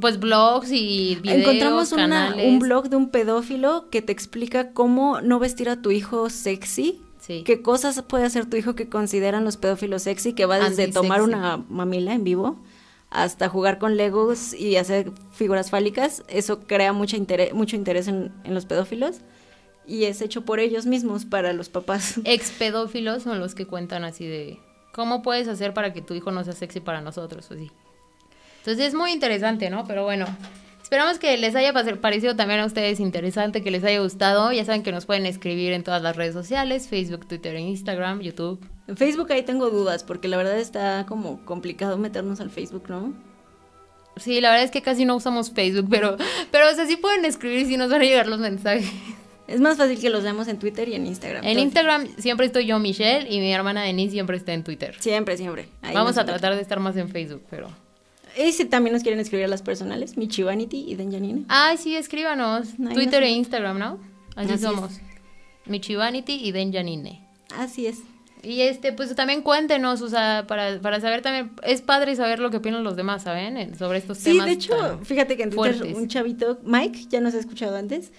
pues 0.00 0.18
blogs 0.18 0.70
y 0.72 1.18
videos, 1.22 1.40
Encontramos 1.40 1.92
un 1.92 2.58
blog 2.58 2.88
de 2.88 2.96
un 2.96 3.10
pedófilo 3.10 3.88
que 3.90 4.02
te 4.02 4.12
explica 4.12 4.72
cómo 4.72 5.20
no 5.20 5.38
vestir 5.38 5.68
a 5.68 5.80
tu 5.80 5.90
hijo 5.90 6.30
sexy. 6.30 7.00
Sí. 7.18 7.42
¿Qué 7.44 7.62
cosas 7.62 8.02
puede 8.02 8.24
hacer 8.24 8.48
tu 8.48 8.56
hijo 8.56 8.74
que 8.74 8.88
consideran 8.88 9.44
los 9.44 9.56
pedófilos 9.56 10.02
sexy? 10.02 10.32
Que 10.32 10.46
va 10.46 10.58
desde 10.58 10.88
tomar 10.88 11.22
una 11.22 11.56
mamila 11.68 12.14
en 12.14 12.24
vivo 12.24 12.58
hasta 13.10 13.48
jugar 13.48 13.78
con 13.78 13.96
legos 13.96 14.52
y 14.52 14.76
hacer 14.76 15.12
figuras 15.32 15.70
fálicas, 15.70 16.24
eso 16.28 16.60
crea 16.60 16.92
mucho 16.92 17.16
interés, 17.16 17.54
mucho 17.54 17.76
interés 17.76 18.08
en, 18.08 18.32
en 18.44 18.54
los 18.54 18.66
pedófilos 18.66 19.20
y 19.86 20.04
es 20.04 20.20
hecho 20.20 20.44
por 20.44 20.60
ellos 20.60 20.86
mismos 20.86 21.24
para 21.24 21.52
los 21.52 21.68
papás. 21.68 22.20
Ex 22.24 22.50
pedófilos 22.50 23.22
son 23.22 23.40
los 23.40 23.54
que 23.54 23.66
cuentan 23.66 24.04
así 24.04 24.26
de 24.26 24.58
cómo 24.92 25.22
puedes 25.22 25.48
hacer 25.48 25.72
para 25.72 25.92
que 25.92 26.02
tu 26.02 26.14
hijo 26.14 26.30
no 26.32 26.44
sea 26.44 26.52
sexy 26.52 26.80
para 26.80 27.00
nosotros, 27.00 27.50
así. 27.50 27.70
Entonces 28.66 28.88
es 28.88 28.94
muy 28.94 29.12
interesante, 29.12 29.70
¿no? 29.70 29.86
Pero 29.86 30.02
bueno, 30.02 30.26
esperamos 30.82 31.20
que 31.20 31.36
les 31.36 31.54
haya 31.54 31.72
parecido 31.72 32.34
también 32.34 32.58
a 32.58 32.66
ustedes 32.66 32.98
interesante, 32.98 33.62
que 33.62 33.70
les 33.70 33.84
haya 33.84 34.00
gustado. 34.00 34.50
Ya 34.50 34.64
saben 34.64 34.82
que 34.82 34.90
nos 34.90 35.06
pueden 35.06 35.24
escribir 35.24 35.72
en 35.72 35.84
todas 35.84 36.02
las 36.02 36.16
redes 36.16 36.34
sociales, 36.34 36.88
Facebook, 36.88 37.28
Twitter, 37.28 37.54
Instagram, 37.54 38.22
YouTube. 38.22 38.58
En 38.88 38.96
Facebook 38.96 39.30
ahí 39.30 39.44
tengo 39.44 39.70
dudas, 39.70 40.02
porque 40.02 40.26
la 40.26 40.36
verdad 40.36 40.58
está 40.58 41.06
como 41.06 41.44
complicado 41.44 41.96
meternos 41.96 42.40
al 42.40 42.50
Facebook, 42.50 42.86
¿no? 42.88 43.14
Sí, 44.16 44.40
la 44.40 44.50
verdad 44.50 44.64
es 44.64 44.72
que 44.72 44.82
casi 44.82 45.04
no 45.04 45.14
usamos 45.14 45.52
Facebook, 45.52 45.86
pero, 45.88 46.16
pero 46.50 46.68
o 46.68 46.74
sea, 46.74 46.86
sí 46.86 46.96
pueden 46.96 47.24
escribir 47.24 47.66
si 47.66 47.76
nos 47.76 47.88
van 47.88 48.00
a 48.00 48.04
llegar 48.04 48.26
los 48.26 48.40
mensajes. 48.40 48.90
Es 49.46 49.60
más 49.60 49.76
fácil 49.76 50.00
que 50.00 50.10
los 50.10 50.24
veamos 50.24 50.48
en 50.48 50.58
Twitter 50.58 50.88
y 50.88 50.94
en 50.94 51.06
Instagram. 51.06 51.44
En 51.44 51.60
Instagram 51.60 52.08
siempre 52.18 52.46
estoy 52.46 52.66
yo, 52.66 52.80
Michelle, 52.80 53.32
y 53.32 53.38
mi 53.38 53.52
hermana 53.52 53.84
Denise 53.84 54.10
siempre 54.10 54.36
está 54.36 54.52
en 54.54 54.64
Twitter. 54.64 54.96
Siempre, 54.98 55.36
siempre. 55.36 55.68
Vamos 55.94 56.18
a 56.18 56.24
tratar 56.24 56.56
de 56.56 56.62
estar 56.62 56.80
más 56.80 56.96
en 56.96 57.08
Facebook, 57.08 57.44
pero... 57.48 57.85
Y 58.36 58.52
si 58.52 58.64
también 58.66 58.92
nos 58.92 59.02
quieren 59.02 59.20
escribir 59.20 59.46
a 59.46 59.48
las 59.48 59.62
personales, 59.62 60.16
Michivanity 60.16 60.84
y 60.88 60.94
Denjanine. 60.94 61.44
Ay, 61.48 61.78
sí, 61.78 61.96
escríbanos. 61.96 62.68
Twitter 62.94 63.22
e 63.22 63.30
Instagram, 63.30 63.78
¿no? 63.78 63.98
Así, 64.34 64.58
somos. 64.58 65.00
Michivanity 65.64 66.34
y 66.34 66.52
Denjanine. 66.52 67.26
Así 67.56 67.86
es. 67.86 68.00
Y 68.42 68.60
este, 68.60 68.92
pues 68.92 69.14
también 69.16 69.42
cuéntenos, 69.42 70.02
o 70.02 70.08
sea, 70.08 70.44
para, 70.46 70.80
para 70.80 71.00
saber 71.00 71.22
también, 71.22 71.52
es 71.62 71.82
padre 71.82 72.14
saber 72.14 72.38
lo 72.38 72.50
que 72.50 72.58
opinan 72.58 72.84
los 72.84 72.94
demás, 72.94 73.22
¿saben? 73.22 73.76
Sobre 73.76 73.98
estos 73.98 74.18
temas. 74.20 74.44
Sí, 74.44 74.48
de 74.48 74.52
hecho, 74.52 75.00
fíjate 75.02 75.36
que 75.36 75.42
en 75.44 75.50
Twitter 75.50 75.94
un 75.96 76.06
chavito, 76.06 76.58
Mike, 76.62 77.06
ya 77.08 77.20
nos 77.20 77.34
ha 77.34 77.38
escuchado 77.38 77.76
antes, 77.76 78.12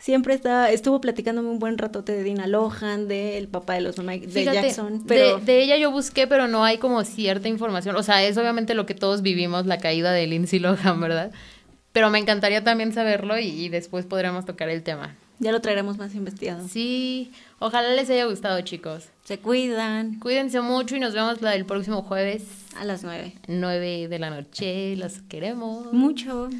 siempre 0.00 0.34
está, 0.34 0.70
estuvo 0.70 1.00
platicándome 1.00 1.48
un 1.48 1.58
buen 1.58 1.78
ratote 1.78 2.12
de 2.12 2.24
Dina 2.24 2.46
Lohan, 2.46 3.06
del 3.06 3.46
papá 3.46 3.74
de 3.74 3.82
los 3.82 3.96
de 3.96 4.44
Jackson. 4.44 5.04
Pero... 5.06 5.38
De, 5.38 5.62
ella 5.62 5.76
yo 5.76 5.92
busqué, 5.92 6.26
pero 6.26 6.48
no 6.48 6.64
hay 6.64 6.78
como 6.78 7.04
cierta 7.04 7.48
información. 7.48 7.94
O 7.94 8.02
sea, 8.02 8.24
es 8.24 8.36
obviamente 8.36 8.74
lo 8.74 8.86
que 8.86 8.94
todos 8.94 9.22
vivimos, 9.22 9.66
la 9.66 9.78
caída 9.78 10.10
de 10.12 10.26
Lindsay 10.26 10.58
Lohan, 10.58 11.00
¿verdad? 11.00 11.30
Pero 11.92 12.10
me 12.10 12.18
encantaría 12.18 12.64
también 12.64 12.92
saberlo 12.92 13.38
y, 13.38 13.68
después 13.68 14.06
podremos 14.06 14.46
tocar 14.46 14.68
el 14.68 14.82
tema. 14.82 15.16
Ya 15.38 15.52
lo 15.52 15.60
traeremos 15.60 15.96
más 15.96 16.14
investigado. 16.14 16.68
Sí, 16.68 17.32
ojalá 17.58 17.94
les 17.94 18.10
haya 18.10 18.26
gustado, 18.26 18.60
chicos. 18.60 19.08
Se 19.24 19.38
cuidan. 19.38 20.18
Cuídense 20.20 20.60
mucho 20.60 20.96
y 20.96 21.00
nos 21.00 21.14
vemos 21.14 21.40
la 21.40 21.50
del 21.52 21.64
próximo 21.64 22.02
jueves. 22.02 22.42
A 22.76 22.84
las 22.84 23.02
nueve. 23.02 23.34
Nueve 23.48 24.06
de 24.08 24.18
la 24.18 24.30
noche, 24.30 24.96
los 24.96 25.22
queremos. 25.22 25.92
Mucho. 25.92 26.50